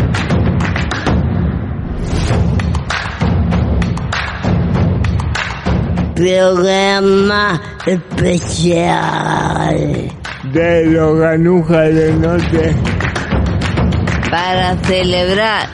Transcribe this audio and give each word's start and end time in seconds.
Programa 6.15 7.61
especial 7.85 9.75
De 10.51 10.85
los 10.87 11.17
granujas 11.19 11.93
del 11.93 12.21
norte. 12.21 12.75
para 14.31 14.75
celebrar 14.77 15.67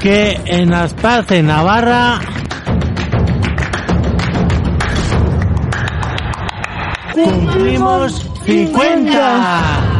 que 0.00 0.38
en 0.44 0.74
Aspace, 0.74 1.42
Navarra, 1.42 2.20
cumplimos 7.24 8.12
50. 8.44 9.96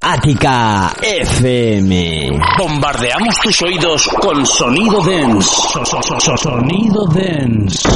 Ática 0.00 0.92
FM. 1.02 2.38
Bombardeamos 2.58 3.36
tus 3.42 3.60
oídos 3.62 4.08
con 4.08 4.46
sonido 4.46 5.02
dense. 5.02 5.48
So- 5.72 5.84
so- 5.84 6.02
so- 6.02 6.20
so- 6.20 6.36
Sonido 6.36 7.04
dance. 7.08 7.88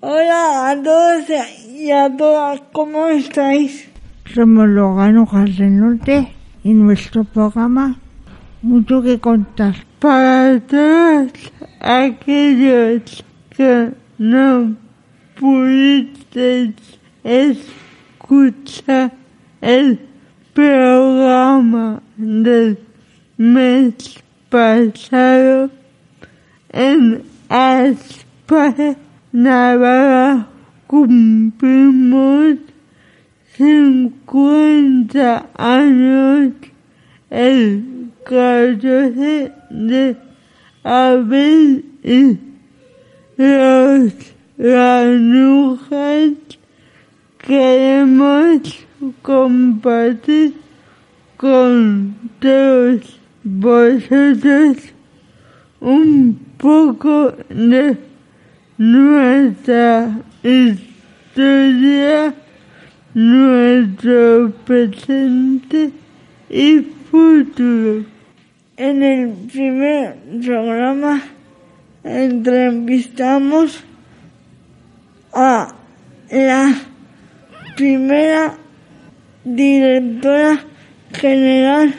Hola 0.00 0.70
a 0.70 0.82
todos 0.82 1.24
y 1.68 1.90
a 1.90 2.14
todas, 2.16 2.60
¿cómo 2.72 3.08
estáis? 3.08 3.87
Somos 4.34 4.68
los 4.68 4.94
granujas 4.94 5.56
del 5.56 5.78
norte 5.78 6.32
y 6.62 6.74
nuestro 6.74 7.24
programa 7.24 7.98
mucho 8.62 9.02
que 9.02 9.18
contar. 9.18 9.74
Para 9.98 10.60
todos 10.60 11.32
aquellos 11.80 13.24
que 13.56 13.92
no 14.18 14.76
pudisteis 15.38 16.74
escuchar 17.24 19.12
el 19.60 19.98
programa 20.52 22.02
del 22.16 22.78
mes 23.36 24.22
pasado 24.50 25.70
en 26.70 27.22
España, 27.48 28.96
Navarra 29.32 30.48
cumplimos 30.86 32.58
50 33.58 35.50
años 35.56 36.52
el 37.28 37.84
14 38.24 39.52
de 39.70 40.16
abril 40.84 41.84
y 42.04 42.38
los 43.36 44.12
granujas 44.56 46.30
queremos 47.38 48.86
compartir 49.22 50.54
con 51.36 52.14
todos 52.38 53.18
vosotros 53.42 54.76
un 55.80 56.38
poco 56.58 57.34
de 57.48 57.96
nuestra 58.76 60.20
historia, 60.44 62.34
nuestro 63.18 64.52
presente 64.64 65.90
y 66.48 66.78
futuro. 67.10 68.04
En 68.76 69.02
el 69.02 69.32
primer 69.52 70.16
programa 70.40 71.20
entrevistamos 72.04 73.80
a 75.32 75.74
la 76.30 76.80
primera 77.76 78.56
directora 79.44 80.64
general 81.12 81.92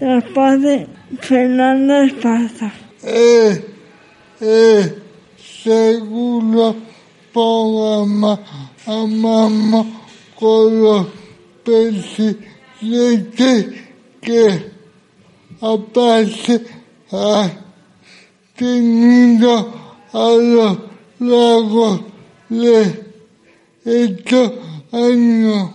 de 0.00 0.18
Espacio, 0.18 0.86
Fernanda 1.20 2.04
Esparza. 2.04 2.72
Eh, 3.02 3.66
eh, 4.40 4.98
segundo 5.36 6.74
programa 7.34 8.40
amamos 8.86 9.97
con 10.38 10.82
los 10.82 11.06
presidentes 11.64 12.46
que 14.20 14.70
aparte 15.60 16.64
ha 17.10 17.50
tenido 18.56 19.74
a 20.12 20.30
lo 20.36 20.88
largo 21.18 22.06
de 22.48 23.04
estos 23.84 24.52
años. 24.92 25.70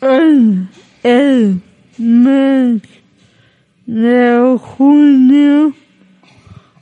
En 0.00 0.70
el 1.02 1.60
mes 1.98 2.82
de 3.86 4.58
junio 4.60 5.74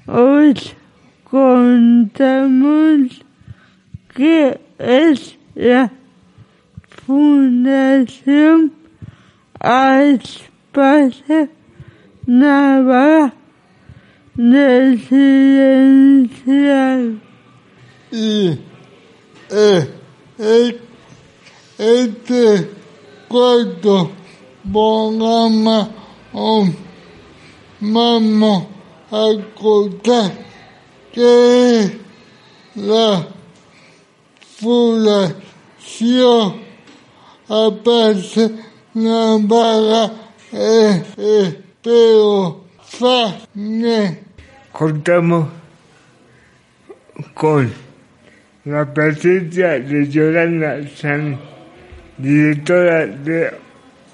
os 0.07 0.77
contamos 1.25 3.23
que 4.15 4.61
es 4.79 5.39
la 5.55 5.91
Fundación 7.11 8.71
Espacio 9.59 11.51
Navarra 12.25 13.35
residencial. 14.37 17.21
Y 18.13 18.61
eh, 19.51 19.91
eh, 20.39 20.81
este 21.79 22.71
cuarto 23.27 24.13
programa 24.73 25.91
oh, 26.33 26.65
vamos 27.81 28.67
a 29.11 29.27
contar 29.61 30.31
que 31.13 31.99
la 32.77 33.27
fundación 34.61 36.70
aparte 37.51 38.51
Navarra 38.95 40.11
eh, 40.53 41.03
eh, 41.19 41.63
pero 41.83 42.65
Fane. 42.83 44.19
Contamos 44.73 45.49
con 47.35 47.73
la 48.65 48.93
presencia 48.93 49.81
de 49.81 50.09
Yolanda 50.09 50.81
San, 50.95 51.39
directora 52.19 53.07
de 53.07 53.53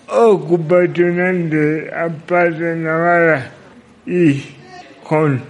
ocupacional 0.08 1.50
de 1.50 1.90
Aparte 1.94 2.76
Navarra 2.76 3.50
y 4.06 4.42
con 5.02 5.42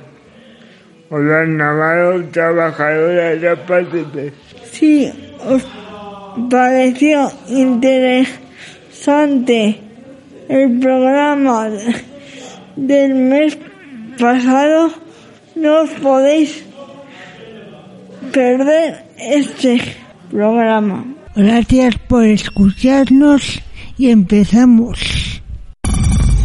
Hola 1.10 1.46
Navarro, 1.46 2.24
trabajadora 2.30 3.36
de 3.36 3.48
Aparte 3.48 4.32
Sí, 4.72 5.12
os 5.40 5.64
pareció 6.50 7.30
interesante 7.48 9.80
el 10.48 10.78
programa 10.78 11.68
del 12.76 13.14
mes 13.14 13.58
pasado, 14.18 14.92
no 15.54 15.82
os 15.82 15.90
podéis 15.90 16.64
perder 18.32 19.04
este 19.18 19.80
programa. 20.30 21.04
Gracias 21.34 21.96
por 22.08 22.24
escucharnos 22.24 23.60
y 23.98 24.10
empezamos. 24.10 25.42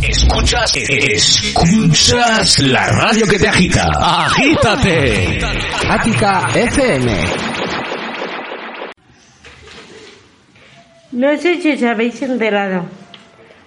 Escuchas, 0.01 0.75
escuchas 0.75 2.59
la 2.59 2.87
radio 2.87 3.27
que 3.27 3.37
te 3.37 3.47
agita. 3.47 3.87
Agítate. 3.99 5.39
Ática 5.87 6.49
FM. 6.55 7.60
No 11.11 11.37
sé 11.37 11.61
si 11.61 11.73
os 11.73 11.83
habéis 11.83 12.21
enterado. 12.21 12.85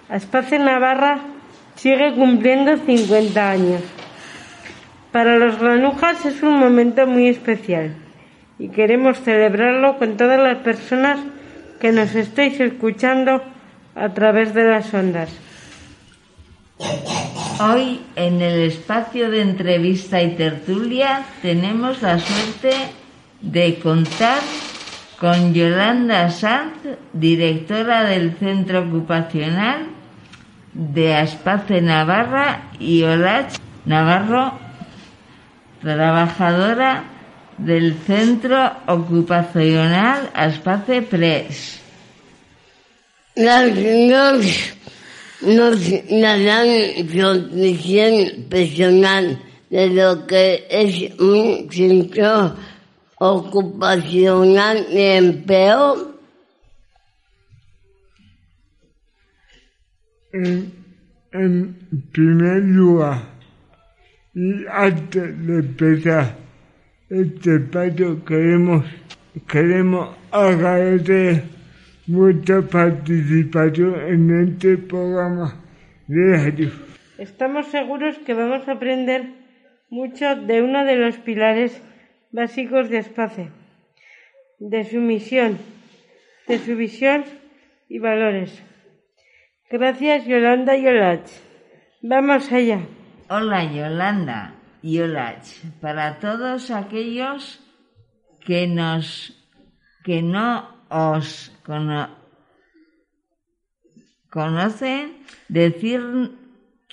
Aspace 0.09 0.57
Navarra 0.57 1.19
sigue 1.75 2.13
cumpliendo 2.15 2.75
50 2.77 3.51
años. 3.51 3.81
Para 5.11 5.37
los 5.37 5.59
granujas 5.59 6.25
es 6.25 6.41
un 6.41 6.57
momento 6.59 7.05
muy 7.05 7.27
especial 7.27 7.95
y 8.57 8.69
queremos 8.69 9.19
celebrarlo 9.21 9.97
con 9.99 10.17
todas 10.17 10.39
las 10.41 10.57
personas 10.57 11.19
que 11.79 11.91
nos 11.91 12.15
estáis 12.15 12.59
escuchando 12.59 13.43
a 13.93 14.09
través 14.09 14.55
de 14.55 14.63
las 14.63 14.91
ondas. 14.91 15.29
Hoy 17.61 18.01
en 18.15 18.41
el 18.41 18.63
espacio 18.63 19.29
de 19.29 19.41
entrevista 19.41 20.21
y 20.21 20.35
tertulia 20.35 21.23
tenemos 21.43 22.01
la 22.01 22.17
suerte 22.17 22.75
de 23.41 23.79
contar 23.79 24.39
con 25.25 25.55
Yolanda 25.55 26.29
Sanz, 26.29 26.75
directora 27.11 28.03
del 28.03 28.35
Centro 28.37 28.83
Ocupacional 28.83 29.87
de 30.71 31.15
Aspace 31.15 31.81
Navarra 31.81 32.69
y 32.79 33.01
Olach 33.01 33.55
Navarro, 33.85 34.53
trabajadora 35.81 37.05
del 37.57 37.95
Centro 38.05 38.71
Ocupacional 38.85 40.29
Aspace 40.35 41.01
Press. 41.01 41.79
Las 43.33 43.73
nos, 45.41 45.89
dan 46.21 46.67
su 47.11 48.45
personal 48.47 49.41
de 49.71 49.89
lo 49.89 50.27
que 50.27 50.67
es 50.69 51.19
un 51.19 51.67
centro 51.71 52.55
ocupacional 53.33 54.85
de 54.89 55.17
empleo. 55.17 56.15
En, 60.33 60.73
en 61.31 61.75
primer 62.11 62.63
lugar, 62.63 63.21
y 64.33 64.65
antes 64.69 65.47
de 65.47 65.59
empezar 65.59 66.35
este 67.09 67.59
paso, 67.59 68.23
queremos, 68.25 68.85
queremos 69.47 70.15
agradecer 70.31 71.43
vuestra 72.07 72.61
participación 72.61 73.95
en 74.07 74.49
este 74.49 74.77
programa 74.77 75.55
de 76.07 76.37
radio. 76.37 76.71
Estamos 77.17 77.67
seguros 77.67 78.17
que 78.19 78.33
vamos 78.33 78.67
a 78.67 78.73
aprender 78.73 79.23
mucho 79.89 80.35
de 80.35 80.61
uno 80.61 80.83
de 80.83 80.97
los 80.97 81.15
pilares 81.17 81.81
básicos 82.35 82.89
de 82.89 82.97
Espace, 82.97 83.49
de 84.59 84.83
su 84.83 84.99
misión, 84.99 85.57
de 86.47 86.59
su 86.59 86.75
visión 86.75 87.23
y 87.87 87.99
valores. 87.99 88.61
Gracias 89.69 90.25
Yolanda 90.25 90.75
y 90.75 90.85
Olach. 90.85 91.27
Vamos 92.01 92.51
allá. 92.51 92.81
Hola 93.29 93.63
Yolanda 93.71 94.55
y 94.81 94.99
Olach. 94.99 95.45
Para 95.79 96.19
todos 96.19 96.71
aquellos 96.71 97.63
que 98.45 98.67
nos 98.67 99.41
que 100.03 100.21
no 100.21 100.69
os 100.89 101.51
cono, 101.63 102.09
conocen, 104.29 105.23
decir 105.47 106.01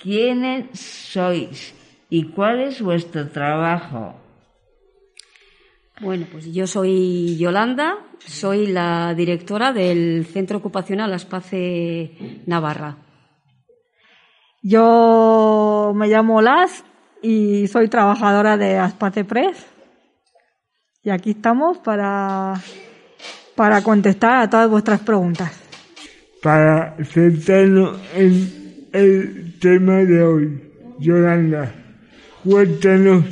quiénes 0.01 0.79
sois 0.79 1.75
y 2.09 2.29
cuál 2.29 2.61
es 2.61 2.81
vuestro 2.81 3.27
trabajo. 3.29 4.22
Bueno, 6.01 6.25
pues 6.31 6.51
yo 6.51 6.65
soy 6.65 7.37
Yolanda, 7.37 7.97
soy 8.17 8.67
la 8.67 9.13
directora 9.13 9.71
del 9.71 10.25
Centro 10.25 10.57
Ocupacional 10.57 11.13
Aspace 11.13 12.41
Navarra. 12.47 12.97
Yo 14.63 15.93
me 15.95 16.07
llamo 16.07 16.41
Las 16.41 16.83
y 17.21 17.67
soy 17.67 17.89
trabajadora 17.89 18.57
de 18.57 18.77
Aspace 18.77 19.23
Press. 19.23 19.67
Y 21.03 21.11
aquí 21.11 21.31
estamos 21.31 21.77
para, 21.77 22.55
para 23.55 23.83
contestar 23.83 24.37
a 24.37 24.49
todas 24.49 24.69
vuestras 24.69 25.01
preguntas. 25.01 25.61
Para 26.41 26.95
centrarnos 27.03 27.99
en 28.15 28.87
el 28.93 29.59
tema 29.59 29.97
de 29.97 30.23
hoy, 30.23 30.71
Yolanda, 30.97 31.71
cuéntanos 32.43 33.25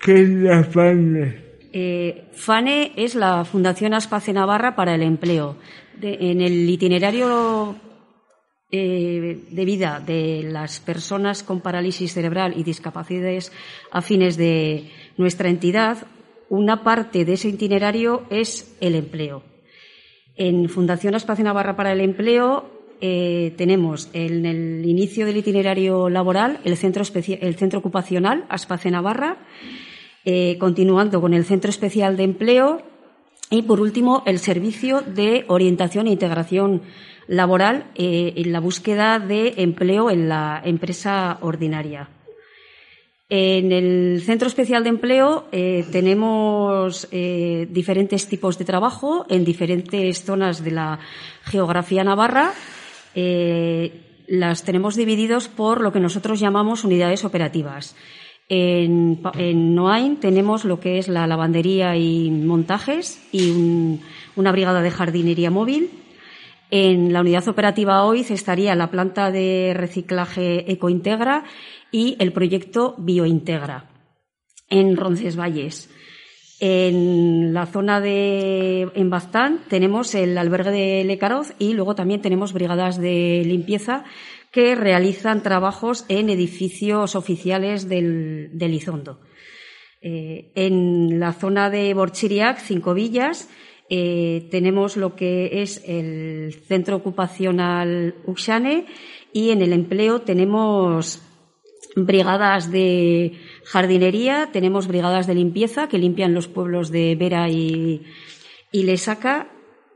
qué 0.00 0.22
es 0.22 0.28
la 0.30 0.64
FANE. 0.64 1.41
Eh, 1.72 2.28
FANE 2.32 2.92
es 2.96 3.14
la 3.14 3.44
Fundación 3.44 3.94
Aspace 3.94 4.32
Navarra 4.32 4.76
para 4.76 4.94
el 4.94 5.02
Empleo. 5.02 5.56
En 6.02 6.40
el 6.40 6.68
itinerario 6.68 7.76
eh, 8.70 9.44
de 9.50 9.64
vida 9.64 10.00
de 10.00 10.42
las 10.42 10.80
personas 10.80 11.42
con 11.42 11.60
parálisis 11.60 12.12
cerebral 12.12 12.54
y 12.56 12.62
discapacidades 12.62 13.52
afines 13.90 14.36
de 14.36 14.90
nuestra 15.16 15.48
entidad, 15.48 16.06
una 16.48 16.82
parte 16.82 17.24
de 17.24 17.34
ese 17.34 17.48
itinerario 17.48 18.24
es 18.30 18.76
el 18.80 18.94
empleo. 18.94 19.42
En 20.36 20.68
Fundación 20.68 21.14
Espacio 21.14 21.44
Navarra 21.44 21.76
para 21.76 21.92
el 21.92 22.00
Empleo 22.00 22.70
eh, 23.00 23.54
tenemos 23.56 24.10
en 24.12 24.46
el 24.46 24.84
inicio 24.86 25.26
del 25.26 25.36
itinerario 25.36 26.08
laboral 26.08 26.60
el 26.64 26.76
centro, 26.76 27.04
el 27.14 27.54
centro 27.56 27.78
ocupacional 27.78 28.44
Aspace 28.48 28.90
Navarra, 28.90 29.38
eh, 30.24 30.56
continuando 30.58 31.20
con 31.20 31.34
el 31.34 31.44
Centro 31.44 31.68
Especial 31.68 32.16
de 32.16 32.22
Empleo 32.22 32.80
y, 33.50 33.62
por 33.62 33.80
último, 33.80 34.22
el 34.24 34.38
Servicio 34.38 35.00
de 35.00 35.44
Orientación 35.48 36.06
e 36.06 36.12
Integración 36.12 36.82
Laboral 37.26 37.90
eh, 37.96 38.34
en 38.36 38.52
la 38.52 38.60
búsqueda 38.60 39.18
de 39.18 39.54
empleo 39.56 40.10
en 40.10 40.28
la 40.28 40.62
empresa 40.64 41.38
ordinaria. 41.40 42.08
En 43.28 43.72
el 43.72 44.22
Centro 44.22 44.46
Especial 44.46 44.84
de 44.84 44.90
Empleo 44.90 45.48
eh, 45.50 45.86
tenemos 45.90 47.08
diferentes 47.10 48.28
tipos 48.28 48.58
de 48.58 48.64
trabajo 48.64 49.26
en 49.28 49.44
diferentes 49.44 50.22
zonas 50.22 50.62
de 50.62 50.70
la 50.70 51.00
geografía 51.44 52.04
navarra. 52.04 52.52
Las 53.14 54.62
tenemos 54.62 54.94
divididos 54.94 55.48
por 55.48 55.80
lo 55.80 55.92
que 55.92 56.00
nosotros 56.00 56.38
llamamos 56.38 56.84
unidades 56.84 57.24
operativas. 57.24 57.96
En, 58.54 59.18
en 59.38 59.74
Noain 59.74 60.20
tenemos 60.20 60.66
lo 60.66 60.78
que 60.78 60.98
es 60.98 61.08
la 61.08 61.26
lavandería 61.26 61.96
y 61.96 62.30
montajes 62.30 63.26
y 63.32 63.50
un, 63.50 64.00
una 64.36 64.52
brigada 64.52 64.82
de 64.82 64.90
jardinería 64.90 65.50
móvil. 65.50 65.88
En 66.70 67.14
la 67.14 67.22
unidad 67.22 67.48
operativa 67.48 68.04
OIZ 68.04 68.30
estaría 68.30 68.74
la 68.74 68.90
planta 68.90 69.30
de 69.30 69.72
reciclaje 69.74 70.70
Ecointegra 70.70 71.44
y 71.90 72.16
el 72.18 72.34
proyecto 72.34 72.94
Biointegra 72.98 73.88
en 74.68 74.98
Roncesvalles. 74.98 75.88
En 76.60 77.54
la 77.54 77.64
zona 77.64 78.02
de 78.02 78.82
en 78.94 79.08
Baztán 79.08 79.60
tenemos 79.70 80.14
el 80.14 80.36
albergue 80.36 80.72
de 80.72 81.04
Lecaroz 81.04 81.54
y 81.58 81.72
luego 81.72 81.94
también 81.94 82.20
tenemos 82.20 82.52
brigadas 82.52 82.98
de 82.98 83.44
limpieza 83.46 84.04
que 84.52 84.74
realizan 84.74 85.42
trabajos 85.42 86.04
en 86.08 86.30
edificios 86.30 87.16
oficiales 87.16 87.88
del, 87.88 88.50
del 88.52 88.74
Izondo. 88.74 89.20
Eh, 90.02 90.52
en 90.54 91.18
la 91.18 91.32
zona 91.32 91.70
de 91.70 91.94
Borchiriac, 91.94 92.58
Cinco 92.58 92.92
Villas, 92.92 93.48
eh, 93.88 94.48
tenemos 94.50 94.96
lo 94.96 95.16
que 95.16 95.62
es 95.62 95.82
el 95.86 96.54
centro 96.66 96.96
ocupacional 96.96 98.14
Uxane 98.26 98.86
y 99.32 99.50
en 99.50 99.62
el 99.62 99.72
empleo 99.72 100.20
tenemos 100.20 101.22
brigadas 101.94 102.70
de 102.70 103.38
jardinería, 103.64 104.50
tenemos 104.52 104.86
brigadas 104.86 105.26
de 105.26 105.34
limpieza 105.34 105.88
que 105.88 105.98
limpian 105.98 106.34
los 106.34 106.48
pueblos 106.48 106.90
de 106.90 107.14
Vera 107.16 107.48
y, 107.48 108.02
y 108.70 108.84
Lesaca. 108.84 109.50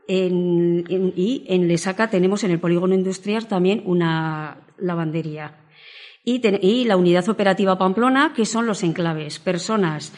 Y 0.08 1.44
en 1.48 1.68
Lesaca 1.68 2.08
tenemos 2.08 2.44
en 2.44 2.52
el 2.52 2.60
polígono 2.60 2.94
industrial 2.94 3.46
también 3.46 3.82
una 3.84 4.58
lavandería. 4.78 5.56
Y 6.24 6.84
la 6.84 6.96
unidad 6.96 7.28
operativa 7.28 7.78
Pamplona, 7.78 8.32
que 8.34 8.46
son 8.46 8.66
los 8.66 8.82
enclaves, 8.82 9.38
personas 9.38 10.12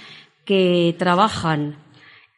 que 0.45 0.95
trabajan 0.99 1.77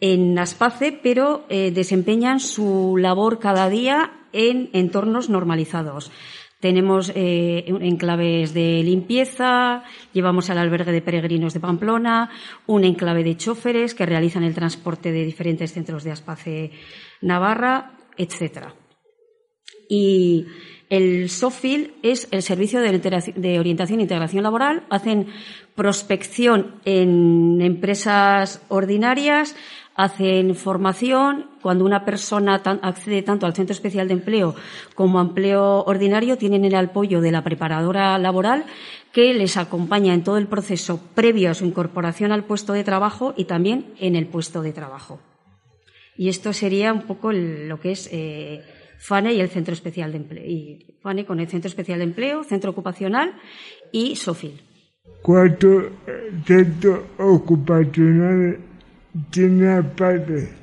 en 0.01 0.39
Aspace, 0.39 0.99
pero 1.03 1.45
eh, 1.49 1.71
desempeñan 1.71 2.41
su 2.41 2.97
labor 2.99 3.39
cada 3.39 3.69
día 3.69 4.13
en 4.33 4.71
entornos 4.73 5.29
normalizados. 5.29 6.11
Tenemos 6.61 7.11
eh, 7.15 7.65
enclaves 7.81 8.53
de 8.53 8.83
limpieza, 8.85 9.83
llevamos 10.13 10.51
al 10.51 10.59
albergue 10.59 10.93
de 10.93 11.01
peregrinos 11.01 11.55
de 11.55 11.61
Pamplona, 11.61 12.31
un 12.67 12.85
enclave 12.85 13.25
de 13.25 13.37
choferes 13.37 13.95
que 13.95 14.05
realizan 14.05 14.45
el 14.45 14.55
transporte 14.55 15.11
de 15.11 15.25
diferentes 15.25 15.73
centros 15.73 16.05
de 16.05 16.13
Aspace 16.13 16.71
Navarra, 17.23 17.93
etcétera. 18.17 18.75
Y 19.89 20.47
el 20.91 21.31
SOFIL 21.31 21.95
es 22.03 22.29
el 22.31 22.43
Servicio 22.43 22.81
de 22.81 23.59
Orientación 23.59 24.01
e 24.01 24.03
Integración 24.03 24.43
Laboral. 24.43 24.85
Hacen 24.91 25.29
prospección 25.75 26.75
en 26.85 27.61
empresas 27.63 28.61
ordinarias, 28.69 29.57
hacen 29.95 30.55
formación. 30.55 31.47
Cuando 31.63 31.85
una 31.85 32.05
persona 32.05 32.55
accede 32.83 33.23
tanto 33.23 33.47
al 33.47 33.55
Centro 33.55 33.73
Especial 33.73 34.09
de 34.09 34.15
Empleo 34.15 34.55
como 34.95 35.19
a 35.19 35.23
empleo 35.23 35.85
ordinario, 35.85 36.39
tienen 36.39 36.65
el 36.65 36.75
apoyo 36.75 37.21
de 37.21 37.33
la 37.33 37.45
preparadora 37.45 38.17
laboral 38.19 38.65
que 39.13 39.35
les 39.35 39.57
acompaña 39.57 40.15
en 40.15 40.25
todo 40.25 40.39
el 40.39 40.47
proceso 40.47 41.01
previo 41.15 41.51
a 41.51 41.55
su 41.55 41.67
incorporación 41.67 42.33
al 42.33 42.45
puesto 42.45 42.73
de 42.73 42.85
trabajo 42.85 43.35
y 43.37 43.45
también 43.45 43.93
en 43.99 44.17
el 44.17 44.27
puesto 44.27 44.63
de 44.63 44.73
trabajo. 44.73 45.21
Y 46.17 46.29
esto 46.29 46.53
sería 46.53 46.93
un 46.93 47.03
poco 47.03 47.33
lo 47.33 47.81
que 47.81 47.93
es 47.93 48.09
eh, 48.13 48.63
FANE 48.99 49.35
y 49.35 49.41
el 49.41 49.49
Centro 49.49 49.73
Especial 49.73 50.13
de 50.13 50.19
Empleo. 50.19 50.45
Y 50.45 50.99
FANE 51.03 51.25
con 51.25 51.41
el 51.41 51.49
Centro 51.49 51.69
Especial 51.69 51.99
de 51.99 52.05
Empleo, 52.05 52.45
Centro 52.45 52.71
Ocupacional 52.71 53.35
y 53.91 54.17
SOFIL. 54.17 54.61
¿Cuántos 55.23 55.85
centros 56.47 57.01
ocupacionales 57.19 58.59
tiene 59.31 59.69
Aspace? 59.69 60.55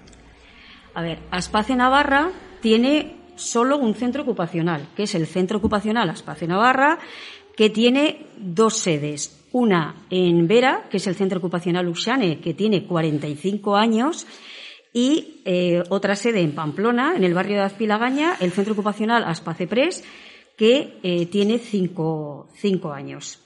A 0.94 1.01
ver, 1.01 1.20
Aspace 1.32 1.75
Navarra 1.75 2.32
tiene 2.62 3.18
solo 3.36 3.77
un 3.77 3.94
centro 3.94 4.24
ocupacional, 4.24 4.88
que 4.96 5.04
es 5.04 5.16
el 5.16 5.27
Centro 5.27 5.60
Ocupacional 5.60 6.10
Aspace 6.10 6.48
Navarra, 6.48 7.00
que 7.56 7.70
tiene 7.70 8.25
dos 8.38 8.77
sedes. 8.77 9.34
Una 9.51 9.96
en 10.10 10.48
Vera, 10.48 10.88
que 10.89 10.98
es 10.98 11.08
el 11.08 11.16
Centro 11.16 11.39
Ocupacional 11.39 11.88
Uxane, 11.88 12.39
que 12.39 12.54
tiene 12.54 12.86
45 12.86 13.75
años, 13.75 14.27
y 14.94 15.42
eh, 15.46 15.84
otra 15.89 16.16
sede 16.16 16.42
en 16.42 16.54
Pamplona, 16.54 17.16
en 17.16 17.24
el 17.24 17.34
barrio 17.34 17.58
de 17.58 17.63
Azpilagaña, 17.63 18.36
el 18.39 18.51
Centro 18.51 18.74
Ocupacional 18.74 19.24
Aspace 19.24 19.68
Pres, 19.68 20.04
que 20.58 21.00
eh, 21.04 21.27
tiene 21.27 21.60
cinco, 21.60 22.50
cinco, 22.56 22.92
años. 22.92 23.39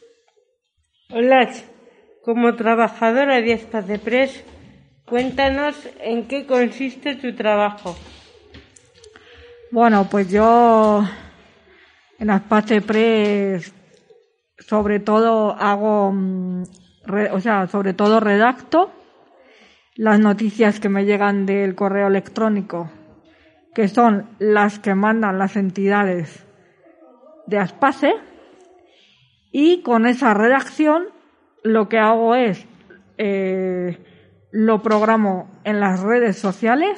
Hola, 1.10 1.52
como 2.24 2.56
trabajadora 2.56 3.42
de 3.42 3.54
Aspace 3.54 4.00
Pres, 4.00 4.44
cuéntanos 5.06 5.76
en 6.00 6.28
qué 6.28 6.46
consiste 6.46 7.16
tu 7.16 7.36
trabajo. 7.36 7.96
Bueno, 9.72 10.08
pues 10.10 10.30
yo 10.30 11.04
en 12.20 12.30
Aspace 12.30 12.82
Press 12.82 13.74
sobre 14.72 15.00
todo 15.00 15.56
hago, 15.60 16.12
mm, 16.14 16.64
o 17.32 17.40
sea, 17.40 17.68
sobre 17.68 17.94
todo 17.94 18.20
redacto 18.20 18.92
las 19.96 20.20
noticias 20.20 20.80
que 20.80 20.90
me 20.90 21.06
llegan 21.06 21.46
del 21.46 21.76
correo 21.76 22.08
electrónico, 22.08 22.90
que 23.74 23.88
son 23.88 24.30
las 24.40 24.80
que 24.80 24.96
mandan 24.96 25.38
las 25.38 25.56
entidades 25.56 26.46
de 27.48 27.58
Aspace, 27.58 28.14
y 29.52 29.82
con 29.82 30.06
esa 30.06 30.34
redacción 30.34 31.08
lo 31.64 31.90
que 31.90 32.00
hago 32.00 32.36
es 32.36 32.66
eh, 33.18 33.98
lo 34.52 34.82
programo 34.82 35.50
en 35.64 35.80
las 35.80 36.02
redes 36.02 36.38
sociales, 36.38 36.98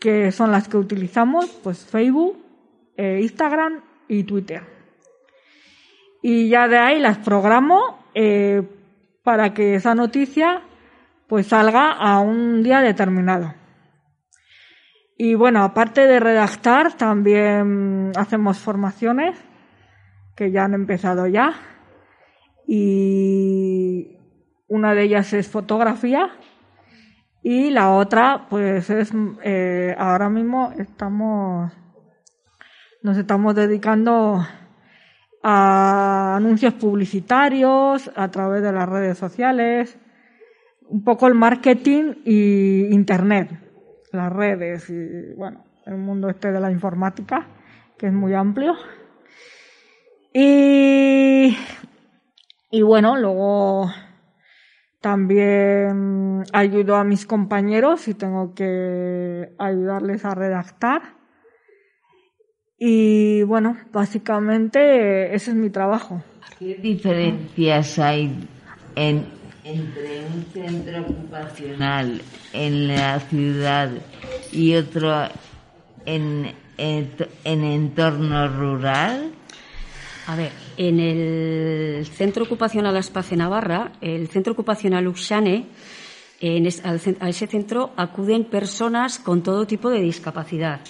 que 0.00 0.32
son 0.32 0.52
las 0.52 0.68
que 0.68 0.76
utilizamos, 0.76 1.46
pues 1.62 1.84
Facebook, 1.84 2.38
eh, 2.96 3.20
Instagram 3.22 3.80
y 4.08 4.24
Twitter. 4.24 4.62
Y 6.22 6.48
ya 6.48 6.68
de 6.68 6.78
ahí 6.78 6.98
las 6.98 7.18
programo 7.18 8.04
eh, 8.14 8.62
para 9.22 9.54
que 9.54 9.76
esa 9.76 9.94
noticia 9.94 10.62
pues 11.28 11.46
salga 11.48 11.92
a 11.92 12.20
un 12.20 12.62
día 12.62 12.80
determinado. 12.80 13.54
Y 15.16 15.34
bueno, 15.34 15.62
aparte 15.62 16.06
de 16.06 16.20
redactar, 16.20 16.96
también 16.96 18.12
hacemos 18.16 18.58
formaciones 18.58 19.36
que 20.36 20.50
ya 20.50 20.64
han 20.64 20.74
empezado 20.74 21.26
ya. 21.26 21.54
Y 22.66 24.17
una 24.68 24.94
de 24.94 25.02
ellas 25.02 25.32
es 25.32 25.48
fotografía 25.48 26.30
y 27.42 27.70
la 27.70 27.92
otra, 27.92 28.46
pues 28.50 28.90
es 28.90 29.12
eh, 29.42 29.94
ahora 29.98 30.28
mismo 30.28 30.72
estamos 30.78 31.72
nos 33.02 33.16
estamos 33.16 33.54
dedicando 33.54 34.44
a 35.42 36.36
anuncios 36.36 36.74
publicitarios 36.74 38.10
a 38.16 38.28
través 38.30 38.62
de 38.62 38.72
las 38.72 38.88
redes 38.88 39.16
sociales, 39.16 39.98
un 40.88 41.04
poco 41.04 41.28
el 41.28 41.34
marketing 41.34 42.16
y 42.24 42.86
internet, 42.92 43.50
las 44.12 44.32
redes 44.32 44.90
y 44.90 45.34
bueno, 45.34 45.64
el 45.86 45.96
mundo 45.96 46.28
este 46.28 46.50
de 46.50 46.60
la 46.60 46.70
informática, 46.70 47.46
que 47.96 48.08
es 48.08 48.12
muy 48.12 48.34
amplio. 48.34 48.74
Y, 50.34 51.56
y 52.70 52.82
bueno, 52.82 53.16
luego 53.16 53.90
también 55.00 56.44
ayudo 56.52 56.96
a 56.96 57.04
mis 57.04 57.26
compañeros 57.26 58.02
si 58.02 58.14
tengo 58.14 58.54
que 58.54 59.50
ayudarles 59.58 60.24
a 60.24 60.34
redactar. 60.34 61.16
Y 62.78 63.42
bueno, 63.42 63.76
básicamente 63.92 65.34
ese 65.34 65.50
es 65.50 65.56
mi 65.56 65.70
trabajo. 65.70 66.22
¿Qué 66.58 66.74
diferencias 66.76 67.98
hay 67.98 68.48
en, 68.94 69.26
entre 69.64 70.26
un 70.26 70.44
centro 70.52 71.02
ocupacional 71.02 72.22
en 72.52 72.88
la 72.88 73.20
ciudad 73.20 73.90
y 74.52 74.74
otro 74.74 75.28
en, 76.06 76.52
en, 76.76 77.10
en 77.44 77.64
entorno 77.64 78.48
rural? 78.48 79.32
A 80.28 80.36
ver, 80.36 80.52
en 80.76 81.00
el 81.00 82.06
Centro 82.06 82.44
Ocupacional 82.44 82.94
Aspace 82.98 83.34
Navarra, 83.34 83.92
el 84.02 84.28
Centro 84.28 84.52
Ocupacional 84.52 85.08
Uxane, 85.08 85.64
en 86.40 86.66
a 86.66 87.28
ese 87.30 87.46
centro 87.46 87.92
acuden 87.96 88.44
personas 88.44 89.18
con 89.18 89.42
todo 89.42 89.66
tipo 89.66 89.88
de 89.88 90.02
discapacidad, 90.02 90.80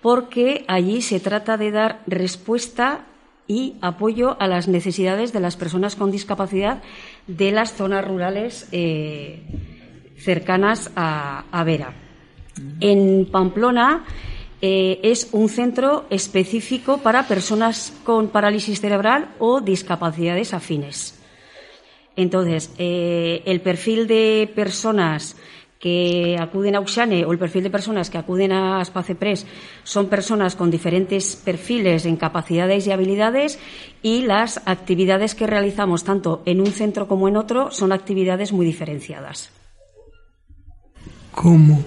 porque 0.00 0.64
allí 0.66 1.02
se 1.02 1.20
trata 1.20 1.58
de 1.58 1.70
dar 1.72 2.00
respuesta 2.06 3.04
y 3.46 3.74
apoyo 3.82 4.40
a 4.40 4.46
las 4.46 4.66
necesidades 4.66 5.34
de 5.34 5.40
las 5.40 5.58
personas 5.58 5.94
con 5.94 6.10
discapacidad 6.10 6.82
de 7.26 7.52
las 7.52 7.74
zonas 7.74 8.02
rurales 8.02 8.66
eh, 8.72 9.42
cercanas 10.16 10.90
a, 10.96 11.44
a 11.52 11.64
Vera. 11.64 11.92
En 12.80 13.28
Pamplona 13.30 14.06
eh, 14.62 15.00
es 15.02 15.28
un 15.32 15.48
centro 15.48 16.04
específico 16.10 16.98
para 16.98 17.26
personas 17.26 17.92
con 18.04 18.28
parálisis 18.28 18.80
cerebral 18.80 19.34
o 19.38 19.60
discapacidades 19.60 20.52
afines. 20.52 21.18
Entonces, 22.16 22.70
eh, 22.76 23.42
el 23.46 23.62
perfil 23.62 24.06
de 24.06 24.50
personas 24.54 25.36
que 25.78 26.36
acuden 26.38 26.76
a 26.76 26.80
Uxane 26.80 27.24
o 27.24 27.32
el 27.32 27.38
perfil 27.38 27.64
de 27.64 27.70
personas 27.70 28.10
que 28.10 28.18
acuden 28.18 28.52
a 28.52 28.84
Spacepres 28.84 29.46
son 29.82 30.08
personas 30.08 30.54
con 30.54 30.70
diferentes 30.70 31.36
perfiles 31.36 32.04
en 32.04 32.16
capacidades 32.16 32.86
y 32.86 32.92
habilidades 32.92 33.58
y 34.02 34.22
las 34.22 34.60
actividades 34.66 35.34
que 35.34 35.46
realizamos 35.46 36.04
tanto 36.04 36.42
en 36.44 36.60
un 36.60 36.66
centro 36.66 37.08
como 37.08 37.28
en 37.28 37.38
otro 37.38 37.70
son 37.70 37.92
actividades 37.92 38.52
muy 38.52 38.66
diferenciadas. 38.66 39.50
¿Cómo? 41.32 41.82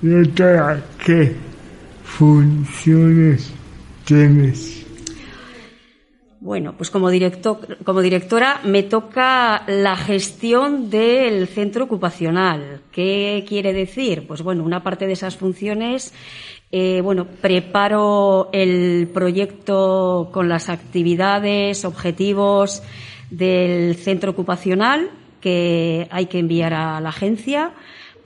Doctora, 0.00 0.82
¿qué 1.04 1.36
funciones 2.04 3.52
tienes? 4.06 4.86
Bueno, 6.40 6.74
pues 6.74 6.90
como, 6.90 7.10
como 7.84 8.00
directora 8.00 8.60
me 8.64 8.82
toca 8.82 9.62
la 9.66 9.94
gestión 9.96 10.88
del 10.88 11.48
centro 11.48 11.84
ocupacional. 11.84 12.80
¿Qué 12.92 13.44
quiere 13.46 13.74
decir? 13.74 14.26
Pues 14.26 14.40
bueno, 14.40 14.64
una 14.64 14.82
parte 14.82 15.06
de 15.06 15.12
esas 15.12 15.36
funciones, 15.36 16.14
eh, 16.72 17.02
bueno, 17.02 17.26
preparo 17.26 18.48
el 18.52 19.10
proyecto 19.12 20.30
con 20.32 20.48
las 20.48 20.70
actividades, 20.70 21.84
objetivos 21.84 22.82
del 23.30 23.96
centro 23.96 24.30
ocupacional 24.30 25.10
que 25.42 26.08
hay 26.10 26.24
que 26.24 26.38
enviar 26.38 26.72
a 26.72 26.98
la 27.02 27.10
agencia 27.10 27.74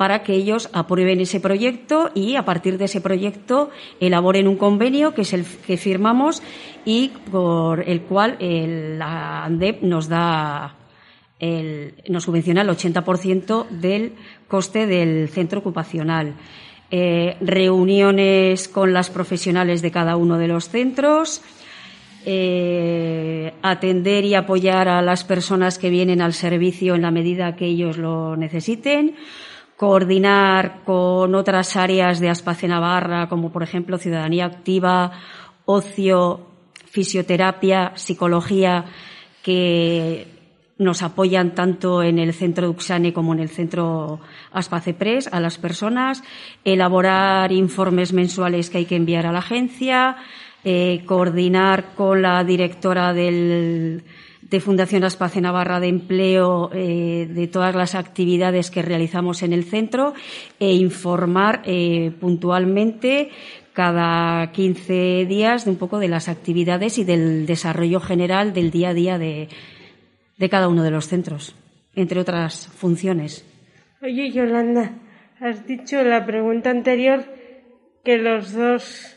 para 0.00 0.22
que 0.22 0.32
ellos 0.32 0.70
aprueben 0.72 1.20
ese 1.20 1.40
proyecto 1.40 2.08
y 2.14 2.36
a 2.36 2.46
partir 2.46 2.78
de 2.78 2.86
ese 2.86 3.02
proyecto 3.02 3.68
elaboren 4.00 4.48
un 4.48 4.56
convenio 4.56 5.12
que 5.12 5.20
es 5.20 5.34
el 5.34 5.44
que 5.44 5.76
firmamos 5.76 6.42
y 6.86 7.10
por 7.30 7.86
el 7.86 8.00
cual 8.08 8.38
la 8.40 9.44
ANDEP 9.44 9.82
nos 9.82 10.08
da 10.08 10.74
nos 12.08 12.24
subvenciona 12.24 12.62
el 12.62 12.70
80% 12.70 13.68
del 13.68 14.14
coste 14.48 14.86
del 14.86 15.28
centro 15.28 15.60
ocupacional. 15.60 16.32
Eh, 16.90 17.36
reuniones 17.42 18.68
con 18.68 18.94
las 18.94 19.10
profesionales 19.10 19.82
de 19.82 19.90
cada 19.90 20.16
uno 20.16 20.38
de 20.38 20.48
los 20.48 20.70
centros, 20.70 21.42
eh, 22.24 23.52
atender 23.60 24.24
y 24.24 24.34
apoyar 24.34 24.88
a 24.88 25.02
las 25.02 25.24
personas 25.24 25.78
que 25.78 25.90
vienen 25.90 26.22
al 26.22 26.32
servicio 26.32 26.94
en 26.94 27.02
la 27.02 27.10
medida 27.10 27.54
que 27.54 27.66
ellos 27.66 27.98
lo 27.98 28.34
necesiten, 28.34 29.14
coordinar 29.80 30.82
con 30.84 31.34
otras 31.34 31.74
áreas 31.74 32.20
de 32.20 32.28
Aspace 32.28 32.68
Navarra, 32.68 33.30
como 33.30 33.50
por 33.50 33.62
ejemplo 33.62 33.96
ciudadanía 33.96 34.44
activa, 34.44 35.12
ocio, 35.64 36.48
fisioterapia, 36.84 37.92
psicología, 37.94 38.84
que 39.42 40.26
nos 40.76 41.02
apoyan 41.02 41.54
tanto 41.54 42.02
en 42.02 42.18
el 42.18 42.34
centro 42.34 42.66
Duxane 42.66 43.14
como 43.14 43.32
en 43.32 43.40
el 43.40 43.48
centro 43.48 44.20
Aspacepres 44.52 45.32
a 45.32 45.40
las 45.40 45.56
personas, 45.56 46.22
elaborar 46.62 47.50
informes 47.50 48.12
mensuales 48.12 48.68
que 48.68 48.76
hay 48.76 48.84
que 48.84 48.96
enviar 48.96 49.24
a 49.24 49.32
la 49.32 49.38
agencia, 49.38 50.16
eh, 50.62 51.04
coordinar 51.06 51.94
con 51.94 52.20
la 52.20 52.44
directora 52.44 53.14
del, 53.14 54.04
de 54.50 54.60
Fundación 54.60 55.04
Espacio 55.04 55.40
Navarra 55.40 55.78
de 55.78 55.88
Empleo 55.88 56.70
eh, 56.74 57.28
de 57.30 57.46
todas 57.46 57.74
las 57.74 57.94
actividades 57.94 58.70
que 58.70 58.82
realizamos 58.82 59.42
en 59.44 59.52
el 59.52 59.64
centro 59.64 60.12
e 60.58 60.72
informar 60.74 61.62
eh, 61.64 62.10
puntualmente 62.18 63.30
cada 63.72 64.50
15 64.50 65.26
días 65.26 65.64
de 65.64 65.70
un 65.70 65.76
poco 65.76 66.00
de 66.00 66.08
las 66.08 66.28
actividades 66.28 66.98
y 66.98 67.04
del 67.04 67.46
desarrollo 67.46 68.00
general 68.00 68.52
del 68.52 68.72
día 68.72 68.88
a 68.88 68.94
día 68.94 69.18
de, 69.18 69.48
de 70.36 70.48
cada 70.48 70.68
uno 70.68 70.82
de 70.82 70.90
los 70.90 71.06
centros, 71.06 71.54
entre 71.94 72.20
otras 72.20 72.66
funciones. 72.66 73.46
Oye, 74.02 74.32
Yolanda, 74.32 74.98
has 75.38 75.64
dicho 75.64 76.00
en 76.00 76.10
la 76.10 76.26
pregunta 76.26 76.70
anterior 76.70 77.24
que 78.04 78.18
los 78.18 78.52
dos 78.52 79.16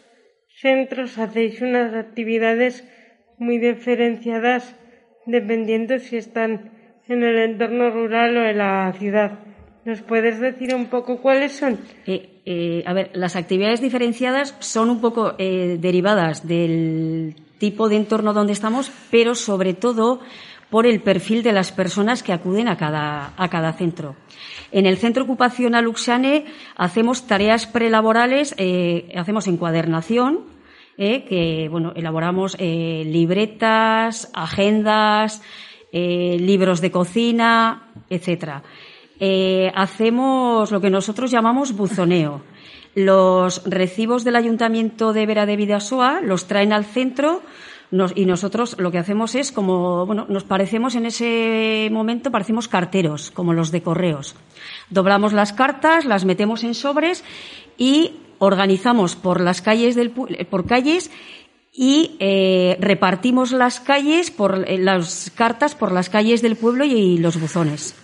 centros 0.61 1.17
hacéis 1.17 1.59
unas 1.61 1.95
actividades 1.95 2.87
muy 3.39 3.57
diferenciadas 3.57 4.75
dependiendo 5.25 5.99
si 5.99 6.17
están 6.17 6.71
en 7.07 7.23
el 7.23 7.37
entorno 7.37 7.89
rural 7.89 8.37
o 8.37 8.45
en 8.45 8.57
la 8.57 8.93
ciudad. 8.97 9.39
¿Nos 9.85 10.01
puedes 10.01 10.39
decir 10.39 10.73
un 10.73 10.86
poco 10.86 11.21
cuáles 11.21 11.53
son? 11.53 11.79
Eh, 12.07 12.41
eh, 12.45 12.83
a 12.86 12.93
ver, 12.93 13.12
las 13.13 13.36
actividades 13.36 13.81
diferenciadas 13.81 14.55
son 14.59 14.89
un 14.89 15.01
poco 15.01 15.33
eh, 15.38 15.77
derivadas 15.79 16.47
del 16.47 17.36
tipo 17.57 17.89
de 17.89 17.97
entorno 17.97 18.33
donde 18.33 18.53
estamos, 18.53 18.91
pero 19.12 19.36
sobre 19.36 19.73
todo 19.73 20.21
por 20.69 20.88
el 20.88 21.01
perfil 21.01 21.43
de 21.43 21.51
las 21.51 21.71
personas 21.71 22.23
que 22.23 22.33
acuden 22.33 22.67
a 22.67 22.77
cada, 22.77 23.33
a 23.38 23.49
cada 23.49 23.73
centro. 23.73 24.15
En 24.71 24.86
el 24.86 24.97
centro 24.97 25.23
ocupacional 25.23 25.88
Uxane 25.88 26.45
hacemos 26.75 27.27
tareas 27.27 27.67
prelaborales, 27.67 28.55
hacemos 29.15 29.47
encuadernación, 29.47 30.52
¿eh? 30.97 31.23
que 31.23 31.67
bueno, 31.69 31.93
elaboramos 31.95 32.56
eh, 32.60 33.03
libretas, 33.06 34.29
agendas, 34.34 35.41
eh, 35.91 36.38
libros 36.39 36.82
de 36.82 36.91
cocina, 36.91 37.89
etcétera. 38.10 38.63
hacemos 39.75 40.71
lo 40.71 40.82
que 40.82 40.89
nosotros 40.89 41.32
llamamos 41.32 41.73
buzoneo. 41.73 42.41
Los 42.95 43.63
recibos 43.65 44.23
del 44.23 44.36
Ayuntamiento 44.36 45.13
de 45.13 45.25
Vera 45.25 45.45
de 45.45 45.56
Vidasoa 45.56 46.21
los 46.21 46.45
traen 46.45 46.73
al 46.73 46.86
centro 46.86 47.41
y 48.15 48.25
nosotros 48.25 48.75
lo 48.79 48.91
que 48.91 48.97
hacemos 48.97 49.36
es 49.36 49.51
como, 49.51 50.08
bueno, 50.08 50.25
nos 50.27 50.43
parecemos 50.43 50.95
en 50.95 51.06
ese 51.06 51.89
momento, 51.91 52.32
parecemos 52.32 52.67
carteros, 52.67 53.29
como 53.29 53.53
los 53.53 53.71
de 53.71 53.84
correos. 53.84 54.36
Doblamos 54.89 55.32
las 55.32 55.53
cartas, 55.53 56.06
las 56.06 56.25
metemos 56.25 56.63
en 56.63 56.73
sobres 56.73 57.23
y 57.77 58.13
organizamos 58.43 59.15
por 59.15 59.41
las 59.41 59.62
calles 59.62 59.95
del, 59.95 60.12
por 60.12 60.65
calles 60.65 61.12
y 61.71 62.15
eh, 62.19 62.77
repartimos 62.79 63.51
las 63.51 63.79
calles 63.79 64.29
por 64.29 64.65
eh, 64.67 64.77
las 64.77 65.32
cartas 65.36 65.75
por 65.75 65.91
las 65.91 66.10
calles 66.10 66.41
del 66.41 66.56
pueblo 66.56 66.86
y, 66.86 67.17
los 67.17 67.39
buzones. 67.39 67.95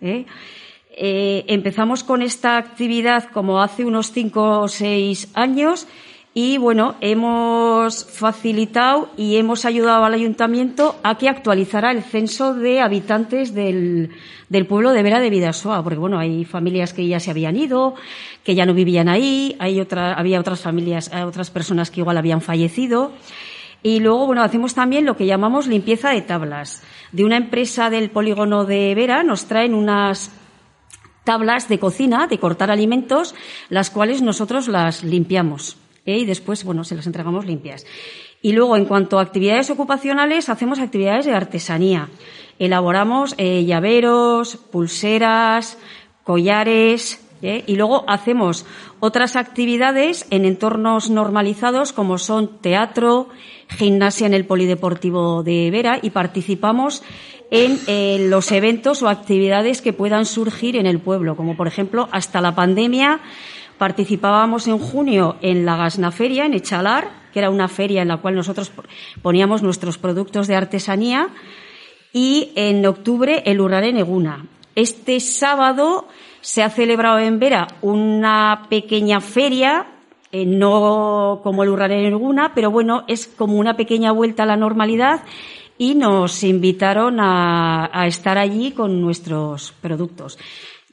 ¿eh? 0.00 0.26
empezamos 0.96 2.04
con 2.04 2.22
esta 2.22 2.56
actividad 2.56 3.30
como 3.32 3.60
hace 3.60 3.84
unos 3.84 4.12
cinco 4.12 4.60
o 4.60 4.68
seis 4.68 5.28
años 5.34 5.88
y 6.36 6.58
bueno, 6.58 6.96
hemos 7.00 8.04
facilitado 8.04 9.08
y 9.16 9.36
hemos 9.36 9.64
ayudado 9.64 10.04
al 10.04 10.14
ayuntamiento 10.14 10.96
a 11.04 11.16
que 11.16 11.28
actualizara 11.28 11.92
el 11.92 12.02
censo 12.02 12.54
de 12.54 12.80
habitantes 12.80 13.54
del, 13.54 14.10
pueblo 14.68 14.90
de 14.90 15.04
Vera 15.04 15.20
de 15.20 15.30
Vidasoa, 15.30 15.84
porque 15.84 16.00
bueno, 16.00 16.18
hay 16.18 16.44
familias 16.44 16.92
que 16.92 17.06
ya 17.06 17.20
se 17.20 17.30
habían 17.30 17.56
ido, 17.56 17.94
que 18.42 18.56
ya 18.56 18.66
no 18.66 18.74
vivían 18.74 19.08
ahí, 19.08 19.54
hay 19.60 19.80
otra, 19.80 20.14
había 20.14 20.40
otras 20.40 20.60
familias, 20.60 21.08
otras 21.24 21.50
personas 21.50 21.92
que 21.92 22.00
igual 22.00 22.18
habían 22.18 22.40
fallecido. 22.40 23.12
Y 23.84 24.00
luego, 24.00 24.26
bueno, 24.26 24.42
hacemos 24.42 24.74
también 24.74 25.04
lo 25.04 25.16
que 25.16 25.26
llamamos 25.26 25.68
limpieza 25.68 26.10
de 26.10 26.22
tablas. 26.22 26.82
De 27.12 27.24
una 27.24 27.36
empresa 27.36 27.90
del 27.90 28.10
polígono 28.10 28.64
de 28.64 28.92
Vera 28.96 29.22
nos 29.22 29.44
traen 29.44 29.72
unas 29.72 30.32
tablas 31.22 31.68
de 31.68 31.78
cocina, 31.78 32.26
de 32.26 32.38
cortar 32.38 32.72
alimentos, 32.72 33.36
las 33.68 33.90
cuales 33.90 34.20
nosotros 34.20 34.66
las 34.66 35.04
limpiamos. 35.04 35.76
¿Eh? 36.06 36.18
y 36.18 36.24
después, 36.24 36.64
bueno, 36.64 36.84
se 36.84 36.94
las 36.94 37.06
entregamos 37.06 37.46
limpias. 37.46 37.86
Y 38.42 38.52
luego, 38.52 38.76
en 38.76 38.84
cuanto 38.84 39.18
a 39.18 39.22
actividades 39.22 39.70
ocupacionales, 39.70 40.48
hacemos 40.48 40.78
actividades 40.78 41.26
de 41.26 41.34
artesanía. 41.34 42.08
Elaboramos 42.58 43.34
eh, 43.38 43.64
llaveros, 43.64 44.56
pulseras, 44.56 45.78
collares, 46.24 47.24
¿eh? 47.42 47.64
y 47.66 47.76
luego 47.76 48.04
hacemos 48.06 48.66
otras 49.00 49.36
actividades 49.36 50.26
en 50.30 50.44
entornos 50.44 51.10
normalizados 51.10 51.92
como 51.92 52.18
son 52.18 52.58
teatro, 52.60 53.28
gimnasia 53.68 54.26
en 54.26 54.34
el 54.34 54.46
Polideportivo 54.46 55.42
de 55.42 55.70
Vera 55.70 55.98
y 56.00 56.10
participamos 56.10 57.02
en 57.50 58.30
los 58.30 58.50
eventos 58.50 59.02
o 59.02 59.08
actividades 59.08 59.80
que 59.80 59.92
puedan 59.92 60.26
surgir 60.26 60.76
en 60.76 60.86
el 60.86 60.98
pueblo, 60.98 61.36
como 61.36 61.56
por 61.56 61.68
ejemplo 61.68 62.08
hasta 62.10 62.40
la 62.40 62.54
pandemia 62.54 63.20
Participábamos 63.84 64.66
en 64.66 64.78
junio 64.78 65.36
en 65.42 65.66
la 65.66 65.76
Gasnaferia, 65.76 66.46
en 66.46 66.54
Echalar, 66.54 67.10
que 67.34 67.38
era 67.40 67.50
una 67.50 67.68
feria 67.68 68.00
en 68.00 68.08
la 68.08 68.16
cual 68.16 68.34
nosotros 68.34 68.72
poníamos 69.20 69.62
nuestros 69.62 69.98
productos 69.98 70.46
de 70.46 70.56
artesanía, 70.56 71.28
y 72.10 72.50
en 72.54 72.86
octubre 72.86 73.42
el 73.44 73.60
Urrare 73.60 73.90
Eguna. 73.90 74.46
Este 74.74 75.20
sábado 75.20 76.08
se 76.40 76.62
ha 76.62 76.70
celebrado 76.70 77.18
en 77.18 77.38
Vera 77.38 77.66
una 77.82 78.68
pequeña 78.70 79.20
feria, 79.20 79.86
eh, 80.32 80.46
no 80.46 81.40
como 81.42 81.62
el 81.62 81.68
Urrare 81.68 82.08
Eguna, 82.08 82.52
pero 82.54 82.70
bueno, 82.70 83.04
es 83.06 83.26
como 83.26 83.58
una 83.58 83.76
pequeña 83.76 84.12
vuelta 84.12 84.44
a 84.44 84.46
la 84.46 84.56
normalidad 84.56 85.24
y 85.76 85.94
nos 85.94 86.42
invitaron 86.42 87.18
a 87.20 88.06
estar 88.06 88.38
allí 88.38 88.70
con 88.70 89.02
nuestros 89.02 89.72
productos. 89.82 90.38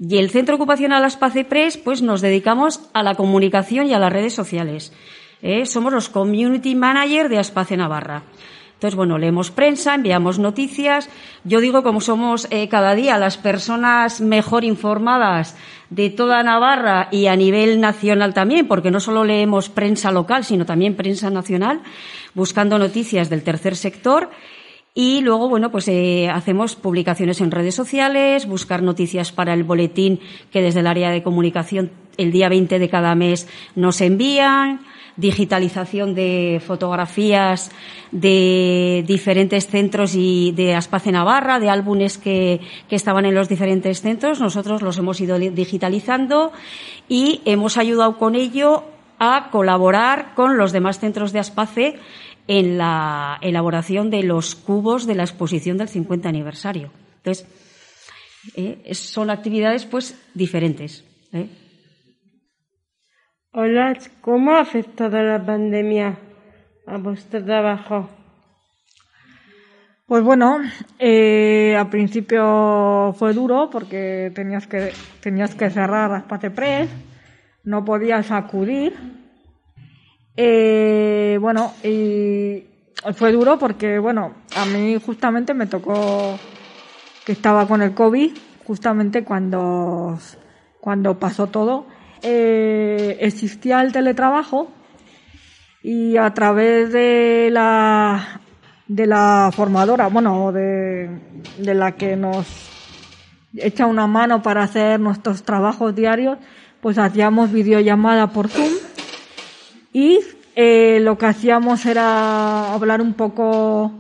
Y 0.04 0.18
el 0.18 0.32
Centro 0.32 0.56
Ocupacional 0.56 1.06
Aspace 1.06 1.46
Press, 1.46 1.78
pues 1.78 2.02
nos 2.02 2.22
dedicamos 2.22 2.90
a 2.92 3.04
la 3.04 3.14
comunicación 3.14 3.86
y 3.86 3.94
a 3.94 4.00
las 4.00 4.12
redes 4.12 4.34
sociales. 4.34 4.92
¿eh? 5.44 5.68
Somos 5.68 5.94
los 5.94 6.10
Community 6.10 6.74
Manager 6.74 7.30
de 7.30 7.38
Aspace 7.38 7.78
Navarra. 7.78 8.24
Entonces, 8.74 8.96
bueno, 8.96 9.20
leemos 9.20 9.52
prensa, 9.52 9.94
enviamos 9.94 10.40
noticias. 10.40 11.08
Yo 11.44 11.60
digo, 11.60 11.84
como 11.84 12.02
somos 12.02 12.48
eh, 12.50 12.68
cada 12.68 12.96
día 12.96 13.20
las 13.20 13.38
personas 13.38 14.22
mejor 14.22 14.64
informadas 14.64 15.56
de 15.92 16.10
toda 16.10 16.42
Navarra 16.42 17.08
y 17.12 17.28
a 17.28 17.36
nivel 17.36 17.80
nacional 17.80 18.34
también, 18.34 18.68
porque 18.68 18.90
no 18.90 19.00
solo 19.00 19.24
leemos 19.24 19.70
prensa 19.70 20.12
local, 20.12 20.44
sino 20.44 20.66
también 20.66 20.96
prensa 20.96 21.30
nacional, 21.30 21.82
buscando 22.34 22.80
noticias 22.80 23.30
del 23.30 23.44
tercer 23.44 23.76
sector. 23.76 24.32
Y 24.94 25.22
luego, 25.22 25.48
bueno, 25.48 25.72
pues 25.72 25.88
eh, 25.88 26.30
hacemos 26.30 26.76
publicaciones 26.76 27.40
en 27.40 27.52
redes 27.52 27.76
sociales, 27.76 28.46
buscar 28.46 28.84
noticias 28.84 29.32
para 29.32 29.54
el 29.54 29.64
boletín 29.64 30.20
que 30.52 30.62
desde 30.62 30.82
el 30.82 30.88
área 30.88 31.12
de 31.12 31.24
comunicación 31.24 31.92
el 32.18 32.34
día 32.34 32.50
20 32.50 32.78
de 32.78 32.90
cada 32.90 33.16
mes 33.16 33.48
nos 33.74 34.02
envían, 34.02 34.82
digitalización 35.16 36.14
de 36.14 36.62
fotografías 36.66 37.72
de 38.12 39.06
diferentes 39.08 39.68
centros 39.68 40.14
y 40.16 40.52
de 40.52 40.76
Aspace 40.76 41.14
Navarra, 41.14 41.62
de 41.62 41.70
álbumes 41.70 42.18
que, 42.18 42.60
que 42.90 42.98
estaban 42.98 43.24
en 43.26 43.36
los 43.36 43.48
diferentes 43.48 44.02
centros. 44.02 44.42
Nosotros 44.42 44.82
los 44.82 44.98
hemos 44.98 45.22
ido 45.22 45.40
digitalizando 45.40 46.52
y 47.08 47.42
hemos 47.46 47.78
ayudado 47.78 48.18
con 48.18 48.36
ello 48.36 48.84
a 49.20 49.52
colaborar 49.52 50.34
con 50.36 50.58
los 50.58 50.74
demás 50.74 51.00
centros 51.00 51.32
de 51.32 51.40
Aspace 51.40 52.00
en 52.48 52.78
la 52.78 53.38
elaboración 53.42 54.10
de 54.10 54.24
los 54.24 54.56
cubos 54.56 55.06
de 55.06 55.16
la 55.16 55.24
exposición 55.24 55.78
del 55.78 55.88
50 55.88 56.30
aniversario. 56.30 56.92
Entonces, 57.18 57.48
eh, 58.56 58.94
son 58.94 59.30
actividades 59.30 59.86
pues 59.86 60.20
diferentes. 60.34 61.06
¿eh? 61.34 61.48
Hola, 63.54 63.98
¿cómo 64.22 64.54
ha 64.54 64.62
afectado 64.62 65.22
la 65.22 65.46
pandemia 65.46 66.18
a 66.88 66.98
vuestro 66.98 67.44
trabajo? 67.44 68.10
Pues 70.08 70.24
bueno, 70.24 70.60
eh, 71.00 71.76
al 71.78 71.90
principio 71.90 73.14
fue 73.18 73.34
duro 73.34 73.70
porque 73.72 74.32
tenías 74.36 74.68
que, 74.68 74.92
tenías 75.22 75.56
que 75.56 75.70
cerrar 75.70 76.26
las 76.30 76.52
Press, 76.52 76.90
no 77.64 77.86
podías 77.86 78.30
acudir. 78.32 79.21
Eh, 80.38 81.38
bueno, 81.42 81.74
y 81.84 82.64
fue 83.16 83.32
duro 83.32 83.58
porque, 83.60 84.00
bueno, 84.00 84.34
a 84.56 84.66
mí 84.66 84.98
justamente 85.04 85.54
me 85.54 85.68
tocó 85.68 86.38
que 87.26 87.32
estaba 87.32 87.68
con 87.68 87.82
el 87.82 87.94
COVID, 87.94 88.32
justamente 88.66 89.24
cuando, 89.24 90.18
cuando 90.80 91.20
pasó 91.20 91.48
todo. 91.48 91.86
Eh, 92.24 93.18
existía 93.22 93.82
el 93.82 93.92
teletrabajo 93.92 94.72
y 95.82 96.18
a 96.18 96.32
través 96.34 96.92
de 96.92 97.50
la 97.52 98.42
de 98.88 99.08
la 99.08 99.52
formadora, 99.56 100.08
bueno, 100.08 100.52
de, 100.52 101.10
de 101.58 101.74
la 101.74 101.94
que 101.94 102.18
nos 102.18 102.46
echa 103.56 103.86
una 103.86 104.06
mano 104.06 104.42
para 104.42 104.64
hacer 104.64 105.00
nuestros 105.00 105.44
trabajos 105.44 105.96
diarios, 105.96 106.38
pues 106.82 106.98
hacíamos 106.98 107.54
videollamada 107.54 108.28
por 108.28 108.50
Zoom 108.50 108.72
y 109.94 110.20
eh, 110.56 111.00
lo 111.02 111.18
que 111.18 111.26
hacíamos 111.26 111.86
era 111.86 112.74
hablar 112.74 113.02
un 113.02 113.14
poco 113.14 113.92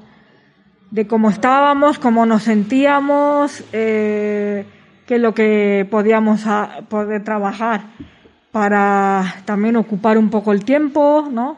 de 0.89 1.07
cómo 1.07 1.29
estábamos, 1.29 1.99
cómo 1.99 2.25
nos 2.25 2.43
sentíamos, 2.43 3.63
eh, 3.71 4.65
qué 5.05 5.15
es 5.15 5.21
lo 5.21 5.33
que 5.33 5.87
podíamos 5.89 6.43
poder 6.89 7.23
trabajar 7.23 7.81
para 8.51 9.35
también 9.45 9.77
ocupar 9.77 10.17
un 10.17 10.29
poco 10.29 10.51
el 10.51 10.65
tiempo, 10.65 11.27
¿no? 11.31 11.57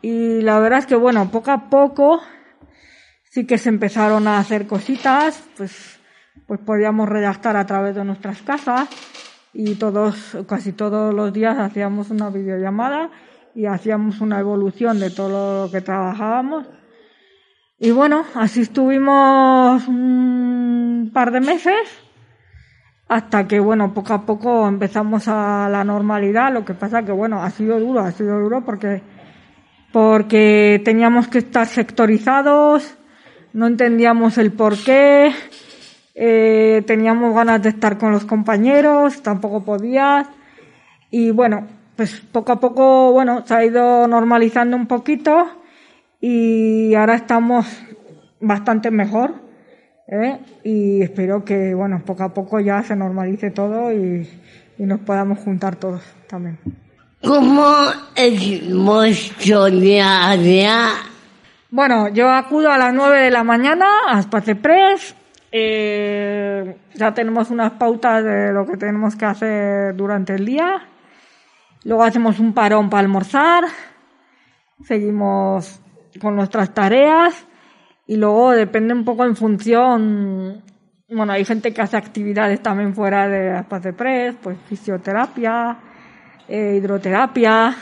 Y 0.00 0.40
la 0.42 0.60
verdad 0.60 0.78
es 0.78 0.86
que, 0.86 0.94
bueno, 0.94 1.28
poco 1.30 1.50
a 1.50 1.68
poco 1.68 2.20
sí 3.24 3.46
que 3.46 3.58
se 3.58 3.68
empezaron 3.68 4.28
a 4.28 4.38
hacer 4.38 4.68
cositas, 4.68 5.42
pues, 5.56 5.98
pues 6.46 6.60
podíamos 6.60 7.08
redactar 7.08 7.56
a 7.56 7.66
través 7.66 7.96
de 7.96 8.04
nuestras 8.04 8.40
casas 8.42 8.88
y 9.52 9.74
todos, 9.74 10.36
casi 10.48 10.72
todos 10.72 11.12
los 11.12 11.32
días 11.32 11.58
hacíamos 11.58 12.10
una 12.10 12.30
videollamada 12.30 13.10
y 13.54 13.66
hacíamos 13.66 14.20
una 14.20 14.40
evolución 14.40 15.00
de 15.00 15.10
todo 15.10 15.64
lo 15.64 15.70
que 15.70 15.80
trabajábamos. 15.80 16.66
Y 17.78 17.90
bueno, 17.92 18.24
así 18.34 18.62
estuvimos 18.62 19.86
un 19.86 21.10
par 21.12 21.30
de 21.30 21.40
meses 21.40 22.08
hasta 23.08 23.48
que, 23.48 23.58
bueno, 23.58 23.94
poco 23.94 24.12
a 24.12 24.26
poco 24.26 24.68
empezamos 24.68 25.28
a 25.28 25.68
la 25.70 25.84
normalidad. 25.84 26.52
Lo 26.52 26.64
que 26.64 26.74
pasa 26.74 27.04
que, 27.04 27.12
bueno, 27.12 27.42
ha 27.42 27.50
sido 27.50 27.80
duro, 27.80 28.00
ha 28.00 28.12
sido 28.12 28.38
duro 28.38 28.64
porque, 28.64 29.02
porque 29.92 30.82
teníamos 30.84 31.28
que 31.28 31.38
estar 31.38 31.66
sectorizados, 31.66 32.98
no 33.52 33.66
entendíamos 33.66 34.38
el 34.38 34.52
por 34.52 34.76
qué, 34.76 35.32
eh, 36.14 36.82
teníamos 36.86 37.34
ganas 37.34 37.62
de 37.62 37.70
estar 37.70 37.96
con 37.96 38.12
los 38.12 38.24
compañeros, 38.24 39.22
tampoco 39.22 39.64
podías. 39.64 40.26
Y 41.10 41.30
bueno, 41.30 41.66
pues 41.98 42.22
poco 42.30 42.52
a 42.52 42.60
poco, 42.60 43.10
bueno, 43.10 43.44
se 43.44 43.52
ha 43.54 43.64
ido 43.64 44.06
normalizando 44.06 44.76
un 44.76 44.86
poquito 44.86 45.48
y 46.20 46.94
ahora 46.94 47.16
estamos 47.16 47.66
bastante 48.38 48.92
mejor 48.92 49.34
¿eh? 50.06 50.38
y 50.62 51.02
espero 51.02 51.44
que 51.44 51.74
bueno 51.74 52.00
poco 52.06 52.22
a 52.22 52.32
poco 52.32 52.60
ya 52.60 52.84
se 52.84 52.94
normalice 52.94 53.50
todo 53.50 53.92
y, 53.92 54.30
y 54.78 54.82
nos 54.84 55.00
podamos 55.00 55.40
juntar 55.40 55.74
todos 55.74 56.00
también. 56.28 56.60
¿Cómo 57.20 57.66
es 58.14 58.72
vuestro 58.72 59.64
día 59.66 60.30
a 60.30 60.36
día? 60.36 60.90
Bueno, 61.68 62.06
yo 62.10 62.30
acudo 62.30 62.70
a 62.70 62.78
las 62.78 62.94
9 62.94 63.22
de 63.22 63.30
la 63.32 63.42
mañana 63.42 63.86
a 64.06 64.20
Space 64.20 64.54
Press. 64.54 65.16
Eh, 65.50 66.76
ya 66.94 67.12
tenemos 67.12 67.50
unas 67.50 67.72
pautas 67.72 68.22
de 68.22 68.52
lo 68.52 68.64
que 68.66 68.76
tenemos 68.76 69.16
que 69.16 69.24
hacer 69.24 69.96
durante 69.96 70.36
el 70.36 70.44
día. 70.44 70.80
Luego 71.84 72.02
hacemos 72.02 72.38
un 72.38 72.52
parón 72.52 72.90
para 72.90 73.00
almorzar. 73.00 73.64
Seguimos 74.84 75.80
con 76.20 76.36
nuestras 76.36 76.74
tareas 76.74 77.46
y 78.06 78.16
luego 78.16 78.52
depende 78.52 78.94
un 78.94 79.04
poco 79.04 79.24
en 79.24 79.36
función, 79.36 80.62
bueno, 81.10 81.32
hay 81.32 81.44
gente 81.44 81.72
que 81.72 81.82
hace 81.82 81.96
actividades 81.96 82.62
también 82.62 82.94
fuera 82.94 83.28
de 83.28 83.58
Espacio 83.58 83.94
Press, 83.94 84.34
pues 84.42 84.56
fisioterapia, 84.66 85.76
eh, 86.48 86.76
hidroterapia, 86.78 87.74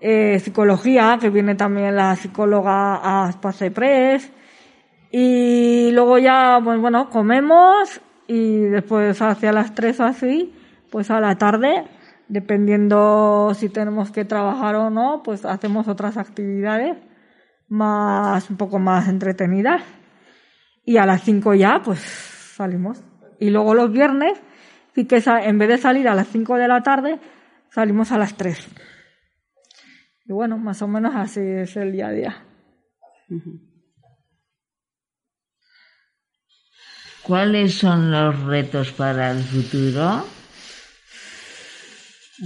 eh, 0.00 0.38
psicología, 0.38 1.18
que 1.20 1.30
viene 1.30 1.56
también 1.56 1.96
la 1.96 2.14
psicóloga 2.14 3.00
a 3.02 3.30
Espacio 3.30 3.72
Press. 3.72 4.30
Y 5.10 5.90
luego 5.92 6.18
ya, 6.18 6.60
pues 6.62 6.80
bueno, 6.80 7.10
comemos 7.10 8.00
y 8.26 8.60
después 8.60 9.20
hacia 9.20 9.52
las 9.52 9.74
tres 9.74 9.98
o 10.00 10.04
así, 10.04 10.52
pues 10.90 11.10
a 11.10 11.20
la 11.20 11.36
tarde, 11.36 11.84
dependiendo 12.28 13.52
si 13.54 13.68
tenemos 13.68 14.10
que 14.10 14.24
trabajar 14.24 14.74
o 14.76 14.90
no, 14.90 15.22
pues 15.22 15.44
hacemos 15.44 15.88
otras 15.88 16.16
actividades 16.16 16.96
más, 17.68 18.50
un 18.50 18.56
poco 18.56 18.78
más 18.78 19.08
entretenidas. 19.08 19.82
Y 20.84 20.98
a 20.98 21.06
las 21.06 21.22
5 21.22 21.54
ya, 21.54 21.80
pues 21.82 22.00
salimos. 22.00 23.02
Y 23.38 23.50
luego 23.50 23.74
los 23.74 23.90
viernes, 23.90 24.40
sí 24.94 25.06
que 25.06 25.22
en 25.26 25.58
vez 25.58 25.68
de 25.68 25.78
salir 25.78 26.08
a 26.08 26.14
las 26.14 26.28
5 26.28 26.56
de 26.56 26.68
la 26.68 26.82
tarde, 26.82 27.18
salimos 27.70 28.12
a 28.12 28.18
las 28.18 28.36
3. 28.36 28.68
Y 30.26 30.32
bueno, 30.32 30.58
más 30.58 30.80
o 30.82 30.88
menos 30.88 31.14
así 31.14 31.40
es 31.40 31.76
el 31.76 31.92
día 31.92 32.08
a 32.08 32.12
día. 32.12 32.44
¿Cuáles 37.22 37.78
son 37.78 38.10
los 38.10 38.44
retos 38.44 38.92
para 38.92 39.30
el 39.30 39.42
futuro? 39.42 40.24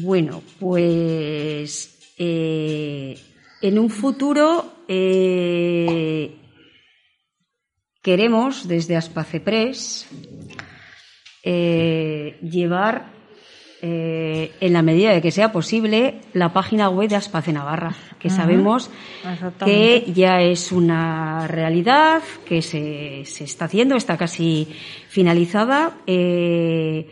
Bueno, 0.01 0.43
pues 0.61 2.15
eh, 2.19 3.19
en 3.61 3.79
un 3.79 3.91
futuro 3.91 4.85
eh, 4.87 6.37
queremos 8.03 8.69
desde 8.69 8.97
Aspacepress 8.97 10.09
eh, 11.43 12.39
llevar 12.43 13.19
eh, 13.81 14.53
en 14.61 14.73
la 14.73 14.83
medida 14.83 15.13
de 15.13 15.23
que 15.23 15.31
sea 15.31 15.53
posible 15.53 16.21
la 16.33 16.53
página 16.53 16.89
web 16.89 17.09
de 17.09 17.17
Aspace 17.17 17.53
Navarra, 17.53 17.95
que 18.19 18.29
sabemos 18.29 18.91
que 19.65 20.05
ya 20.13 20.43
es 20.43 20.73
una 20.73 21.47
realidad, 21.47 22.23
que 22.45 22.61
se, 22.61 23.25
se, 23.25 23.45
está 23.45 23.67
haciendo, 23.67 23.95
está 23.95 24.17
casi 24.17 24.67
finalizada. 25.09 25.99
Eh, 26.07 27.07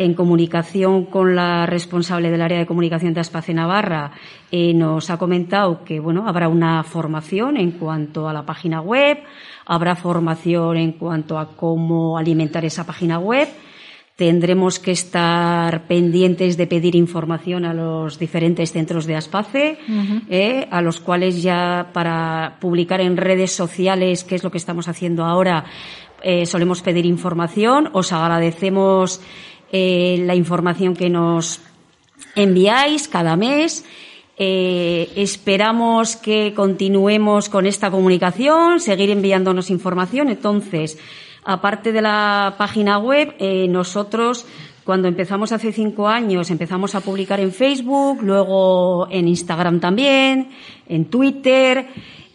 en 0.00 0.14
comunicación 0.14 1.04
con 1.04 1.36
la 1.36 1.66
responsable 1.66 2.30
del 2.30 2.40
área 2.40 2.58
de 2.58 2.64
comunicación 2.64 3.12
de 3.12 3.20
Aspace 3.20 3.52
Navarra, 3.52 4.12
eh, 4.50 4.72
nos 4.72 5.10
ha 5.10 5.18
comentado 5.18 5.84
que 5.84 6.00
bueno, 6.00 6.26
habrá 6.26 6.48
una 6.48 6.82
formación 6.84 7.58
en 7.58 7.72
cuanto 7.72 8.26
a 8.26 8.32
la 8.32 8.46
página 8.46 8.80
web, 8.80 9.18
habrá 9.66 9.94
formación 9.96 10.78
en 10.78 10.92
cuanto 10.92 11.38
a 11.38 11.54
cómo 11.54 12.16
alimentar 12.16 12.64
esa 12.64 12.86
página 12.86 13.18
web. 13.18 13.46
Tendremos 14.16 14.78
que 14.78 14.92
estar 14.92 15.86
pendientes 15.86 16.56
de 16.56 16.66
pedir 16.66 16.96
información 16.96 17.66
a 17.66 17.74
los 17.74 18.18
diferentes 18.18 18.72
centros 18.72 19.04
de 19.04 19.16
ASPACE, 19.16 19.78
eh, 20.30 20.66
a 20.70 20.80
los 20.80 21.00
cuales 21.00 21.42
ya 21.42 21.90
para 21.92 22.56
publicar 22.58 23.02
en 23.02 23.18
redes 23.18 23.52
sociales, 23.52 24.24
que 24.24 24.34
es 24.34 24.44
lo 24.44 24.50
que 24.50 24.58
estamos 24.58 24.88
haciendo 24.88 25.24
ahora, 25.24 25.64
eh, 26.22 26.44
solemos 26.44 26.82
pedir 26.82 27.06
información. 27.06 27.88
Os 27.92 28.12
agradecemos 28.12 29.22
eh, 29.72 30.22
la 30.26 30.34
información 30.34 30.94
que 30.94 31.10
nos 31.10 31.60
enviáis 32.34 33.08
cada 33.08 33.36
mes. 33.36 33.84
esperamos 34.36 36.16
que 36.16 36.54
continuemos 36.56 37.50
con 37.50 37.66
esta 37.66 37.90
comunicación, 37.90 38.80
seguir 38.80 39.10
enviándonos 39.10 39.68
información. 39.68 40.30
Entonces, 40.30 40.96
Aparte 41.44 41.92
de 41.92 42.02
la 42.02 42.54
página 42.58 42.98
web, 42.98 43.34
eh, 43.38 43.66
nosotros 43.68 44.46
cuando 44.84 45.08
empezamos 45.08 45.52
hace 45.52 45.72
cinco 45.72 46.08
años 46.08 46.50
empezamos 46.50 46.94
a 46.94 47.00
publicar 47.00 47.40
en 47.40 47.52
Facebook, 47.52 48.22
luego 48.22 49.08
en 49.10 49.28
Instagram 49.28 49.80
también, 49.80 50.50
en 50.86 51.06
Twitter. 51.06 51.86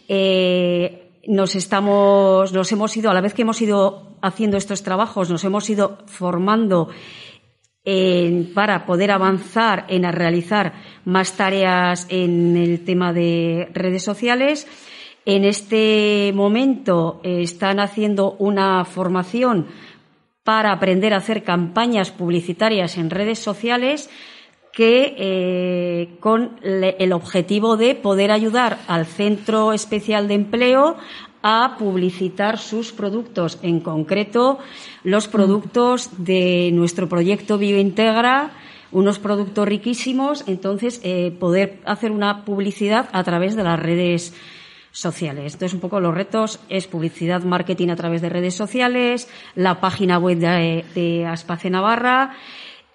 Eh, 0.08 1.12
nos 1.28 1.54
estamos, 1.54 2.52
nos 2.52 2.70
hemos 2.72 2.96
ido, 2.96 3.10
a 3.10 3.14
la 3.14 3.20
vez 3.20 3.34
que 3.34 3.42
hemos 3.42 3.60
ido 3.60 4.16
haciendo 4.22 4.56
estos 4.56 4.82
trabajos, 4.82 5.30
nos 5.30 5.44
hemos 5.44 5.68
ido 5.70 5.98
formando 6.06 6.88
para 8.52 8.84
poder 8.84 9.12
avanzar 9.12 9.84
en 9.88 10.02
realizar 10.12 10.72
más 11.04 11.36
tareas 11.36 12.06
en 12.10 12.56
el 12.56 12.84
tema 12.84 13.12
de 13.12 13.68
redes 13.72 14.02
sociales. 14.02 14.66
En 15.24 15.44
este 15.44 16.32
momento 16.34 17.20
eh, 17.22 17.42
están 17.42 17.78
haciendo 17.78 18.36
una 18.38 18.84
formación 18.84 19.66
para 20.42 20.72
aprender 20.72 21.14
a 21.14 21.18
hacer 21.18 21.42
campañas 21.42 22.10
publicitarias 22.10 22.98
en 22.98 23.10
redes 23.10 23.38
sociales 23.38 24.10
que 24.72 25.14
eh, 25.16 26.16
con 26.20 26.60
el 26.62 27.12
objetivo 27.12 27.76
de 27.76 27.94
poder 27.94 28.30
ayudar 28.30 28.78
al 28.88 29.06
Centro 29.06 29.72
Especial 29.72 30.28
de 30.28 30.34
Empleo 30.34 30.96
a 31.42 31.76
publicitar 31.78 32.58
sus 32.58 32.92
productos, 32.92 33.58
en 33.62 33.80
concreto 33.80 34.58
los 35.04 35.28
productos 35.28 36.10
de 36.18 36.70
nuestro 36.72 37.08
proyecto 37.08 37.58
Biointegra, 37.58 38.50
unos 38.92 39.18
productos 39.18 39.68
riquísimos, 39.68 40.44
entonces 40.46 41.00
eh, 41.02 41.34
poder 41.38 41.80
hacer 41.84 42.10
una 42.10 42.44
publicidad 42.44 43.08
a 43.12 43.24
través 43.24 43.56
de 43.56 43.64
las 43.64 43.78
redes 43.78 44.32
sociales. 44.96 45.52
Entonces, 45.52 45.74
un 45.74 45.80
poco 45.80 46.00
los 46.00 46.14
retos 46.14 46.58
es 46.70 46.86
publicidad, 46.86 47.42
marketing 47.42 47.88
a 47.90 47.96
través 47.96 48.22
de 48.22 48.30
redes 48.30 48.54
sociales, 48.54 49.28
la 49.54 49.78
página 49.78 50.18
web 50.18 50.38
de, 50.38 51.26
Aspace 51.26 51.68
Navarra, 51.68 52.34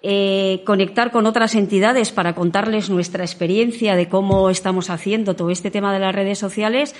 eh, 0.02 0.62
conectar 0.66 1.12
con 1.12 1.26
otras 1.26 1.54
entidades 1.54 2.10
para 2.10 2.34
contarles 2.34 2.90
nuestra 2.90 3.22
experiencia 3.22 3.94
de 3.94 4.08
cómo 4.08 4.50
estamos 4.50 4.90
haciendo 4.90 5.36
todo 5.36 5.50
este 5.50 5.70
tema 5.70 5.92
de 5.92 6.00
las 6.00 6.12
redes 6.12 6.40
sociales 6.40 6.96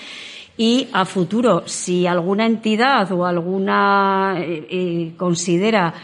y 0.57 0.89
a 0.93 1.05
futuro, 1.05 1.63
si 1.67 2.07
alguna 2.07 2.47
entidad 2.47 3.11
o 3.13 3.25
alguna 3.25 4.35
eh, 4.39 4.67
eh, 4.71 5.13
considera 5.17 5.95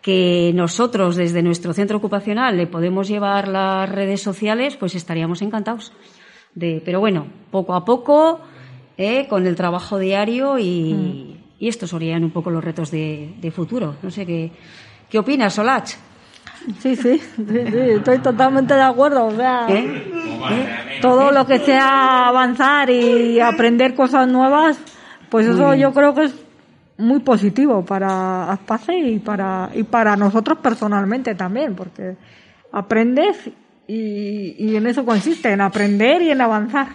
que 0.00 0.52
nosotros 0.54 1.16
desde 1.16 1.42
nuestro 1.42 1.72
centro 1.72 1.98
ocupacional 1.98 2.56
le 2.56 2.68
podemos 2.68 3.08
llevar 3.08 3.48
las 3.48 3.90
redes 3.90 4.22
sociales, 4.22 4.76
pues 4.76 4.94
estaríamos 4.94 5.42
encantados 5.42 5.92
pero 6.58 7.00
bueno, 7.00 7.26
poco 7.50 7.74
a 7.74 7.84
poco, 7.84 8.40
¿eh? 8.96 9.26
con 9.28 9.46
el 9.46 9.56
trabajo 9.56 9.98
diario 9.98 10.58
y, 10.58 10.94
mm. 10.94 11.36
y, 11.58 11.68
estos 11.68 11.90
serían 11.90 12.24
un 12.24 12.30
poco 12.30 12.50
los 12.50 12.64
retos 12.64 12.90
de, 12.90 13.52
futuro. 13.54 13.96
No 14.02 14.10
sé 14.10 14.24
qué, 14.24 14.50
qué 15.10 15.18
opinas, 15.18 15.54
Solach. 15.54 15.94
Sí, 16.80 16.96
sí, 16.96 17.20
estoy 17.96 18.18
totalmente 18.18 18.74
de 18.74 18.82
acuerdo. 18.82 19.26
O 19.26 19.36
sea, 19.36 19.66
¿Eh? 19.68 19.84
¿Eh? 20.50 20.98
todo 21.00 21.30
lo 21.30 21.46
que 21.46 21.58
sea 21.60 22.28
avanzar 22.28 22.90
y 22.90 23.40
aprender 23.40 23.94
cosas 23.94 24.28
nuevas, 24.28 24.78
pues 25.30 25.46
eso 25.46 25.74
yo 25.74 25.92
creo 25.92 26.14
que 26.14 26.24
es 26.24 26.34
muy 26.98 27.20
positivo 27.20 27.84
para 27.84 28.50
Aspace 28.50 28.98
y 28.98 29.18
para, 29.18 29.70
y 29.74 29.82
para 29.82 30.16
nosotros 30.16 30.58
personalmente 30.58 31.34
también, 31.34 31.74
porque 31.74 32.16
aprendes 32.72 33.50
y, 33.86 34.74
en 34.76 34.86
eso 34.86 35.04
consiste, 35.04 35.52
en 35.52 35.60
aprender 35.60 36.22
y 36.22 36.30
en 36.30 36.40
avanzar. 36.40 36.88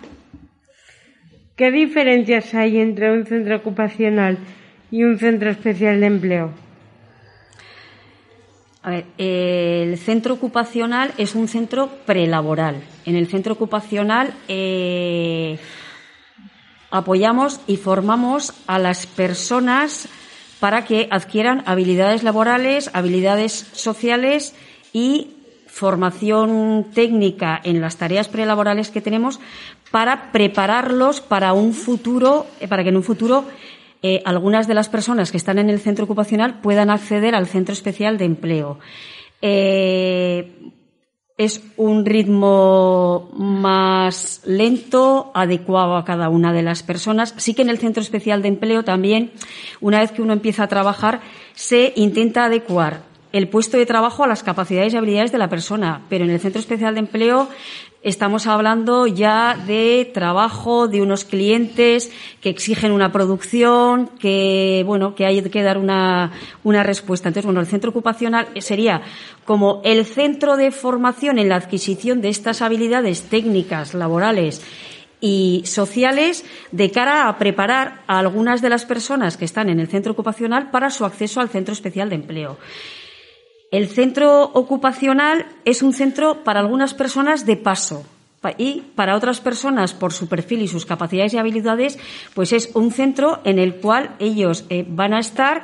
¿Qué 1.55 1.71
diferencias 1.71 2.53
hay 2.53 2.79
entre 2.79 3.13
un 3.13 3.25
centro 3.25 3.55
ocupacional 3.55 4.37
y 4.89 5.03
un 5.03 5.17
centro 5.17 5.49
especial 5.49 5.99
de 5.99 6.05
empleo? 6.07 6.49
A 8.83 8.89
ver, 8.89 9.05
el 9.19 9.97
centro 9.99 10.33
ocupacional 10.33 11.13
es 11.17 11.35
un 11.35 11.47
centro 11.47 11.89
prelaboral. 12.05 12.81
En 13.05 13.15
el 13.15 13.27
centro 13.27 13.53
ocupacional 13.53 14.33
eh, 14.47 15.59
apoyamos 16.89 17.59
y 17.67 17.77
formamos 17.77 18.53
a 18.65 18.79
las 18.79 19.05
personas 19.05 20.07
para 20.59 20.85
que 20.85 21.07
adquieran 21.11 21.63
habilidades 21.67 22.23
laborales, 22.23 22.89
habilidades 22.93 23.67
sociales 23.71 24.55
y 24.93 25.29
formación 25.67 26.87
técnica 26.93 27.61
en 27.63 27.81
las 27.81 27.97
tareas 27.97 28.29
prelaborales 28.29 28.89
que 28.89 28.99
tenemos 28.99 29.39
para 29.91 30.31
prepararlos 30.31 31.21
para 31.21 31.53
un 31.53 31.73
futuro, 31.73 32.47
eh, 32.59 32.67
para 32.67 32.83
que 32.83 32.89
en 32.89 32.97
un 32.97 33.03
futuro 33.03 33.45
eh, 34.01 34.21
algunas 34.25 34.67
de 34.67 34.73
las 34.73 34.89
personas 34.89 35.31
que 35.31 35.37
están 35.37 35.59
en 35.59 35.69
el 35.69 35.79
centro 35.79 36.05
ocupacional 36.05 36.59
puedan 36.61 36.89
acceder 36.89 37.35
al 37.35 37.47
centro 37.47 37.73
especial 37.73 38.17
de 38.17 38.25
empleo. 38.25 38.79
Eh, 39.41 40.71
es 41.37 41.63
un 41.77 42.05
ritmo 42.05 43.31
más 43.33 44.41
lento, 44.45 45.31
adecuado 45.33 45.95
a 45.95 46.05
cada 46.05 46.29
una 46.29 46.53
de 46.53 46.61
las 46.61 46.83
personas. 46.83 47.33
Sí 47.37 47.53
que 47.53 47.63
en 47.63 47.69
el 47.69 47.79
centro 47.79 48.03
especial 48.03 48.41
de 48.41 48.49
empleo 48.49 48.83
también, 48.83 49.31
una 49.79 49.99
vez 50.01 50.11
que 50.11 50.21
uno 50.21 50.33
empieza 50.33 50.63
a 50.63 50.67
trabajar, 50.67 51.21
se 51.53 51.93
intenta 51.95 52.45
adecuar 52.45 53.01
el 53.31 53.47
puesto 53.47 53.77
de 53.77 53.85
trabajo 53.85 54.23
a 54.23 54.27
las 54.27 54.43
capacidades 54.43 54.93
y 54.93 54.97
habilidades 54.97 55.31
de 55.31 55.37
la 55.37 55.49
persona, 55.49 56.01
pero 56.09 56.25
en 56.25 56.31
el 56.31 56.39
Centro 56.39 56.59
Especial 56.59 56.93
de 56.93 56.99
Empleo 56.99 57.47
estamos 58.03 58.47
hablando 58.47 59.05
ya 59.07 59.55
de 59.67 60.09
trabajo 60.13 60.87
de 60.87 61.01
unos 61.01 61.23
clientes 61.23 62.11
que 62.41 62.49
exigen 62.49 62.91
una 62.91 63.11
producción, 63.11 64.07
que 64.19 64.83
bueno, 64.85 65.15
que 65.15 65.25
hay 65.25 65.41
que 65.41 65.61
dar 65.61 65.77
una, 65.77 66.31
una 66.63 66.83
respuesta. 66.83 67.29
Entonces, 67.29 67.45
bueno, 67.45 67.59
el 67.59 67.67
centro 67.67 67.91
ocupacional 67.91 68.47
sería 68.59 69.01
como 69.45 69.81
el 69.83 70.05
centro 70.05 70.57
de 70.57 70.71
formación 70.71 71.37
en 71.39 71.49
la 71.49 71.55
adquisición 71.55 72.21
de 72.21 72.29
estas 72.29 72.61
habilidades 72.61 73.23
técnicas, 73.23 73.93
laborales 73.93 74.61
y 75.19 75.61
sociales 75.65 76.43
de 76.71 76.89
cara 76.89 77.29
a 77.29 77.37
preparar 77.37 78.01
a 78.07 78.17
algunas 78.17 78.61
de 78.61 78.69
las 78.69 78.85
personas 78.85 79.37
que 79.37 79.45
están 79.45 79.69
en 79.69 79.79
el 79.79 79.87
centro 79.87 80.13
ocupacional 80.13 80.71
para 80.71 80.89
su 80.89 81.05
acceso 81.05 81.39
al 81.39 81.49
centro 81.49 81.73
especial 81.73 82.09
de 82.09 82.15
empleo. 82.15 82.57
El 83.71 83.87
centro 83.87 84.43
ocupacional 84.53 85.45
es 85.63 85.81
un 85.81 85.93
centro 85.93 86.43
para 86.43 86.59
algunas 86.59 86.93
personas 86.93 87.45
de 87.45 87.55
paso 87.55 88.03
y 88.57 88.83
para 88.95 89.15
otras 89.15 89.39
personas, 89.39 89.93
por 89.93 90.11
su 90.11 90.27
perfil 90.27 90.63
y 90.63 90.67
sus 90.67 90.85
capacidades 90.85 91.33
y 91.33 91.37
habilidades, 91.37 91.97
pues 92.33 92.51
es 92.51 92.71
un 92.73 92.91
centro 92.91 93.39
en 93.45 93.59
el 93.59 93.75
cual 93.75 94.15
ellos 94.19 94.65
eh, 94.69 94.83
van 94.87 95.13
a 95.13 95.19
estar 95.19 95.63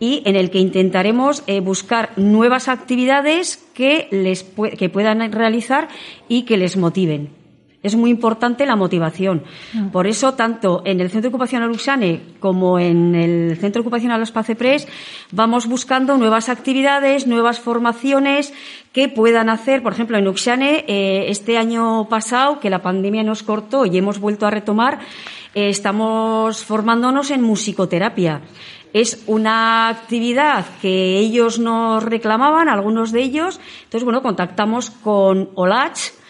y 0.00 0.22
en 0.24 0.34
el 0.34 0.50
que 0.50 0.58
intentaremos 0.58 1.44
eh, 1.46 1.60
buscar 1.60 2.10
nuevas 2.16 2.66
actividades 2.66 3.64
que, 3.72 4.08
les 4.10 4.44
que 4.76 4.88
puedan 4.88 5.30
realizar 5.30 5.88
y 6.28 6.42
que 6.42 6.56
les 6.56 6.76
motiven. 6.76 7.43
Es 7.84 7.94
muy 7.96 8.10
importante 8.10 8.64
la 8.64 8.76
motivación. 8.76 9.44
Mm. 9.74 9.88
Por 9.88 10.06
eso, 10.06 10.32
tanto 10.32 10.80
en 10.86 11.00
el 11.00 11.10
Centro 11.10 11.28
Ocupacional 11.28 11.70
Uxane 11.70 12.22
como 12.40 12.78
en 12.78 13.14
el 13.14 13.58
Centro 13.58 13.82
Ocupacional 13.82 14.22
Espace 14.22 14.56
Pres, 14.56 14.88
vamos 15.30 15.66
buscando 15.66 16.16
nuevas 16.16 16.48
actividades, 16.48 17.26
nuevas 17.26 17.60
formaciones 17.60 18.54
que 18.92 19.10
puedan 19.10 19.50
hacer. 19.50 19.82
Por 19.82 19.92
ejemplo, 19.92 20.16
en 20.16 20.26
Uxane, 20.26 20.86
eh, 20.88 21.26
este 21.28 21.58
año 21.58 22.08
pasado, 22.08 22.58
que 22.58 22.70
la 22.70 22.80
pandemia 22.80 23.22
nos 23.22 23.42
cortó 23.42 23.84
y 23.84 23.98
hemos 23.98 24.18
vuelto 24.18 24.46
a 24.46 24.50
retomar, 24.50 25.00
eh, 25.54 25.68
estamos 25.68 26.64
formándonos 26.64 27.30
en 27.30 27.42
musicoterapia. 27.42 28.40
Es 28.94 29.24
una 29.26 29.88
actividad 29.88 30.64
que 30.80 31.18
ellos 31.18 31.58
nos 31.58 32.02
reclamaban, 32.02 32.70
algunos 32.70 33.12
de 33.12 33.20
ellos. 33.20 33.60
Entonces, 33.82 34.04
bueno, 34.04 34.22
contactamos 34.22 34.88
con 34.90 35.50
OLACH, 35.54 36.23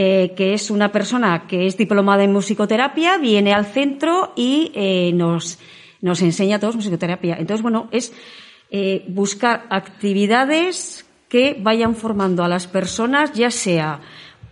eh, 0.00 0.32
que 0.36 0.54
es 0.54 0.70
una 0.70 0.92
persona 0.92 1.48
que 1.48 1.66
es 1.66 1.76
diplomada 1.76 2.22
en 2.22 2.32
musicoterapia, 2.32 3.18
viene 3.18 3.52
al 3.52 3.66
centro 3.66 4.32
y 4.36 4.70
eh, 4.76 5.10
nos, 5.12 5.58
nos 6.00 6.22
enseña 6.22 6.54
a 6.54 6.60
todos 6.60 6.76
musicoterapia. 6.76 7.34
Entonces, 7.36 7.62
bueno, 7.62 7.88
es 7.90 8.12
eh, 8.70 9.04
buscar 9.08 9.66
actividades 9.70 11.04
que 11.28 11.56
vayan 11.60 11.96
formando 11.96 12.44
a 12.44 12.48
las 12.48 12.68
personas, 12.68 13.32
ya 13.32 13.50
sea 13.50 13.98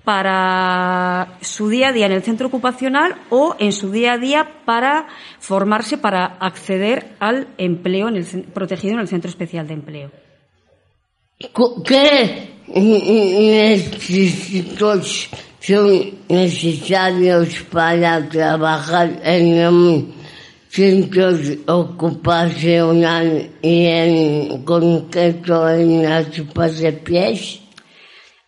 para 0.03 1.39
su 1.43 1.69
día 1.69 1.91
a 1.91 1.93
día 1.93 2.07
en 2.07 2.13
el 2.13 2.25
centro 2.25 2.49
ocupacional 2.49 3.15
o 3.31 3.55
en 3.61 3.71
su 3.71 3.93
día 3.93 4.15
a 4.15 4.19
día 4.19 4.65
para 4.65 5.07
formarse 5.39 5.97
para 5.97 6.25
acceder 6.25 7.15
al 7.21 7.47
empleo 7.57 8.09
en 8.09 8.17
el, 8.17 8.25
protegido 8.53 8.95
en 8.95 9.01
el 9.01 9.07
centro 9.07 9.31
especial 9.31 9.69
de 9.69 9.75
empleo. 9.75 10.11
¿Qué 11.85 12.56
requisitos 13.89 15.29
son 15.61 16.11
necesarios 16.29 17.63
para 17.71 18.29
trabajar 18.29 19.21
en 19.25 19.67
un 19.67 20.15
centro 20.69 21.31
ocupacional 21.67 23.51
y 23.63 23.87
en 23.87 24.65
concreto 24.65 25.69
en 25.69 26.03
las 26.03 26.27
pies? 27.05 27.61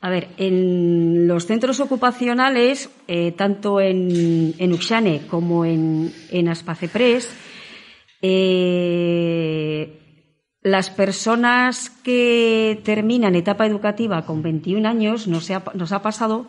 A 0.01 0.11
ver, 0.11 0.29
en 0.37 1.27
los 1.27 1.47
centros 1.47 1.81
ocupacionales, 1.81 2.89
eh, 3.09 3.33
tanto 3.33 3.81
en, 3.81 4.55
en 4.59 4.73
Uxane 4.73 5.23
como 5.29 5.65
en, 5.65 6.13
en 6.31 6.49
Aspacepres, 6.49 7.29
eh, 8.23 10.08
las 10.63 10.91
personas 10.91 11.91
que 12.03 12.81
terminan 12.85 13.35
etapa 13.35 13.67
educativa 13.67 14.27
con 14.27 14.43
21 14.43 14.89
años, 14.89 15.29
nos 15.29 15.51
ha, 15.51 15.63
nos 15.75 15.93
ha 15.93 16.03
pasado 16.03 16.47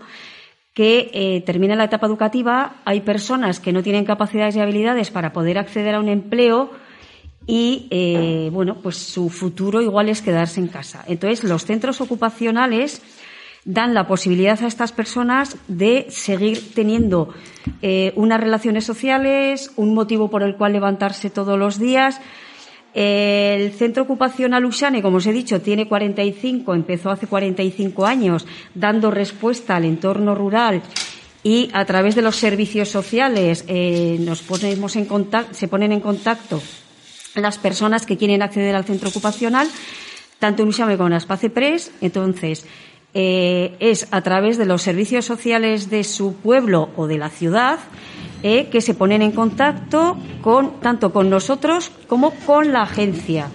que 0.73 1.11
eh, 1.13 1.41
termina 1.41 1.75
la 1.75 1.85
etapa 1.85 2.07
educativa, 2.07 2.75
hay 2.85 3.01
personas 3.01 3.59
que 3.59 3.73
no 3.73 3.83
tienen 3.83 4.05
capacidades 4.05 4.55
y 4.55 4.61
habilidades 4.61 5.11
para 5.11 5.33
poder 5.33 5.57
acceder 5.57 5.95
a 5.95 5.99
un 5.99 6.09
empleo 6.09 6.71
y, 7.45 7.87
eh, 7.89 8.49
bueno, 8.53 8.75
pues 8.75 8.97
su 8.97 9.29
futuro 9.29 9.81
igual 9.81 10.07
es 10.07 10.21
quedarse 10.21 10.59
en 10.59 10.67
casa. 10.67 11.03
Entonces, 11.07 11.43
los 11.43 11.65
centros 11.65 11.99
ocupacionales 11.99 13.01
dan 13.65 13.93
la 13.93 14.07
posibilidad 14.07 14.61
a 14.61 14.67
estas 14.67 14.91
personas 14.91 15.57
de 15.67 16.05
seguir 16.09 16.73
teniendo 16.73 17.33
eh, 17.81 18.13
unas 18.15 18.39
relaciones 18.39 18.85
sociales, 18.85 19.71
un 19.75 19.93
motivo 19.93 20.29
por 20.29 20.43
el 20.43 20.55
cual 20.55 20.73
levantarse 20.73 21.29
todos 21.29 21.57
los 21.57 21.79
días. 21.79 22.21
El 22.93 23.71
centro 23.73 24.03
ocupacional 24.03 24.65
Uxane, 24.65 25.01
como 25.01 25.17
os 25.17 25.27
he 25.27 25.33
dicho, 25.33 25.61
tiene 25.61 25.87
45, 25.87 26.73
empezó 26.73 27.11
hace 27.11 27.27
45 27.27 28.05
años, 28.05 28.47
dando 28.73 29.11
respuesta 29.11 29.75
al 29.75 29.85
entorno 29.85 30.33
rural 30.33 30.81
y 31.43 31.69
a 31.73 31.85
través 31.85 32.15
de 32.15 32.21
los 32.21 32.35
servicios 32.35 32.89
sociales 32.89 33.63
eh, 33.67 34.17
nos 34.19 34.41
ponemos 34.41 34.95
en 34.95 35.05
contacto, 35.05 35.53
se 35.53 35.67
ponen 35.67 35.91
en 35.91 36.01
contacto 36.01 36.61
las 37.35 37.57
personas 37.57 38.05
que 38.05 38.17
quieren 38.17 38.41
acceder 38.41 38.75
al 38.75 38.85
centro 38.85 39.09
ocupacional, 39.09 39.69
tanto 40.39 40.63
en 40.63 40.69
Uxame 40.69 40.97
como 40.97 41.07
en 41.07 41.13
Aspace 41.13 41.49
Press. 41.49 41.91
Entonces, 42.01 42.65
eh, 43.13 43.75
es 43.79 44.07
a 44.11 44.21
través 44.21 44.57
de 44.57 44.65
los 44.65 44.81
servicios 44.81 45.25
sociales 45.25 45.89
de 45.89 46.03
su 46.03 46.35
pueblo 46.35 46.89
o 46.95 47.07
de 47.07 47.17
la 47.17 47.29
ciudad 47.29 47.79
eh, 48.43 48.67
que 48.69 48.81
se 48.81 48.93
ponen 48.93 49.21
en 49.21 49.31
contacto 49.31 50.17
con, 50.41 50.79
tanto 50.79 51.11
con 51.11 51.29
nosotros 51.29 51.91
como 52.07 52.31
con 52.31 52.71
la 52.71 52.83
agencia. 52.83 53.47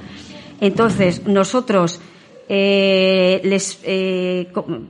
Entonces, 0.61 1.27
nosotros 1.27 2.01
eh, 2.49 3.41
les, 3.45 3.81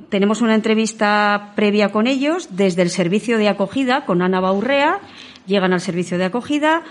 tenemos 0.09 0.41
una 0.43 0.55
entrevista 0.55 1.53
previa 1.55 1.91
con 1.91 2.07
ellos 2.07 2.49
desde 2.51 2.83
el 2.83 2.91
servicio 2.91 3.39
de 3.39 3.49
acogida 3.49 4.05
con 4.05 4.23
Ana 4.23 4.41
Baurrea. 4.41 5.01
Llegan 5.47 5.73
al 5.73 5.81
servicio 5.81 6.19
de 6.19 6.25
acogida. 6.25 6.83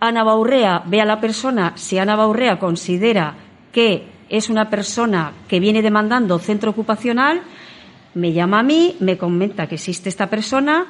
Ana 0.00 0.24
Baurrea 0.24 0.82
ve 0.86 1.00
a 1.00 1.04
la 1.04 1.20
persona 1.20 1.72
si 1.76 1.98
Ana 1.98 2.16
Baurrea 2.16 2.58
considera 2.58 3.36
que 3.72 4.04
es 4.30 4.48
una 4.48 4.70
persona 4.70 5.32
que 5.48 5.60
viene 5.60 5.82
demandando 5.82 6.38
centro 6.38 6.70
ocupacional, 6.70 7.42
me 8.14 8.32
llama 8.32 8.60
a 8.60 8.62
mí, 8.62 8.96
me 9.00 9.18
comenta 9.18 9.66
que 9.66 9.74
existe 9.74 10.08
esta 10.08 10.30
persona, 10.30 10.86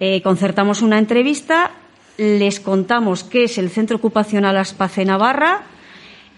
eh, 0.00 0.22
concertamos 0.22 0.82
una 0.82 0.98
entrevista, 0.98 1.72
les 2.16 2.60
contamos 2.60 3.24
qué 3.24 3.44
es 3.44 3.58
el 3.58 3.70
centro 3.70 3.96
ocupacional 3.96 4.56
Aspace 4.56 5.04
Navarra 5.04 5.62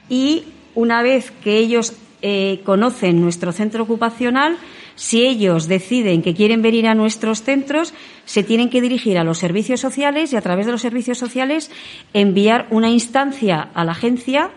y 0.08 0.44
una 0.74 1.02
vez 1.02 1.30
que 1.42 1.58
ellos 1.58 1.94
eh, 2.22 2.60
conocen 2.64 3.20
nuestro 3.20 3.52
centro 3.52 3.84
ocupacional, 3.84 4.58
si 4.94 5.24
ellos 5.24 5.68
deciden 5.68 6.20
que 6.20 6.34
quieren 6.34 6.60
venir 6.60 6.86
a 6.86 6.94
nuestros 6.94 7.42
centros, 7.42 7.94
se 8.26 8.42
tienen 8.42 8.68
que 8.68 8.82
dirigir 8.82 9.16
a 9.16 9.24
los 9.24 9.38
servicios 9.38 9.80
sociales 9.80 10.32
y 10.32 10.36
a 10.36 10.42
través 10.42 10.66
de 10.66 10.72
los 10.72 10.82
servicios 10.82 11.16
sociales 11.16 11.70
enviar 12.12 12.66
una 12.70 12.90
instancia 12.90 13.70
a 13.72 13.84
la 13.84 13.92
agencia, 13.92 14.50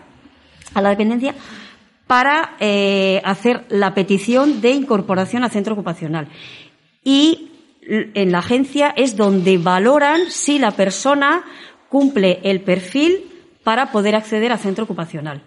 a 0.74 0.82
la 0.82 0.90
dependencia, 0.90 1.34
para 2.06 2.56
eh, 2.60 3.22
hacer 3.24 3.64
la 3.70 3.94
petición 3.94 4.60
de 4.60 4.72
incorporación 4.72 5.42
al 5.42 5.50
centro 5.50 5.72
ocupacional. 5.72 6.28
Y 7.02 7.48
en 7.86 8.32
la 8.32 8.38
agencia 8.38 8.92
es 8.96 9.16
donde 9.16 9.58
valoran 9.58 10.30
si 10.30 10.58
la 10.58 10.70
persona 10.72 11.44
cumple 11.88 12.40
el 12.42 12.60
perfil 12.60 13.24
para 13.62 13.92
poder 13.92 14.14
acceder 14.14 14.52
al 14.52 14.58
centro 14.58 14.84
ocupacional. 14.84 15.42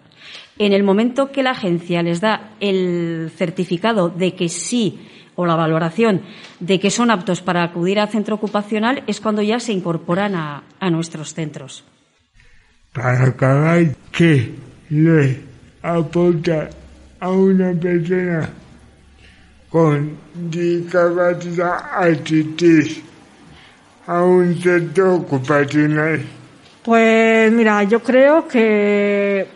En 0.58 0.72
el 0.72 0.82
momento 0.82 1.30
que 1.30 1.42
la 1.42 1.50
agencia 1.50 2.02
les 2.02 2.20
da 2.20 2.50
el 2.60 3.30
certificado 3.36 4.08
de 4.08 4.34
que 4.34 4.48
sí 4.48 4.98
o 5.36 5.46
la 5.46 5.54
valoración 5.54 6.22
de 6.58 6.80
que 6.80 6.90
son 6.90 7.12
aptos 7.12 7.42
para 7.42 7.62
acudir 7.62 8.00
al 8.00 8.08
centro 8.08 8.34
ocupacional 8.34 9.04
es 9.06 9.20
cuando 9.20 9.40
ya 9.40 9.60
se 9.60 9.72
incorporan 9.72 10.34
a, 10.34 10.64
a 10.80 10.90
nuestros 10.90 11.32
centros. 11.32 11.84
Para 12.92 13.24
acabar, 13.24 13.94
¿qué 14.10 14.54
le 14.90 15.40
aporta 15.82 16.70
a 17.20 17.30
una 17.30 17.72
persona 17.72 18.50
con 19.70 20.16
discapacidad 20.34 21.78
asistir 21.94 23.02
a 24.06 24.22
un 24.22 24.56
centro 24.56 25.16
ocupacional? 25.16 26.22
Pues 26.82 27.52
mira, 27.52 27.82
yo 27.84 28.02
creo 28.02 28.48
que 28.48 29.46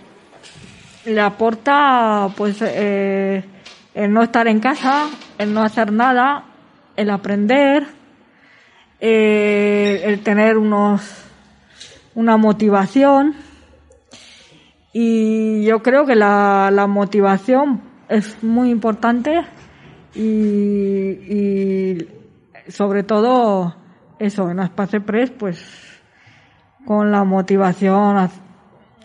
le 1.07 1.21
aporta 1.21 2.29
pues 2.37 2.59
eh, 2.61 3.43
el 3.95 4.13
no 4.13 4.23
estar 4.23 4.47
en 4.49 4.61
casa, 4.61 5.09
el 5.39 5.55
no 5.55 5.63
hacer 5.63 5.93
nada, 5.93 6.45
el 6.97 7.09
aprender, 7.09 7.87
eh, 9.01 10.03
el 10.05 10.21
tener 10.21 10.59
unos 10.59 11.23
una 12.15 12.37
motivación. 12.37 13.35
Y 14.93 15.65
yo 15.65 15.83
creo 15.83 16.05
que 16.05 16.15
la, 16.15 16.71
la 16.71 16.87
motivación 16.87 17.81
es 18.11 18.43
muy 18.43 18.69
importante 18.71 19.43
y, 20.15 20.23
y 20.23 22.09
sobre 22.69 23.03
todo 23.03 23.75
eso, 24.19 24.51
en 24.51 24.61
Espace 24.61 25.01
Press, 25.01 25.31
pues 25.31 26.01
con 26.85 27.11
la 27.11 27.25
motivación, 27.25 28.31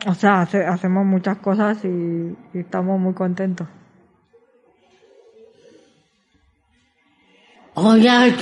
o 0.06 0.14
sea, 0.14 0.42
hace, 0.42 0.66
hacemos 0.66 1.06
muchas 1.06 1.38
cosas 1.38 1.84
y, 1.84 1.88
y 2.54 2.60
estamos 2.60 3.00
muy 3.00 3.14
contentos. 3.14 3.68
Hola, 7.76 8.34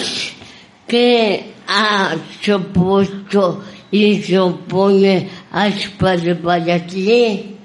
¿qué 0.87 1.53
ha 1.67 2.15
supuesto 2.41 3.63
y 3.91 4.21
supone 4.21 5.29
Aspace 5.51 6.35
para 6.35 6.85
ti? 6.87 7.57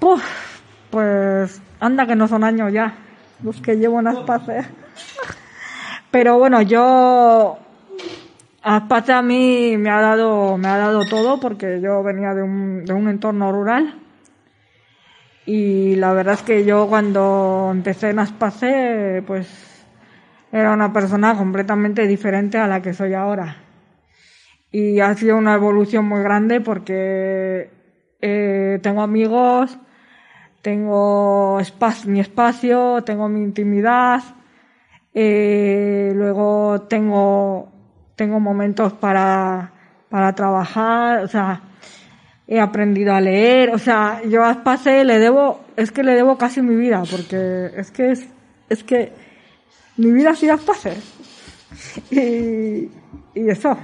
Uf, 0.00 0.60
pues 0.90 1.62
anda 1.80 2.06
que 2.06 2.14
no 2.14 2.28
son 2.28 2.44
años 2.44 2.70
ya 2.72 2.94
los 3.42 3.60
que 3.60 3.76
llevo 3.76 4.00
en 4.00 4.08
Aspace. 4.08 4.64
Pero 6.10 6.38
bueno, 6.38 6.62
yo 6.62 7.58
Aspace 8.62 9.12
a 9.12 9.22
mí 9.22 9.76
me 9.76 9.90
ha 9.90 10.00
dado 10.00 10.56
me 10.56 10.68
ha 10.68 10.78
dado 10.78 11.04
todo 11.04 11.40
porque 11.40 11.80
yo 11.80 12.02
venía 12.02 12.34
de 12.34 12.42
un, 12.42 12.84
de 12.84 12.92
un 12.92 13.08
entorno 13.08 13.52
rural 13.52 14.00
y 15.44 15.96
la 15.96 16.12
verdad 16.14 16.34
es 16.34 16.42
que 16.42 16.64
yo 16.64 16.86
cuando 16.88 17.70
empecé 17.72 18.10
en 18.10 18.20
Aspace 18.20 19.22
pues 19.26 19.84
era 20.52 20.72
una 20.72 20.92
persona 20.92 21.36
completamente 21.36 22.06
diferente 22.06 22.56
a 22.56 22.66
la 22.66 22.80
que 22.80 22.94
soy 22.94 23.12
ahora 23.12 23.56
y 24.74 24.98
ha 24.98 25.14
sido 25.14 25.36
una 25.36 25.54
evolución 25.54 26.04
muy 26.04 26.20
grande 26.22 26.60
porque 26.60 27.70
eh, 28.20 28.80
tengo 28.82 29.02
amigos, 29.02 29.78
tengo 30.64 31.60
espacio, 31.60 32.10
mi 32.10 32.20
espacio, 32.20 33.04
tengo 33.04 33.28
mi 33.28 33.42
intimidad, 33.42 34.22
eh, 35.12 36.10
luego 36.14 36.86
tengo, 36.88 37.70
tengo 38.16 38.40
momentos 38.40 38.94
para, 38.94 39.74
para 40.08 40.34
trabajar, 40.34 41.22
o 41.22 41.28
sea, 41.28 41.60
he 42.48 42.58
aprendido 42.58 43.12
a 43.12 43.20
leer, 43.20 43.74
o 43.74 43.78
sea, 43.78 44.22
yo 44.26 44.42
a 44.42 44.52
le 45.04 45.18
debo, 45.18 45.60
es 45.76 45.92
que 45.92 46.02
le 46.02 46.14
debo 46.14 46.38
casi 46.38 46.62
mi 46.62 46.76
vida, 46.76 47.02
porque 47.10 47.70
es 47.76 47.90
que 47.90 48.12
es, 48.12 48.26
es 48.70 48.82
que 48.82 49.12
mi 49.98 50.12
vida 50.12 50.30
ha 50.30 50.34
sido 50.34 50.54
Space. 50.54 50.94
Y, 52.10 52.88
y 53.34 53.50
eso. 53.50 53.76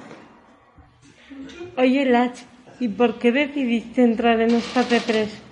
Oye, 1.76 2.06
Lach, 2.06 2.38
¿y 2.78 2.88
por 2.88 3.18
qué 3.18 3.32
decidiste 3.32 4.02
entrar 4.02 4.40
en 4.40 4.54
Espace 4.54 5.02
3? 5.06 5.49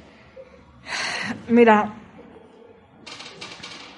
Mira, 1.49 1.95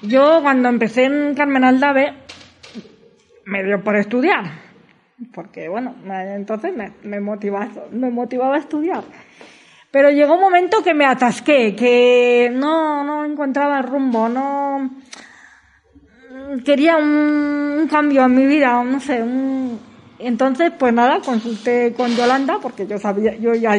yo 0.02 0.40
cuando 0.42 0.68
empecé 0.68 1.04
en 1.04 1.34
Carmen 1.34 1.64
Aldave 1.64 2.14
me 3.44 3.64
dio 3.64 3.82
por 3.82 3.96
estudiar, 3.96 4.44
porque 5.34 5.68
bueno, 5.68 5.94
entonces 6.06 6.72
me, 7.02 7.20
motivaba, 7.20 7.68
me 7.90 8.10
motivaba 8.10 8.56
a 8.56 8.60
estudiar. 8.60 9.04
Pero 9.90 10.10
llegó 10.10 10.34
un 10.34 10.40
momento 10.40 10.84
que 10.84 10.94
me 10.94 11.04
atasqué, 11.04 11.74
que 11.74 12.50
no, 12.52 13.02
no 13.02 13.24
encontraba 13.24 13.82
rumbo, 13.82 14.28
no 14.28 14.90
quería 16.64 16.96
un, 16.96 17.88
cambio 17.90 18.24
en 18.24 18.34
mi 18.34 18.46
vida, 18.46 18.82
no 18.84 19.00
sé, 19.00 19.22
un, 19.22 19.80
entonces, 20.18 20.70
pues 20.78 20.92
nada, 20.92 21.20
consulté 21.20 21.92
con 21.96 22.14
Yolanda, 22.14 22.58
porque 22.60 22.86
yo 22.86 22.98
sabía, 22.98 23.34
yo 23.36 23.54
ya 23.54 23.76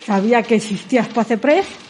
sabía 0.00 0.42
que 0.42 0.56
existía 0.56 1.02
Espacio 1.02 1.38
Press. 1.38 1.83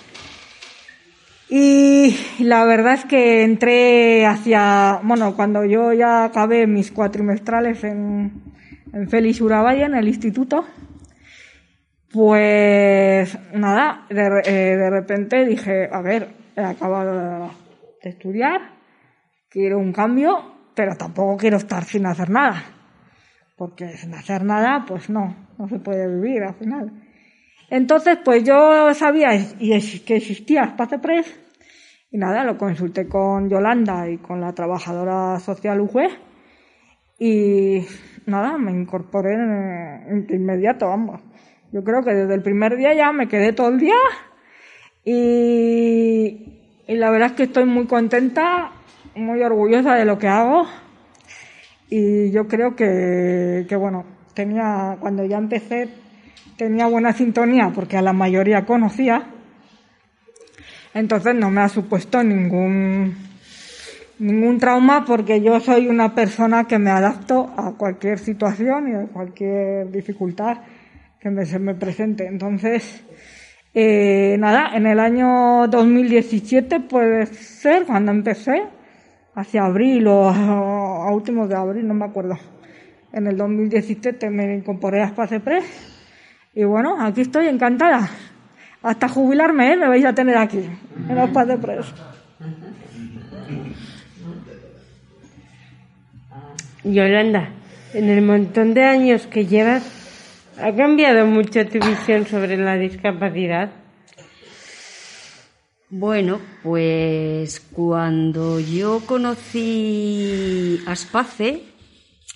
Y 1.56 2.16
la 2.40 2.64
verdad 2.64 2.94
es 2.94 3.04
que 3.04 3.44
entré 3.44 4.26
hacia, 4.26 4.98
bueno, 5.04 5.36
cuando 5.36 5.64
yo 5.64 5.92
ya 5.92 6.24
acabé 6.24 6.66
mis 6.66 6.90
cuatrimestrales 6.90 7.84
en, 7.84 8.42
en 8.92 9.08
Félix 9.08 9.40
Urabaya, 9.40 9.86
en 9.86 9.94
el 9.94 10.08
instituto, 10.08 10.64
pues 12.12 13.38
nada, 13.52 14.04
de, 14.10 14.42
eh, 14.46 14.76
de 14.76 14.90
repente 14.90 15.44
dije, 15.44 15.88
a 15.92 16.02
ver, 16.02 16.34
he 16.56 16.60
acabado 16.60 17.52
de 18.02 18.10
estudiar, 18.10 18.60
quiero 19.48 19.78
un 19.78 19.92
cambio, 19.92 20.56
pero 20.74 20.96
tampoco 20.96 21.36
quiero 21.36 21.58
estar 21.58 21.84
sin 21.84 22.04
hacer 22.06 22.30
nada 22.30 22.64
porque 23.56 23.96
sin 23.96 24.12
hacer 24.14 24.42
nada, 24.42 24.84
pues 24.88 25.08
no, 25.08 25.36
no 25.56 25.68
se 25.68 25.78
puede 25.78 26.08
vivir 26.08 26.42
al 26.42 26.54
final. 26.54 26.90
Entonces, 27.70 28.18
pues 28.24 28.42
yo 28.42 28.92
sabía 28.94 29.30
que 29.60 30.16
existía 30.16 30.64
Espacio 30.64 31.00
Press 31.00 31.43
y 32.14 32.16
nada, 32.16 32.44
lo 32.44 32.56
consulté 32.56 33.08
con 33.08 33.50
Yolanda 33.50 34.08
y 34.08 34.18
con 34.18 34.40
la 34.40 34.52
trabajadora 34.52 35.40
social 35.40 35.80
UG 35.80 35.98
y 37.18 37.84
nada, 38.26 38.56
me 38.56 38.70
incorporé 38.70 39.36
de 39.36 40.36
inmediato, 40.36 40.86
vamos. 40.86 41.20
Yo 41.72 41.82
creo 41.82 42.04
que 42.04 42.14
desde 42.14 42.34
el 42.34 42.42
primer 42.42 42.76
día 42.76 42.94
ya 42.94 43.10
me 43.10 43.26
quedé 43.26 43.52
todo 43.52 43.70
el 43.70 43.80
día 43.80 43.96
y, 45.04 46.60
y 46.86 46.94
la 46.94 47.10
verdad 47.10 47.30
es 47.30 47.32
que 47.32 47.42
estoy 47.42 47.64
muy 47.64 47.88
contenta, 47.88 48.70
muy 49.16 49.42
orgullosa 49.42 49.96
de 49.96 50.04
lo 50.04 50.16
que 50.16 50.28
hago 50.28 50.68
y 51.90 52.30
yo 52.30 52.46
creo 52.46 52.76
que, 52.76 53.66
que, 53.68 53.74
bueno, 53.74 54.04
tenía, 54.34 54.98
cuando 55.00 55.24
ya 55.24 55.38
empecé, 55.38 55.88
tenía 56.56 56.86
buena 56.86 57.12
sintonía 57.12 57.72
porque 57.74 57.96
a 57.96 58.02
la 58.02 58.12
mayoría 58.12 58.64
conocía. 58.66 59.33
Entonces 60.94 61.34
no 61.34 61.50
me 61.50 61.60
ha 61.60 61.68
supuesto 61.68 62.22
ningún, 62.22 63.16
ningún 64.20 64.58
trauma 64.58 65.04
porque 65.04 65.42
yo 65.42 65.58
soy 65.58 65.88
una 65.88 66.14
persona 66.14 66.64
que 66.64 66.78
me 66.78 66.90
adapto 66.90 67.52
a 67.56 67.72
cualquier 67.72 68.20
situación 68.20 68.88
y 68.88 68.94
a 68.94 69.06
cualquier 69.12 69.90
dificultad 69.90 70.58
que 71.20 71.30
me, 71.30 71.44
se 71.46 71.58
me 71.58 71.74
presente. 71.74 72.26
Entonces, 72.26 73.04
eh, 73.74 74.36
nada, 74.38 74.76
en 74.76 74.86
el 74.86 75.00
año 75.00 75.66
2017 75.66 76.78
puede 76.80 77.26
ser 77.26 77.86
cuando 77.86 78.12
empecé, 78.12 78.62
hacia 79.34 79.64
abril 79.64 80.06
o 80.06 80.28
a, 80.28 81.12
últimos 81.12 81.48
de 81.48 81.56
abril, 81.56 81.88
no 81.88 81.94
me 81.94 82.04
acuerdo. 82.04 82.38
En 83.12 83.26
el 83.26 83.36
2017 83.36 84.30
me 84.30 84.54
incorporé 84.54 85.02
a 85.02 85.06
Space 85.06 85.40
Press 85.40 85.64
y 86.54 86.62
bueno, 86.62 87.00
aquí 87.00 87.22
estoy 87.22 87.48
encantada. 87.48 88.08
Hasta 88.84 89.08
jubilarme, 89.08 89.72
¿eh? 89.72 89.76
me 89.78 89.88
vais 89.88 90.04
a 90.04 90.12
tener 90.12 90.36
aquí, 90.36 90.58
en 90.58 91.60
Press. 91.62 91.86
Yolanda, 96.84 97.48
en 97.94 98.10
el 98.10 98.20
montón 98.20 98.74
de 98.74 98.84
años 98.84 99.26
que 99.26 99.46
llevas, 99.46 99.82
¿ha 100.60 100.70
cambiado 100.76 101.24
mucho 101.24 101.66
tu 101.66 101.78
visión 101.78 102.26
sobre 102.26 102.58
la 102.58 102.76
discapacidad? 102.76 103.70
Bueno, 105.88 106.42
pues 106.62 107.60
cuando 107.60 108.60
yo 108.60 109.00
conocí 109.06 110.78
a 110.86 110.92
Aspace, 110.92 111.62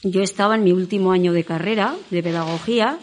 yo 0.03 0.23
estaba 0.23 0.55
en 0.55 0.65
mi 0.65 0.73
último 0.73 1.13
año 1.13 1.35
de 1.35 1.45
carrera 1.45 1.95
de 2.09 2.23
pedagogía 2.23 2.99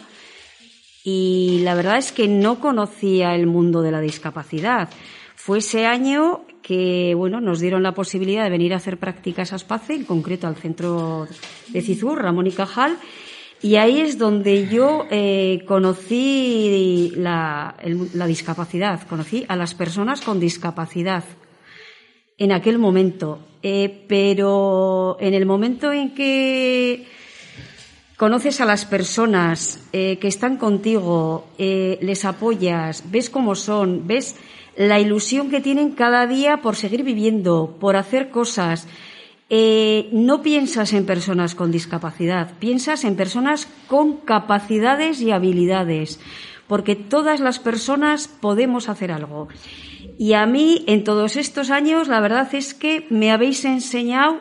y 1.08 1.60
la 1.62 1.76
verdad 1.76 1.98
es 1.98 2.10
que 2.10 2.26
no 2.26 2.58
conocía 2.58 3.36
el 3.36 3.46
mundo 3.46 3.80
de 3.80 3.92
la 3.92 4.00
discapacidad. 4.00 4.88
Fue 5.36 5.58
ese 5.58 5.86
año 5.86 6.40
que 6.62 7.14
bueno, 7.14 7.40
nos 7.40 7.60
dieron 7.60 7.84
la 7.84 7.94
posibilidad 7.94 8.42
de 8.42 8.50
venir 8.50 8.74
a 8.74 8.78
hacer 8.78 8.98
prácticas 8.98 9.52
a 9.52 9.54
Aspace, 9.54 9.94
en 9.94 10.04
concreto 10.04 10.48
al 10.48 10.56
centro 10.56 11.28
de 11.68 11.80
Cizur, 11.80 12.20
Ramón 12.20 12.48
y 12.48 12.50
Cajal, 12.50 12.96
y 13.62 13.76
ahí 13.76 14.00
es 14.00 14.18
donde 14.18 14.66
yo 14.66 15.06
eh, 15.08 15.62
conocí 15.68 17.12
la, 17.14 17.76
discapacidad, 18.26 19.06
conocí 19.06 19.46
a 19.46 19.54
las 19.54 19.76
personas 19.76 20.22
con 20.22 20.40
discapacidad 20.40 21.22
en 22.36 22.50
aquel 22.50 22.78
momento. 22.78 23.38
Eh, 23.62 24.04
pero 24.08 25.16
en 25.20 25.34
el 25.34 25.46
momento 25.46 25.92
en 25.92 26.14
que 26.14 27.06
conoces 28.16 28.60
a 28.60 28.64
las 28.64 28.84
personas 28.84 29.80
eh, 29.92 30.18
que 30.18 30.28
están 30.28 30.56
contigo, 30.56 31.48
les 31.58 32.24
apoyas, 32.24 33.04
ves 33.10 33.30
cómo 33.30 33.54
son, 33.54 34.06
ves 34.06 34.36
la 34.76 35.00
ilusión 35.00 35.50
que 35.50 35.60
tienen 35.60 35.92
cada 35.92 36.26
día 36.26 36.58
por 36.58 36.76
seguir 36.76 37.02
viviendo, 37.02 37.76
por 37.80 37.96
hacer 37.96 38.30
cosas, 38.30 38.86
eh, 39.48 40.08
no 40.12 40.42
piensas 40.42 40.92
en 40.92 41.06
personas 41.06 41.54
con 41.54 41.70
discapacidad, 41.70 42.58
piensas 42.58 43.04
en 43.04 43.14
personas 43.14 43.68
con 43.86 44.16
capacidades 44.16 45.20
y 45.20 45.30
habilidades, 45.30 46.20
porque 46.66 46.96
todas 46.96 47.38
las 47.40 47.60
personas 47.60 48.26
podemos 48.26 48.88
hacer 48.88 49.12
algo. 49.12 49.48
Y 50.18 50.32
a 50.32 50.46
mí, 50.46 50.84
en 50.88 51.04
todos 51.04 51.36
estos 51.36 51.70
años, 51.70 52.08
la 52.08 52.20
verdad 52.20 52.52
es 52.54 52.74
que 52.74 53.06
me 53.08 53.30
habéis 53.30 53.64
enseñado 53.64 54.40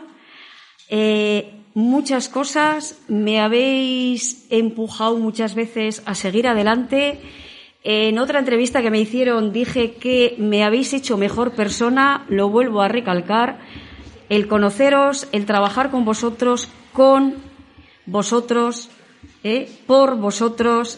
eh, 0.89 1.53
muchas 1.75 2.29
cosas, 2.29 2.97
me 3.07 3.39
habéis 3.39 4.47
empujado 4.49 5.17
muchas 5.17 5.53
veces 5.53 6.01
a 6.05 6.15
seguir 6.15 6.47
adelante. 6.47 7.19
En 7.83 8.17
otra 8.17 8.39
entrevista 8.39 8.81
que 8.81 8.89
me 8.89 8.99
hicieron 8.99 9.51
dije 9.53 9.93
que 9.93 10.35
me 10.39 10.63
habéis 10.63 10.93
hecho 10.93 11.17
mejor 11.17 11.51
persona, 11.51 12.25
lo 12.29 12.49
vuelvo 12.49 12.81
a 12.81 12.87
recalcar 12.87 13.59
el 14.29 14.47
conoceros, 14.47 15.27
el 15.33 15.45
trabajar 15.45 15.91
con 15.91 16.05
vosotros, 16.05 16.69
con 16.93 17.35
vosotros, 18.07 18.89
¿eh? 19.43 19.69
por 19.85 20.15
vosotros. 20.17 20.97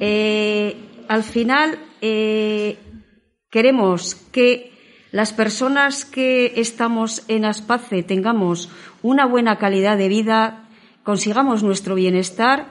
Eh, 0.00 0.74
al 1.06 1.22
final 1.22 1.78
eh, 2.00 2.78
queremos 3.50 4.16
que 4.32 4.73
las 5.14 5.32
personas 5.32 6.04
que 6.04 6.54
estamos 6.56 7.22
en 7.28 7.44
Aspace 7.44 8.02
tengamos 8.02 8.68
una 9.00 9.26
buena 9.26 9.58
calidad 9.58 9.96
de 9.96 10.08
vida, 10.08 10.64
consigamos 11.04 11.62
nuestro 11.62 11.94
bienestar 11.94 12.66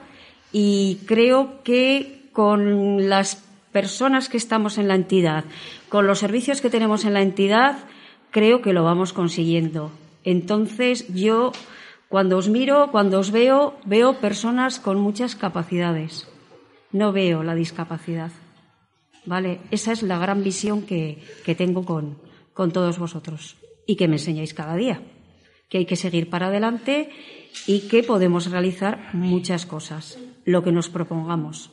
y 0.52 0.98
creo 1.06 1.62
que 1.62 2.28
con 2.32 3.08
las 3.08 3.42
personas 3.72 4.28
que 4.28 4.36
estamos 4.36 4.76
en 4.76 4.88
la 4.88 4.94
entidad, 4.94 5.44
con 5.88 6.06
los 6.06 6.18
servicios 6.18 6.60
que 6.60 6.68
tenemos 6.68 7.06
en 7.06 7.14
la 7.14 7.22
entidad, 7.22 7.78
creo 8.30 8.60
que 8.60 8.74
lo 8.74 8.84
vamos 8.84 9.14
consiguiendo. 9.14 9.90
Entonces 10.22 11.08
yo, 11.14 11.50
cuando 12.10 12.36
os 12.36 12.50
miro, 12.50 12.90
cuando 12.90 13.20
os 13.20 13.30
veo, 13.30 13.78
veo 13.86 14.20
personas 14.20 14.80
con 14.80 15.00
muchas 15.00 15.34
capacidades. 15.34 16.28
No 16.92 17.10
veo 17.10 17.42
la 17.42 17.54
discapacidad. 17.54 18.32
¿Vale? 19.24 19.60
Esa 19.70 19.92
es 19.92 20.02
la 20.02 20.18
gran 20.18 20.44
visión 20.44 20.82
que, 20.82 21.24
que 21.46 21.54
tengo 21.54 21.86
con, 21.86 22.18
con 22.54 22.72
todos 22.72 22.98
vosotros 22.98 23.56
y 23.86 23.96
que 23.96 24.08
me 24.08 24.14
enseñáis 24.14 24.54
cada 24.54 24.76
día. 24.76 25.02
Que 25.68 25.78
hay 25.78 25.86
que 25.86 25.96
seguir 25.96 26.30
para 26.30 26.46
adelante 26.46 27.10
y 27.66 27.88
que 27.88 28.02
podemos 28.02 28.50
realizar 28.50 29.10
muchas 29.12 29.66
cosas, 29.66 30.18
lo 30.44 30.62
que 30.62 30.72
nos 30.72 30.88
propongamos. 30.88 31.70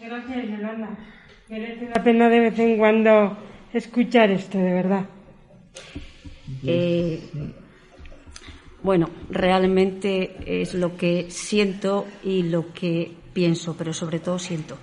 Gracias, 0.00 0.48
Yolanda. 0.48 0.98
Merece 1.48 1.88
la 1.94 2.02
pena 2.02 2.28
de 2.28 2.40
vez 2.40 2.58
en 2.58 2.76
cuando 2.76 3.36
escuchar 3.72 4.30
esto, 4.30 4.58
de 4.58 4.72
verdad. 4.72 5.06
Eh, 6.64 7.20
bueno, 8.82 9.10
realmente 9.30 10.62
es 10.62 10.74
lo 10.74 10.96
que 10.96 11.30
siento 11.30 12.06
y 12.22 12.42
lo 12.42 12.72
que 12.72 13.12
pienso, 13.32 13.76
pero 13.76 13.92
sobre 13.92 14.18
todo 14.18 14.38
siento. 14.38 14.78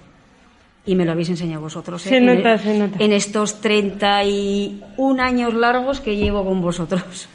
Y 0.86 0.96
me 0.96 1.06
lo 1.06 1.14
habéis 1.14 1.30
enseñado 1.30 1.62
vosotros. 1.62 2.06
¿eh? 2.08 2.20
nota, 2.20 2.58
se 2.58 2.78
nota. 2.78 3.04
En 3.04 3.14
estos 3.14 3.62
31 3.62 5.24
años 5.24 5.54
largos 5.54 6.02
que 6.02 6.18
llevo 6.18 6.44
con 6.46 6.62
vosotros. 6.62 7.30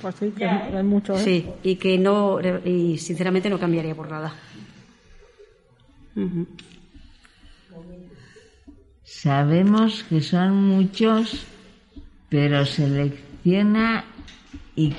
Pues 0.00 0.14
sí, 0.16 0.32
que 0.36 0.44
es 0.44 0.84
mucho. 0.84 1.14
¿eh? 1.14 1.18
Sí, 1.18 1.46
y 1.62 1.76
que 1.76 1.98
no, 1.98 2.38
y 2.64 2.98
sinceramente 2.98 3.50
no 3.50 3.58
cambiaría 3.58 3.94
por 3.94 4.10
nada. 4.10 4.34
Sabemos 9.02 10.04
que 10.04 10.20
son 10.20 10.68
muchos, 10.68 11.46
pero 12.28 12.64
selecciona 12.66 14.04
y, 14.76 14.94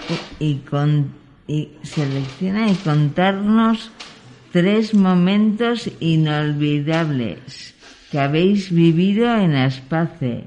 selecciona 1.84 2.70
y 2.70 2.76
contarnos 2.76 3.92
tres 4.56 4.94
momentos 4.94 5.90
inolvidables 6.00 7.76
que 8.10 8.20
habéis 8.22 8.72
vivido 8.72 9.26
en 9.36 9.54
Aspace. 9.54 10.46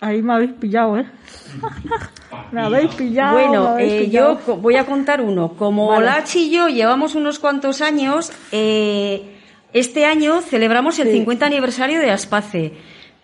Ahí 0.00 0.22
me 0.22 0.34
habéis 0.34 0.52
pillado, 0.52 0.98
¿eh? 0.98 1.06
me 2.52 2.60
habéis 2.60 2.94
pillado. 2.94 3.34
Bueno, 3.34 3.68
habéis 3.70 3.92
eh, 3.92 4.04
pillado. 4.04 4.40
yo 4.46 4.56
voy 4.58 4.76
a 4.76 4.86
contar 4.86 5.20
uno. 5.20 5.54
Como 5.56 5.88
Vale. 5.88 6.06
Olachi 6.06 6.44
y 6.44 6.50
yo 6.50 6.68
llevamos 6.68 7.16
unos 7.16 7.40
cuantos 7.40 7.80
años, 7.80 8.30
eh, 8.52 9.40
este 9.72 10.04
año 10.06 10.42
celebramos 10.42 11.00
el 11.00 11.10
50 11.10 11.44
aniversario 11.44 11.98
de 11.98 12.12
Aspace. 12.12 12.72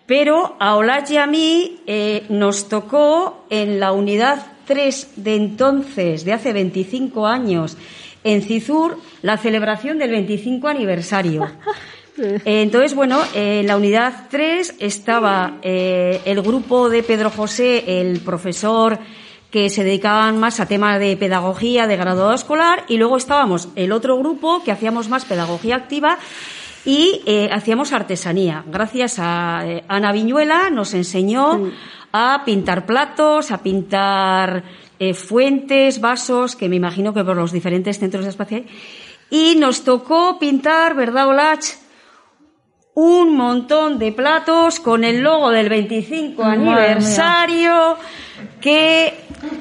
Pero 0.07 0.57
a 0.59 0.75
Olachi 0.75 1.13
y 1.13 1.17
a 1.17 1.25
mí 1.25 1.79
eh, 1.87 2.25
nos 2.27 2.67
tocó 2.67 3.45
en 3.49 3.79
la 3.79 3.93
unidad 3.93 4.51
3 4.71 5.07
de 5.17 5.35
entonces, 5.35 6.23
de 6.23 6.31
hace 6.31 6.53
25 6.53 7.27
años, 7.27 7.75
en 8.23 8.41
Cizur, 8.41 8.97
la 9.21 9.37
celebración 9.37 9.97
del 9.97 10.11
25 10.11 10.65
aniversario. 10.69 11.45
Entonces, 12.45 12.95
bueno, 12.95 13.19
en 13.33 13.67
la 13.67 13.75
unidad 13.75 14.27
3 14.29 14.75
estaba 14.79 15.57
eh, 15.61 16.21
el 16.23 16.41
grupo 16.41 16.89
de 16.89 17.03
Pedro 17.03 17.29
José, 17.29 17.99
el 17.99 18.21
profesor 18.21 18.97
que 19.49 19.69
se 19.69 19.83
dedicaban 19.83 20.39
más 20.39 20.61
a 20.61 20.67
temas 20.67 21.01
de 21.01 21.17
pedagogía 21.17 21.85
de 21.85 21.97
graduado 21.97 22.33
escolar, 22.33 22.85
y 22.87 22.95
luego 22.95 23.17
estábamos 23.17 23.67
el 23.75 23.91
otro 23.91 24.17
grupo 24.17 24.63
que 24.63 24.71
hacíamos 24.71 25.09
más 25.09 25.25
pedagogía 25.25 25.75
activa 25.75 26.17
y 26.85 27.21
eh, 27.25 27.49
hacíamos 27.51 27.91
artesanía. 27.91 28.63
Gracias 28.67 29.19
a 29.19 29.63
eh, 29.65 29.83
Ana 29.89 30.13
Viñuela 30.13 30.69
nos 30.69 30.93
enseñó 30.93 31.59
a 32.13 32.43
pintar 32.45 32.85
platos, 32.85 33.51
a 33.51 33.59
pintar 33.59 34.63
eh, 34.99 35.13
fuentes, 35.13 35.99
vasos, 36.01 36.55
que 36.55 36.69
me 36.69 36.75
imagino 36.75 37.13
que 37.13 37.23
por 37.23 37.35
los 37.35 37.51
diferentes 37.51 37.99
centros 37.99 38.25
hay. 38.51 38.67
Y 39.29 39.55
nos 39.55 39.83
tocó 39.83 40.37
pintar, 40.39 40.93
¿verdad, 40.95 41.27
Olach? 41.27 41.65
un 42.93 43.37
montón 43.37 43.99
de 43.99 44.11
platos 44.11 44.81
con 44.81 45.05
el 45.05 45.21
logo 45.21 45.49
del 45.49 45.69
25 45.69 46.43
Madre 46.43 46.57
mía. 46.59 46.75
aniversario 46.75 47.97
que 48.59 49.13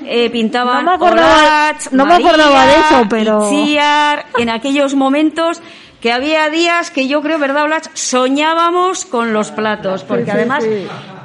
eh, 0.05 0.28
pintaban 0.30 0.84
No 0.84 0.90
me 0.90 0.96
acordaba- 0.96 1.38
Olach, 1.38 1.92
no 1.92 2.07
me 2.07 2.14
acordaba 2.14 2.57
María, 2.57 2.72
de 2.74 2.80
eso, 2.80 3.07
pero- 3.09 3.44
Itziar, 3.53 4.26
en 4.36 4.51
aquellos 4.51 4.96
momentos 4.96 5.61
que 6.01 6.12
había 6.12 6.48
días 6.48 6.90
que 6.90 7.09
yo 7.09 7.20
creo, 7.22 7.38
¿verdad, 7.38 7.64
Olach? 7.64 7.86
Soñábamos 7.94 9.05
con 9.05 9.32
los 9.32 9.51
platos, 9.51 10.03
porque 10.05 10.30
además 10.30 10.64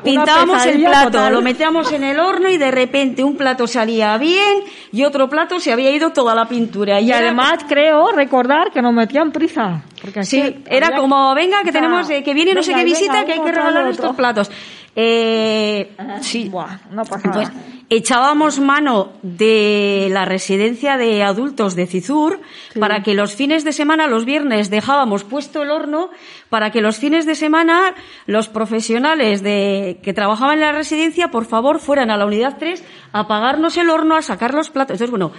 pintábamos 0.04 0.66
el 0.66 0.84
plato, 0.84 1.30
lo 1.30 1.42
metíamos 1.42 1.92
en 1.92 2.04
el 2.04 2.20
horno 2.20 2.50
y 2.50 2.58
de 2.58 2.72
repente 2.72 3.24
un 3.24 3.38
plato 3.38 3.68
salía 3.68 4.18
bien 4.18 4.64
y 4.92 5.04
otro 5.04 5.30
plato 5.30 5.60
se 5.60 5.72
había 5.72 5.92
ido 5.92 6.12
toda 6.12 6.36
la 6.36 6.48
pintura. 6.48 7.00
Y 7.00 7.12
además 7.12 7.60
creo 7.68 8.12
recordar 8.12 8.72
que 8.72 8.82
nos 8.82 8.94
metían 8.94 9.32
prisa. 9.32 9.82
Porque 10.02 10.24
Sí, 10.24 10.64
era 10.68 10.88
había- 10.88 11.00
como, 11.00 11.34
venga, 11.34 11.64
que 11.64 11.72
tenemos, 11.72 12.10
eh, 12.10 12.22
que 12.24 12.34
viene 12.34 12.54
no 12.54 12.62
sé 12.62 12.72
venga, 12.72 12.80
qué 12.84 12.86
visita, 12.86 13.14
venga, 13.14 13.26
que 13.26 13.32
hay 13.34 13.40
que 13.42 13.52
regalar 13.52 13.88
estos 13.88 14.16
platos. 14.16 14.52
Eh, 14.96 15.92
sí. 16.22 16.52
Una 16.92 17.04
pasada. 17.04 17.22
Entonces, 17.44 17.54
echábamos 17.90 18.60
mano 18.60 19.14
de 19.22 20.08
la 20.12 20.26
residencia 20.26 20.98
de 20.98 21.24
adultos 21.24 21.76
de 21.76 21.86
Cizur 21.86 22.40
para 22.80 23.04
que 23.04 23.14
los 23.14 23.36
fines 23.36 23.64
de 23.64 23.74
semana, 23.74 24.08
los 24.08 24.26
viernes, 24.26 24.70
dejábamos 24.70 25.24
puesto 25.24 25.62
el 25.64 25.70
horno 25.70 26.10
para 26.50 26.72
que 26.72 26.82
los 26.82 26.98
fines 26.98 27.26
de 27.26 27.36
semana 27.36 27.94
los 28.26 28.50
profesionales 28.50 29.44
de, 29.44 30.00
que 30.02 30.14
trabajaban 30.14 30.56
en 30.56 30.62
la 30.62 30.72
residencia, 30.72 31.30
por 31.30 31.46
favor, 31.46 31.80
fueran 31.80 32.10
a 32.10 32.18
la 32.18 32.26
unidad 32.26 32.58
3 32.58 32.84
a 33.12 33.28
pagarnos 33.28 33.78
el 33.78 33.90
horno, 33.90 34.16
a 34.16 34.22
sacar 34.22 34.54
los 34.54 34.70
platos. 34.70 34.96
Entonces, 34.96 35.12
bueno, 35.12 35.32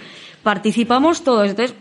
participamos 0.43 1.23
todos. 1.23 1.49
Entonces, 1.49 1.75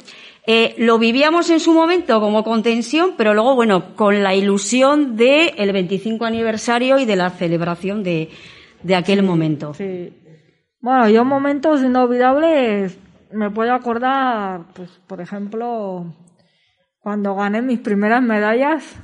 eh, 0.48 0.74
lo 0.78 0.98
vivíamos 0.98 1.48
en 1.50 1.60
su 1.60 1.74
momento 1.74 2.20
como 2.20 2.42
con 2.42 2.62
tensión, 2.62 3.14
pero 3.16 3.34
luego, 3.34 3.54
bueno, 3.54 3.94
con 3.94 4.22
la 4.22 4.34
ilusión 4.34 5.16
del 5.16 5.52
el 5.56 5.72
25 5.72 6.24
aniversario 6.24 6.98
y 6.98 7.04
de 7.04 7.16
la 7.16 7.30
celebración 7.30 8.02
de, 8.02 8.30
de 8.82 8.94
aquel 8.94 9.22
momento. 9.22 9.74
Sí. 9.74 10.12
Bueno, 10.80 11.08
yo 11.08 11.24
momentos 11.24 11.82
inolvidables 11.82 12.98
me 13.32 13.50
puedo 13.50 13.72
acordar, 13.72 14.62
pues, 14.74 14.90
por 15.06 15.20
ejemplo, 15.20 16.14
cuando 17.00 17.34
gané 17.34 17.62
mis 17.62 17.80
primeras 17.80 18.22
medallas 18.22 18.96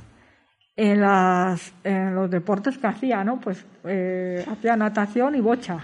en 0.75 1.01
las 1.01 1.73
en 1.83 2.15
los 2.15 2.29
deportes 2.29 2.77
que 2.77 2.87
hacía, 2.87 3.23
¿no? 3.23 3.39
Pues 3.39 3.65
eh, 3.85 4.45
hacía 4.49 4.75
natación 4.75 5.35
y 5.35 5.41
bocha. 5.41 5.79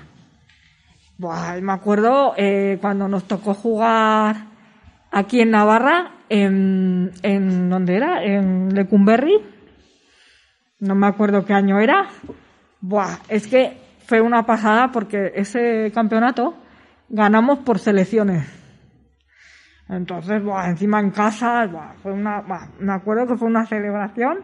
Buah, 1.17 1.59
me 1.61 1.73
acuerdo 1.73 2.33
eh, 2.37 2.77
cuando 2.81 3.07
nos 3.07 3.25
tocó 3.25 3.53
jugar 3.53 4.35
aquí 5.11 5.41
en 5.41 5.51
Navarra, 5.51 6.11
en, 6.29 7.11
en 7.23 7.69
¿dónde 7.69 7.95
era? 7.95 8.23
En 8.23 8.73
Lecumberri. 8.73 9.37
No 10.79 10.95
me 10.95 11.07
acuerdo 11.07 11.45
qué 11.45 11.53
año 11.53 11.79
era. 11.79 12.07
Buah, 12.79 13.17
es 13.27 13.47
que 13.47 13.88
fue 14.09 14.21
una 14.21 14.43
pasada 14.43 14.91
porque 14.91 15.33
ese 15.35 15.91
campeonato 15.93 16.55
ganamos 17.09 17.59
por 17.59 17.77
selecciones. 17.77 18.43
Entonces, 19.87 20.43
buah, 20.43 20.67
encima 20.67 20.99
en 20.99 21.11
casa, 21.11 21.67
buah, 21.67 21.93
fue 22.01 22.13
una, 22.13 22.41
buah, 22.41 22.69
me 22.79 22.91
acuerdo 22.91 23.27
que 23.27 23.37
fue 23.37 23.47
una 23.47 23.67
celebración 23.67 24.39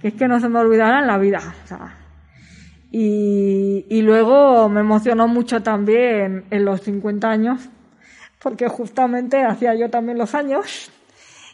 que 0.00 0.08
es 0.08 0.14
que 0.14 0.28
no 0.28 0.38
se 0.38 0.48
me 0.48 0.60
olvidará 0.60 1.00
en 1.00 1.08
la 1.08 1.18
vida. 1.18 1.40
o 1.40 1.66
sea. 1.66 1.96
y, 2.92 3.84
y 3.90 4.02
luego 4.02 4.68
me 4.68 4.78
emocionó 4.78 5.26
mucho 5.26 5.60
también 5.60 6.44
en 6.48 6.64
los 6.64 6.80
50 6.82 7.28
años, 7.28 7.68
porque 8.40 8.68
justamente 8.68 9.42
hacía 9.44 9.74
yo 9.74 9.90
también 9.90 10.18
los 10.18 10.36
años. 10.36 10.92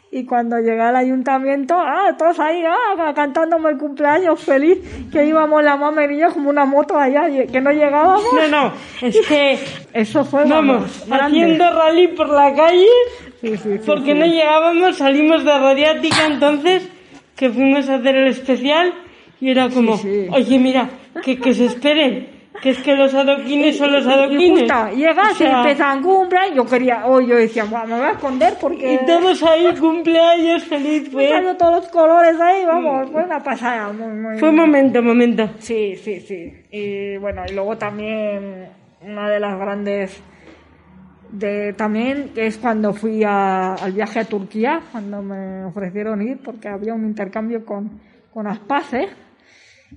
Y 0.09 0.25
cuando 0.25 0.57
llegué 0.57 0.79
al 0.79 0.95
ayuntamiento, 0.95 1.75
ah, 1.77 2.15
todos 2.17 2.39
ahí, 2.39 2.63
ah, 2.65 3.11
cantándome 3.13 3.71
el 3.71 3.77
cumpleaños 3.77 4.39
feliz, 4.39 4.77
que 5.11 5.25
íbamos 5.25 5.61
la 5.63 5.75
mamá 5.75 6.05
y 6.05 6.17
yo 6.17 6.31
como 6.33 6.49
una 6.49 6.63
moto 6.63 6.97
allá, 6.97 7.27
que 7.51 7.59
no 7.59 7.71
llegábamos. 7.71 8.23
No, 8.33 8.47
no, 8.47 8.73
es 9.01 9.19
que 9.27 9.59
Eso 9.93 10.23
fue, 10.23 10.45
vamos, 10.45 11.05
grande. 11.07 11.25
haciendo 11.25 11.71
rally 11.71 12.07
por 12.09 12.29
la 12.29 12.53
calle, 12.55 12.87
Sí, 13.41 13.55
sí, 13.57 13.77
sí, 13.77 13.79
porque 13.85 14.15
no 14.15 14.25
llegábamos, 14.25 14.97
salimos 14.97 15.43
de 15.43 15.51
Radiática 15.51 16.25
entonces, 16.25 16.89
que 17.35 17.49
fuimos 17.49 17.87
a 17.89 17.95
hacer 17.95 18.15
el 18.15 18.27
especial, 18.29 18.93
y 19.39 19.51
era 19.51 19.69
como, 19.69 19.99
oye, 20.31 20.57
mira, 20.57 20.89
que, 21.21 21.37
que 21.37 21.53
se 21.53 21.65
esperen, 21.65 22.29
que 22.61 22.69
es 22.71 22.79
que 22.79 22.95
los 22.95 23.13
adoquines 23.13 23.77
son 23.77 23.91
los 23.93 24.05
Y 24.05 24.09
adoquines. 24.09 24.59
justo, 24.71 24.89
llegas 24.95 25.31
O 25.31 25.35
sea, 25.35 25.49
y 25.49 25.55
empiezan 25.55 26.01
cumple, 26.01 26.39
yo 26.55 26.65
quería, 26.65 27.03
oh, 27.05 27.19
yo 27.21 27.35
decía, 27.35 27.65
"Buah, 27.65 27.85
me 27.85 27.95
voy 27.97 28.05
a 28.07 28.11
esconder 28.11 28.53
porque... 28.59 28.93
Y 28.93 29.05
todos 29.05 29.43
ahí, 29.43 29.73
cumpleaños, 29.79 30.63
feliz 30.63 31.11
salió 31.11 31.55
todos 31.57 31.75
los 31.83 31.87
colores 31.89 32.39
ahí, 32.39 32.65
vamos, 32.65 33.09
fue 33.11 33.23
una 33.23 33.41
pasada, 33.43 33.91
muy, 33.93 34.13
muy... 34.13 34.37
Fue 34.39 34.51
momento, 34.51 35.01
momento. 35.03 35.49
Sí, 35.59 35.95
sí, 35.95 36.19
sí. 36.21 36.53
Y 36.71 37.17
bueno, 37.17 37.43
y 37.47 37.53
luego 37.53 37.77
también 37.77 38.69
una 39.01 39.29
de 39.29 39.39
las 39.39 39.57
grandes 39.59 40.21
de 41.29 41.73
también 41.73 42.29
que 42.33 42.47
es 42.47 42.57
cuando 42.57 42.93
fui 42.93 43.23
a- 43.23 43.73
al 43.73 43.91
viaje 43.91 44.19
a 44.19 44.23
Turquía, 44.25 44.79
cuando 44.91 45.21
me 45.21 45.65
ofrecieron 45.65 46.21
ir 46.21 46.37
porque 46.43 46.69
había 46.69 46.93
un 46.93 47.05
intercambio 47.05 47.65
con, 47.65 47.99
con 48.33 48.47
Aspace, 48.47 49.09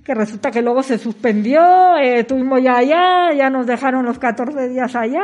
que 0.03 0.13
resulta 0.13 0.51
que 0.51 0.61
luego 0.61 0.83
se 0.83 0.97
suspendió, 0.97 1.97
eh, 1.97 2.19
estuvimos 2.19 2.61
ya 2.63 2.77
allá, 2.77 3.33
ya 3.35 3.49
nos 3.49 3.67
dejaron 3.67 4.05
los 4.05 4.19
14 4.19 4.69
días 4.69 4.95
allá 4.95 5.23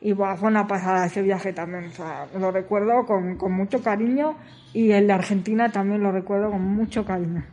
y 0.00 0.12
buah, 0.12 0.36
fue 0.36 0.48
una 0.48 0.66
pasada 0.66 1.06
ese 1.06 1.22
viaje 1.22 1.52
también, 1.52 1.86
o 1.86 1.90
sea, 1.90 2.26
lo 2.38 2.50
recuerdo 2.50 3.04
con, 3.06 3.36
con 3.36 3.52
mucho 3.52 3.82
cariño 3.82 4.36
y 4.72 4.92
el 4.92 5.06
de 5.06 5.12
Argentina 5.12 5.70
también 5.70 6.02
lo 6.02 6.12
recuerdo 6.12 6.50
con 6.50 6.62
mucho 6.62 7.04
cariño. 7.04 7.44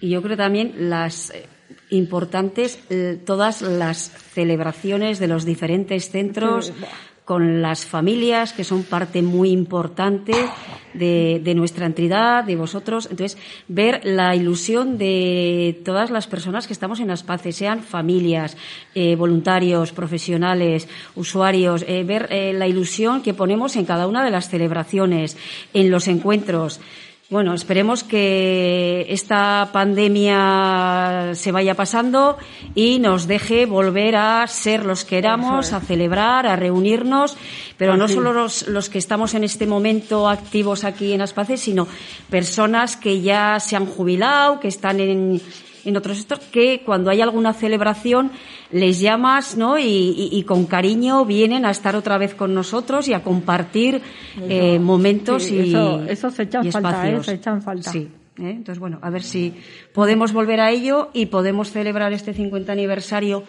Y 0.00 0.10
yo 0.10 0.22
creo 0.22 0.36
también 0.36 0.90
las 0.90 1.30
eh, 1.30 1.46
importantes, 1.90 2.84
eh, 2.90 3.20
todas 3.24 3.62
las 3.62 3.98
celebraciones 3.98 5.18
de 5.18 5.28
los 5.28 5.44
diferentes 5.44 6.10
centros 6.10 6.66
Sí. 6.66 6.84
Con 7.26 7.60
las 7.60 7.84
familias, 7.84 8.52
que 8.52 8.62
son 8.62 8.84
parte 8.84 9.20
muy 9.20 9.50
importante 9.50 10.32
de, 10.94 11.40
de 11.42 11.54
nuestra 11.56 11.84
entidad, 11.84 12.44
de 12.44 12.54
vosotros. 12.54 13.08
Entonces, 13.10 13.36
ver 13.66 14.00
la 14.04 14.36
ilusión 14.36 14.96
de 14.96 15.82
todas 15.84 16.10
las 16.10 16.28
personas 16.28 16.68
que 16.68 16.72
estamos 16.72 17.00
en 17.00 17.10
Aspace, 17.10 17.50
sean 17.50 17.82
familias, 17.82 18.56
eh, 18.94 19.16
voluntarios, 19.16 19.90
profesionales, 19.90 20.88
usuarios, 21.16 21.84
eh, 21.88 22.04
ver 22.04 22.28
eh, 22.30 22.52
la 22.52 22.68
ilusión 22.68 23.22
que 23.22 23.34
ponemos 23.34 23.74
en 23.74 23.86
cada 23.86 24.06
una 24.06 24.24
de 24.24 24.30
las 24.30 24.48
celebraciones, 24.48 25.36
en 25.74 25.90
los 25.90 26.06
encuentros. 26.06 26.80
Bueno, 27.28 27.54
esperemos 27.54 28.04
que 28.04 29.04
esta 29.08 29.70
pandemia 29.72 31.32
se 31.34 31.50
vaya 31.50 31.74
pasando 31.74 32.38
y 32.76 33.00
nos 33.00 33.26
deje 33.26 33.66
volver 33.66 34.14
a 34.14 34.46
ser 34.46 34.86
los 34.86 35.04
que 35.04 35.18
éramos, 35.18 35.72
a 35.72 35.80
celebrar, 35.80 36.46
a 36.46 36.54
reunirnos, 36.54 37.36
pero 37.78 37.96
no 37.96 38.06
solo 38.06 38.32
los, 38.32 38.68
los 38.68 38.88
que 38.88 38.98
estamos 38.98 39.34
en 39.34 39.42
este 39.42 39.66
momento 39.66 40.28
activos 40.28 40.84
aquí 40.84 41.14
en 41.14 41.20
Aspace, 41.20 41.56
sino 41.56 41.88
personas 42.30 42.96
que 42.96 43.20
ya 43.20 43.58
se 43.58 43.74
han 43.74 43.86
jubilado, 43.86 44.60
que 44.60 44.68
están 44.68 45.00
en, 45.00 45.42
en 45.86 45.96
otros 45.96 46.18
estos, 46.18 46.40
que 46.40 46.82
cuando 46.84 47.10
hay 47.10 47.20
alguna 47.20 47.52
celebración 47.52 48.30
les 48.70 49.00
llamas, 49.00 49.56
¿no? 49.56 49.78
Y, 49.78 50.44
con 50.46 50.66
cariño 50.66 51.24
vienen 51.24 51.64
a 51.64 51.70
estar 51.70 51.96
otra 51.96 52.18
vez 52.18 52.34
con 52.34 52.54
nosotros 52.54 53.08
y 53.08 53.14
a 53.14 53.22
compartir 53.22 54.02
eh, 54.48 54.78
momentos 54.78 55.50
y, 55.50 55.74
eso, 56.08 56.30
se 56.30 56.42
echan 56.44 56.70
falta, 56.70 57.08
¿eh? 57.08 57.22
se 57.22 57.34
echan 57.34 57.62
falta. 57.62 57.90
Sí. 57.90 58.08
¿eh? 58.38 58.50
Entonces, 58.50 58.78
bueno, 58.78 58.98
a 59.02 59.10
ver 59.10 59.22
si 59.22 59.54
podemos 59.92 60.32
volver 60.32 60.60
a 60.60 60.70
ello 60.70 61.10
y 61.12 61.26
podemos 61.26 61.70
celebrar 61.70 62.12
este 62.12 62.34
50 62.34 62.72
aniversario 62.72 63.44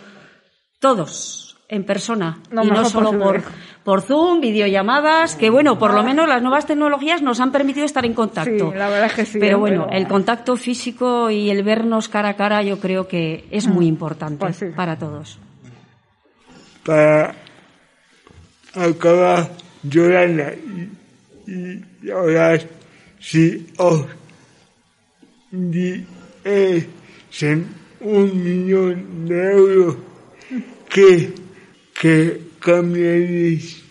todos 0.79 1.46
en 1.69 1.83
persona 1.83 2.39
y 2.51 2.67
no 2.67 2.85
solo 2.85 3.17
por, 3.19 3.43
por 3.83 4.01
Zoom, 4.01 4.39
videollamadas, 4.39 5.35
que 5.35 5.49
bueno, 5.49 5.77
por 5.77 5.93
lo 5.93 6.01
menos 6.01 6.27
las 6.27 6.41
nuevas 6.41 6.65
tecnologías 6.65 7.21
nos 7.21 7.41
han 7.41 7.51
permitido 7.51 7.85
estar 7.85 8.05
en 8.05 8.13
contacto. 8.13 8.71
Sí, 8.71 8.77
la 8.77 8.89
verdad 8.89 9.07
es 9.07 9.13
que 9.13 9.25
sí. 9.25 9.39
Pero 9.39 9.59
bueno, 9.59 9.87
el 9.91 10.07
contacto 10.07 10.55
físico 10.55 11.29
y 11.29 11.49
el 11.49 11.63
vernos 11.63 12.07
cara 12.07 12.29
a 12.29 12.35
cara 12.35 12.63
yo 12.63 12.79
creo 12.79 13.07
que 13.07 13.45
es 13.51 13.67
muy 13.67 13.85
mm. 13.85 13.89
importante 13.89 14.45
pues 14.45 14.63
para 14.75 14.97
todos. 14.97 15.39
Para 16.85 17.35
acabar, 18.73 19.51
Yolanda, 19.83 20.53
y, 20.53 20.89
y 22.01 22.11
ahora 22.11 22.57
si 23.19 23.67
os 23.77 24.05
diesen 25.51 26.07
un 27.99 28.43
millón 28.43 29.27
de 29.27 29.51
euros, 29.51 29.97
que 30.89 31.46
¿Qué 31.99 32.41
cambiaréis? 32.59 33.83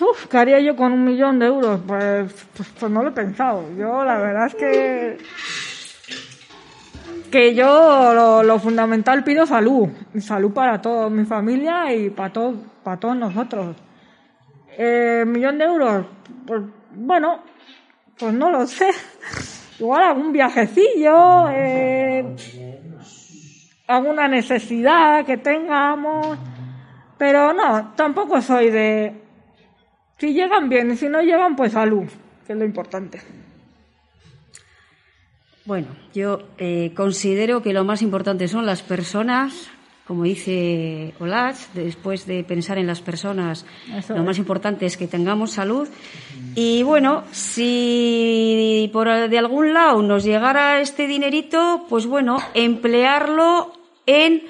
Uf, 0.00 0.26
¿qué 0.26 0.36
haría 0.38 0.60
yo 0.60 0.76
con 0.76 0.92
un 0.92 1.04
millón 1.04 1.38
de 1.38 1.46
euros? 1.46 1.80
Pues, 1.86 2.32
pues, 2.56 2.68
pues, 2.78 2.92
no 2.92 3.02
lo 3.02 3.10
he 3.10 3.12
pensado. 3.12 3.64
Yo 3.76 4.04
la 4.04 4.18
verdad 4.18 4.46
es 4.46 4.54
que 4.54 5.18
que 7.30 7.54
yo 7.54 8.42
lo, 8.42 8.58
fundamental 8.58 9.22
pido 9.22 9.46
salud, 9.46 9.88
salud 10.18 10.52
para 10.52 10.80
toda 10.80 11.10
mi 11.10 11.24
familia 11.24 11.92
y 11.94 12.10
para 12.10 12.32
todos, 12.32 12.56
para 12.82 12.98
todos 12.98 13.16
nosotros. 13.16 13.76
Eh, 14.76 15.24
millón 15.26 15.58
de 15.58 15.64
euros, 15.64 16.06
pues 16.46 16.62
bueno, 16.92 17.42
pues 18.18 18.32
no 18.32 18.50
lo 18.50 18.66
sé. 18.66 18.90
Igual 19.78 20.02
algún 20.02 20.32
viajecillo, 20.32 21.48
eh, 21.50 22.24
alguna 23.86 24.28
necesidad 24.28 25.24
que 25.24 25.36
tengamos. 25.36 26.38
Pero 27.18 27.52
no, 27.52 27.92
tampoco 27.96 28.40
soy 28.40 28.70
de... 28.70 29.12
Si 30.18 30.32
llegan 30.32 30.68
bien 30.68 30.92
y 30.92 30.96
si 30.96 31.08
no 31.08 31.20
llegan, 31.20 31.56
pues 31.56 31.72
salud, 31.72 32.06
que 32.46 32.52
es 32.52 32.58
lo 32.58 32.64
importante. 32.64 33.20
Bueno, 35.64 35.88
yo 36.14 36.40
eh, 36.56 36.92
considero 36.96 37.62
que 37.62 37.74
lo 37.74 37.84
más 37.84 38.00
importante 38.00 38.48
son 38.48 38.64
las 38.64 38.82
personas, 38.82 39.68
como 40.06 40.24
dice 40.24 41.12
Olach, 41.20 41.56
después 41.74 42.26
de 42.26 42.42
pensar 42.42 42.78
en 42.78 42.86
las 42.86 43.02
personas, 43.02 43.66
lo 44.08 44.24
más 44.24 44.38
importante 44.38 44.86
es 44.86 44.96
que 44.96 45.06
tengamos 45.06 45.50
salud. 45.50 45.86
Y 46.54 46.82
bueno, 46.84 47.24
si 47.32 48.88
por 48.94 49.28
de 49.28 49.38
algún 49.38 49.74
lado 49.74 50.00
nos 50.02 50.24
llegara 50.24 50.80
este 50.80 51.06
dinerito, 51.06 51.84
pues 51.90 52.06
bueno, 52.06 52.38
emplearlo 52.54 53.72
en 54.06 54.44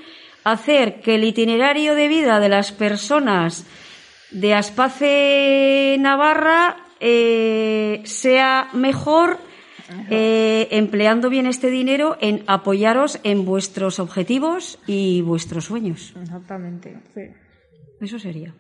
hacer 0.53 1.01
que 1.01 1.17
el 1.17 1.25
itinerario 1.25 1.95
de 1.95 2.09
vida 2.09 2.41
de 2.41 2.49
las 2.49 2.73
personas 2.73 3.67
de 4.31 4.55
Aspace 4.55 5.97
Navarra 5.99 6.77
eh, 7.01 8.03
sea 8.05 8.69
mejor 8.73 9.39
eh, 10.11 10.69
empleando 10.71 11.31
bien 11.31 11.47
este 11.47 11.71
dinero 11.71 12.19
en 12.21 12.45
apoyaros 12.47 13.21
en 13.23 13.45
vuestros 13.45 13.99
objetivos 13.99 14.79
y 14.87 15.23
vuestros 15.23 15.65
sueños. 15.65 16.15
Exactamente, 16.21 16.99
sí. 17.15 17.23
Eso 18.01 18.19
sería. 18.19 18.55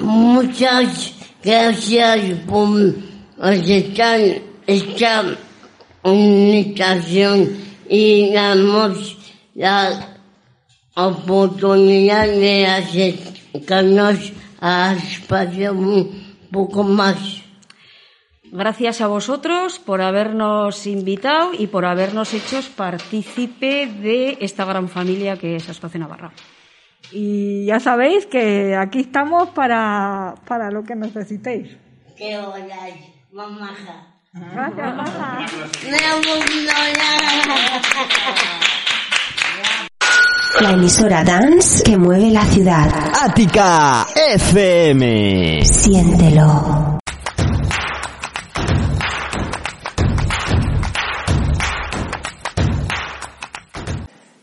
Muchas 0.00 1.14
gracias 1.42 2.34
por 2.46 2.94
aceptar 3.38 4.20
esta 4.66 5.24
invitación 6.04 7.56
y 7.88 8.32
damos 8.32 9.18
la 9.54 10.19
oportunidad 11.06 12.26
de 12.26 12.66
acercarnos 12.66 14.32
a 14.60 14.94
espacio 14.94 15.72
un 15.72 16.36
poco 16.50 16.82
más. 16.82 17.42
Gracias 18.52 19.00
a 19.00 19.06
vosotros 19.06 19.78
por 19.78 20.02
habernos 20.02 20.86
invitado 20.86 21.52
y 21.56 21.68
por 21.68 21.84
habernos 21.84 22.34
hecho 22.34 22.60
partícipe 22.76 23.86
de 23.86 24.38
esta 24.40 24.64
gran 24.64 24.88
familia 24.88 25.36
que 25.36 25.54
es 25.54 25.68
Espacio 25.68 26.00
Navarra. 26.00 26.32
Y 27.12 27.64
ya 27.66 27.78
sabéis 27.78 28.26
que 28.26 28.74
aquí 28.76 29.00
estamos 29.00 29.50
para, 29.50 30.34
para 30.46 30.70
lo 30.70 30.82
que 30.82 30.96
necesitéis. 30.96 31.76
¡Qué 32.16 32.38
hola, 32.38 32.88
mamá! 33.32 33.70
Gracias, 34.32 34.96
mamá. 34.96 35.46
La 40.58 40.72
emisora 40.72 41.22
Dance 41.24 41.82
que 41.82 41.96
mueve 41.96 42.30
la 42.30 42.44
ciudad. 42.44 42.90
Ática 43.22 44.06
FM. 44.14 45.64
Siéntelo. 45.64 46.98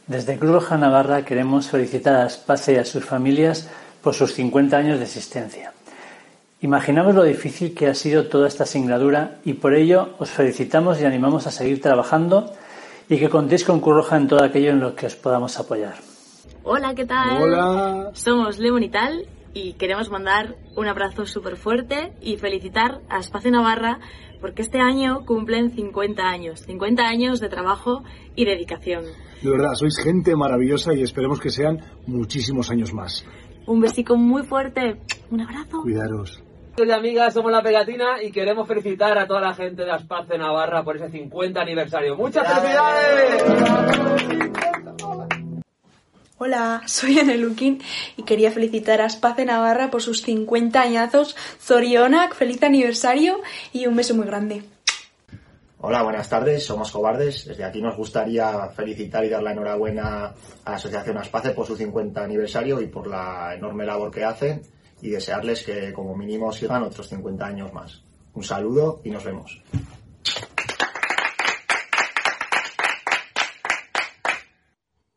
Desde 0.07 0.39
Cruz 0.39 0.51
Roja 0.53 0.77
Navarra 0.77 1.23
queremos 1.23 1.69
felicitar 1.69 2.15
a 2.15 2.27
Space 2.27 2.73
y 2.73 2.77
a 2.77 2.85
sus 2.85 3.05
familias 3.05 3.69
por 4.01 4.15
sus 4.15 4.33
50 4.33 4.77
años 4.77 4.97
de 4.97 5.05
existencia. 5.05 5.73
Imaginamos 6.61 7.13
lo 7.13 7.23
difícil 7.23 7.75
que 7.75 7.87
ha 7.87 7.93
sido 7.93 8.27
toda 8.27 8.47
esta 8.47 8.65
singladura 8.65 9.37
y 9.43 9.53
por 9.53 9.75
ello 9.75 10.15
os 10.17 10.31
felicitamos 10.31 10.99
y 10.99 11.05
animamos 11.05 11.45
a 11.45 11.51
seguir 11.51 11.81
trabajando 11.81 12.55
y 13.09 13.17
que 13.17 13.29
contéis 13.29 13.63
con 13.63 13.79
Curroja 13.79 14.17
en 14.17 14.27
todo 14.27 14.43
aquello 14.43 14.71
en 14.71 14.79
lo 14.79 14.95
que 14.95 15.05
os 15.05 15.15
podamos 15.15 15.57
apoyar. 15.59 15.95
Hola, 16.63 16.93
¿qué 16.93 17.05
tal? 17.05 17.41
Hola. 17.41 18.11
Somos 18.13 18.59
Lemon 18.59 18.83
y 18.83 18.89
tal 18.89 19.25
y 19.53 19.73
queremos 19.73 20.09
mandar 20.09 20.55
un 20.75 20.87
abrazo 20.87 21.25
súper 21.25 21.55
fuerte 21.55 22.13
y 22.21 22.37
felicitar 22.37 23.01
a 23.09 23.19
Espacio 23.19 23.51
Navarra 23.51 23.99
porque 24.41 24.61
este 24.61 24.79
año 24.79 25.25
cumplen 25.25 25.71
50 25.71 26.21
años, 26.21 26.61
50 26.61 27.03
años 27.03 27.39
de 27.39 27.49
trabajo 27.49 28.03
y 28.35 28.45
dedicación. 28.45 29.05
De 29.41 29.49
verdad, 29.49 29.73
sois 29.73 29.97
gente 29.97 30.35
maravillosa 30.35 30.93
y 30.93 31.01
esperemos 31.01 31.39
que 31.39 31.49
sean 31.49 31.79
muchísimos 32.05 32.69
años 32.69 32.93
más. 32.93 33.25
Un 33.65 33.81
besico 33.81 34.15
muy 34.15 34.43
fuerte, 34.43 34.99
un 35.31 35.41
abrazo. 35.41 35.81
Cuidaros 35.81 36.43
y 36.85 36.91
amigas, 36.91 37.33
somos 37.33 37.51
La 37.51 37.63
Pegatina 37.63 38.21
y 38.21 38.31
queremos 38.31 38.67
felicitar 38.67 39.17
a 39.17 39.25
toda 39.25 39.41
la 39.41 39.55
gente 39.55 39.83
de 39.83 39.91
Aspace 39.91 40.37
Navarra 40.37 40.83
por 40.83 40.95
ese 40.95 41.09
50 41.09 41.59
aniversario. 41.59 42.15
¡Muchas 42.15 42.47
felicidades! 42.47 43.43
Hola, 46.37 46.83
soy 46.85 47.17
Anne 47.17 47.37
Lukin 47.37 47.81
y 48.15 48.23
quería 48.23 48.51
felicitar 48.51 49.01
a 49.01 49.05
Aspace 49.05 49.43
Navarra 49.43 49.89
por 49.89 50.03
sus 50.03 50.21
50 50.21 50.79
añazos. 50.79 51.35
Zorionak, 51.59 52.35
feliz 52.35 52.61
aniversario 52.61 53.41
y 53.73 53.87
un 53.87 53.95
beso 53.95 54.13
muy 54.13 54.27
grande. 54.27 54.61
Hola, 55.79 56.03
buenas 56.03 56.29
tardes, 56.29 56.63
somos 56.63 56.91
Cobardes. 56.91 57.45
Desde 57.45 57.63
aquí 57.63 57.81
nos 57.81 57.97
gustaría 57.97 58.67
felicitar 58.69 59.25
y 59.25 59.29
dar 59.29 59.41
la 59.41 59.53
enhorabuena 59.53 60.25
a 60.63 60.69
la 60.69 60.75
Asociación 60.75 61.17
Aspace 61.17 61.51
por 61.51 61.65
su 61.65 61.75
50 61.75 62.23
aniversario 62.23 62.79
y 62.81 62.85
por 62.85 63.07
la 63.07 63.55
enorme 63.55 63.83
labor 63.83 64.11
que 64.11 64.23
hacen 64.23 64.76
y 65.01 65.09
desearles 65.09 65.63
que 65.63 65.93
como 65.93 66.15
mínimo 66.15 66.51
sigan 66.51 66.83
otros 66.83 67.09
50 67.09 67.45
años 67.45 67.73
más. 67.73 68.03
Un 68.33 68.43
saludo 68.43 69.01
y 69.03 69.09
nos 69.09 69.23
vemos. 69.23 69.61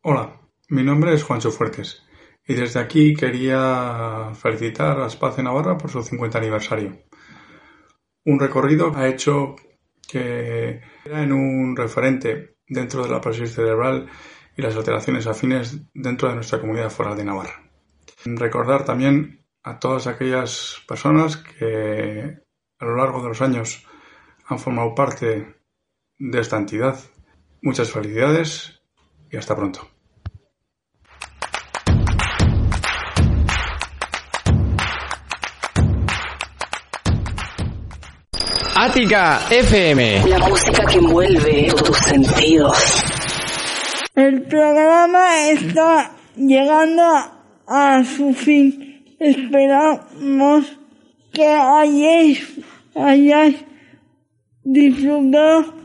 Hola, 0.03 0.41
mi 0.69 0.83
nombre 0.83 1.13
es 1.13 1.23
Juancho 1.23 1.51
Fuertes 1.51 2.03
y 2.47 2.55
desde 2.55 2.79
aquí 2.79 3.13
quería 3.13 4.31
felicitar 4.33 4.99
a 4.99 5.07
Espacio 5.07 5.43
Navarra 5.43 5.77
por 5.77 5.91
su 5.91 6.01
50 6.01 6.37
aniversario. 6.37 6.97
Un 8.25 8.39
recorrido 8.39 8.91
ha 8.95 9.07
hecho 9.07 9.55
que 10.07 10.81
era 11.05 11.23
en 11.23 11.31
un 11.31 11.75
referente 11.75 12.55
dentro 12.67 13.03
de 13.03 13.09
la 13.09 13.21
parálisis 13.21 13.55
cerebral 13.55 14.07
y 14.57 14.61
las 14.61 14.75
alteraciones 14.75 15.27
afines 15.27 15.81
dentro 15.93 16.29
de 16.29 16.35
nuestra 16.35 16.59
comunidad 16.59 16.89
foral 16.89 17.15
de 17.15 17.25
Navarra. 17.25 17.71
Recordar 18.25 18.85
también 18.85 19.40
a 19.63 19.79
todas 19.79 20.07
aquellas 20.07 20.81
personas 20.87 21.37
que 21.37 22.39
a 22.79 22.85
lo 22.85 22.95
largo 22.95 23.21
de 23.21 23.29
los 23.29 23.41
años 23.41 23.85
han 24.47 24.59
formado 24.59 24.95
parte 24.95 25.55
de 26.17 26.39
esta 26.39 26.57
entidad. 26.57 26.99
Muchas 27.61 27.91
felicidades 27.91 28.81
y 29.29 29.37
hasta 29.37 29.55
pronto. 29.55 29.87
Ática 38.75 39.41
FM. 39.51 40.27
La 40.27 40.39
música 40.39 40.85
que 40.87 40.97
envuelve 40.97 41.71
tus 41.77 41.97
sentidos. 41.99 43.03
El 44.15 44.41
programa 44.47 45.49
está 45.49 46.11
llegando 46.35 47.03
a 47.67 48.03
su 48.03 48.33
fin. 48.33 48.90
Esperamos 49.21 50.65
que 51.31 51.45
hayáis, 51.45 52.59
hayáis 52.95 53.63
disfrutado 54.63 55.75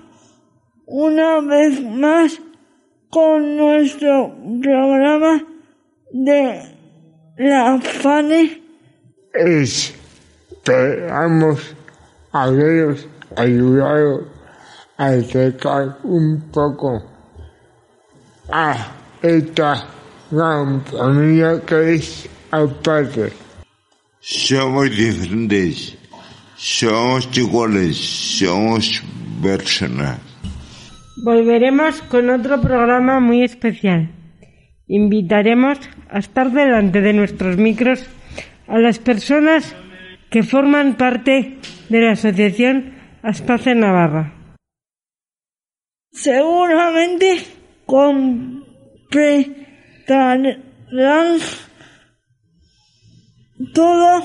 una 0.87 1.43
vez 1.43 1.83
más 1.83 2.41
con 3.11 3.59
nuestro 3.59 4.35
programa 4.63 5.45
de 6.13 6.63
la 7.37 7.79
FANE. 7.79 8.63
Esperamos 10.55 11.77
haberos 12.33 13.07
ayudado 13.37 14.29
a 14.97 15.09
acercar 15.09 15.99
un 16.05 16.41
poco 16.51 17.03
a 18.51 18.95
esta 19.21 19.87
gran 20.31 20.81
familia 20.87 21.61
que 21.67 21.97
es 21.97 22.31
Somos 24.21 24.91
diferentes, 24.91 25.97
somos 26.57 27.29
iguales, 27.37 27.97
somos 27.97 29.03
personas. 29.43 30.19
Volveremos 31.23 32.03
con 32.03 32.31
otro 32.31 32.61
programa 32.61 33.21
muy 33.21 33.43
especial. 33.43 34.11
Invitaremos 34.87 35.79
a 36.11 36.19
estar 36.19 36.53
delante 36.53 37.01
de 37.01 37.13
nuestros 37.13 37.57
micros 37.57 38.07
a 38.67 38.79
las 38.79 38.99
personas 38.99 39.75
que 40.31 40.43
forman 40.43 40.97
parte 40.97 41.59
de 41.89 42.01
la 42.01 42.13
Asociación 42.13 42.95
Aspace 43.23 43.75
Navarra. 43.75 44.33
Seguramente 46.11 47.39
completarán 47.85 50.65
todo 53.73 54.25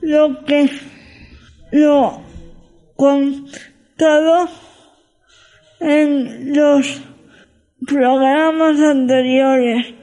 lo 0.00 0.44
que 0.44 0.70
lo 1.72 2.22
contado 2.96 4.48
en 5.80 6.54
los 6.54 7.02
programas 7.86 8.80
anteriores. 8.80 9.94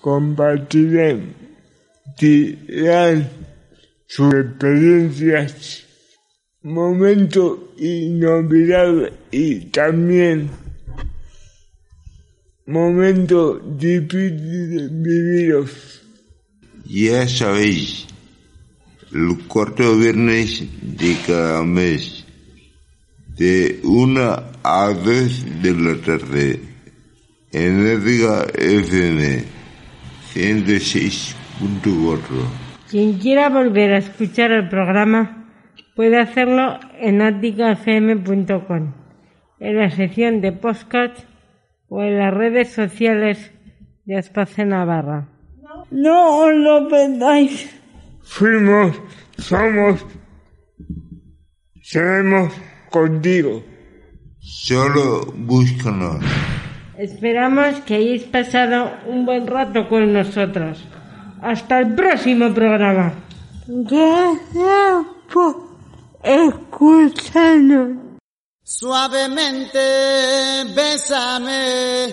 Compartirán 0.00 1.34
sus 4.06 4.34
experiencias, 4.34 5.84
momentos 6.62 7.58
inolvidables 7.76 9.12
y 9.30 9.66
también 9.66 10.50
momentos 12.66 13.60
difíciles 13.78 14.90
vividos. 15.02 15.97
Ya 16.90 17.28
sabéis, 17.28 18.06
el 19.12 19.46
cuarto 19.46 19.94
viernes 19.98 20.66
de 20.80 21.14
cada 21.26 21.62
mes, 21.62 22.24
de 23.36 23.80
una 23.84 24.44
a 24.62 24.88
dos 24.94 25.44
de 25.62 25.74
la 25.74 26.00
tarde, 26.00 26.62
en 27.52 27.86
Edgar 27.86 28.50
FM 28.58 29.44
106.4. 30.32 32.22
Quien 32.88 33.18
quiera 33.18 33.50
volver 33.50 33.92
a 33.92 33.98
escuchar 33.98 34.50
el 34.52 34.70
programa 34.70 35.46
puede 35.94 36.18
hacerlo 36.18 36.80
en 36.98 37.20
aticafm.com, 37.20 38.94
en 39.60 39.76
la 39.76 39.90
sección 39.90 40.40
de 40.40 40.52
podcast 40.52 41.18
o 41.90 42.02
en 42.02 42.16
las 42.16 42.32
redes 42.32 42.70
sociales 42.70 43.52
de 44.06 44.16
Aspace 44.16 44.64
Navarra. 44.64 45.37
No 45.90 46.44
os 46.44 46.54
lo 46.54 46.88
perdáis. 46.88 47.70
Fuimos, 48.22 48.96
somos, 49.38 50.04
seremos 51.82 52.52
contigo. 52.90 53.62
Solo 54.40 55.32
búscanos. 55.34 56.22
Esperamos 56.98 57.80
que 57.86 57.94
hayáis 57.94 58.24
pasado 58.24 58.90
un 59.06 59.24
buen 59.24 59.46
rato 59.46 59.88
con 59.88 60.12
nosotros. 60.12 60.84
Hasta 61.40 61.80
el 61.80 61.94
próximo 61.94 62.52
programa. 62.52 63.14
Gracias 63.66 65.06
por 65.32 65.68
escucharnos. 66.22 68.08
Suavemente, 68.64 69.78
bésame, 70.74 72.12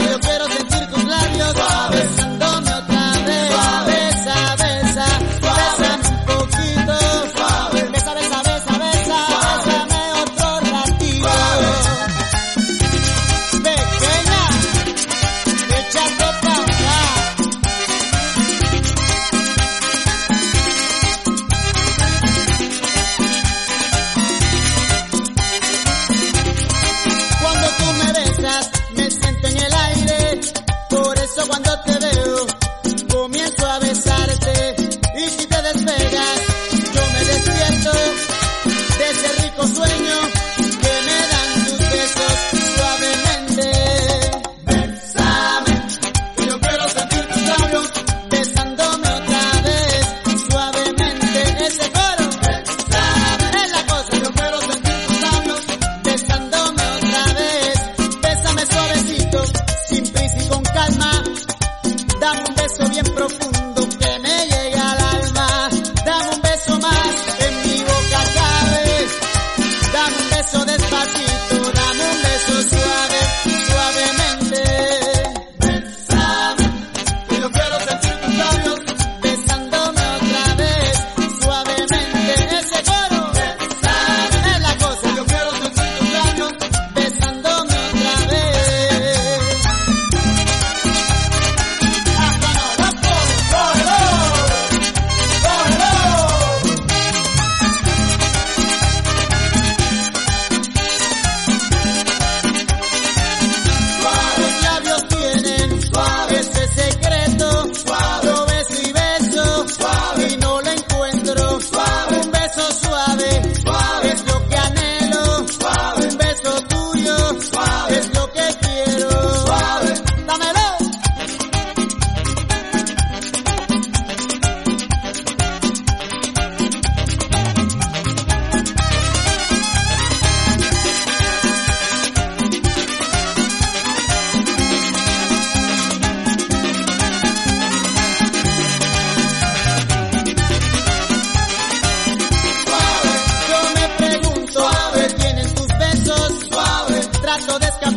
paso 147.51 147.59
descalzo. 147.59 147.90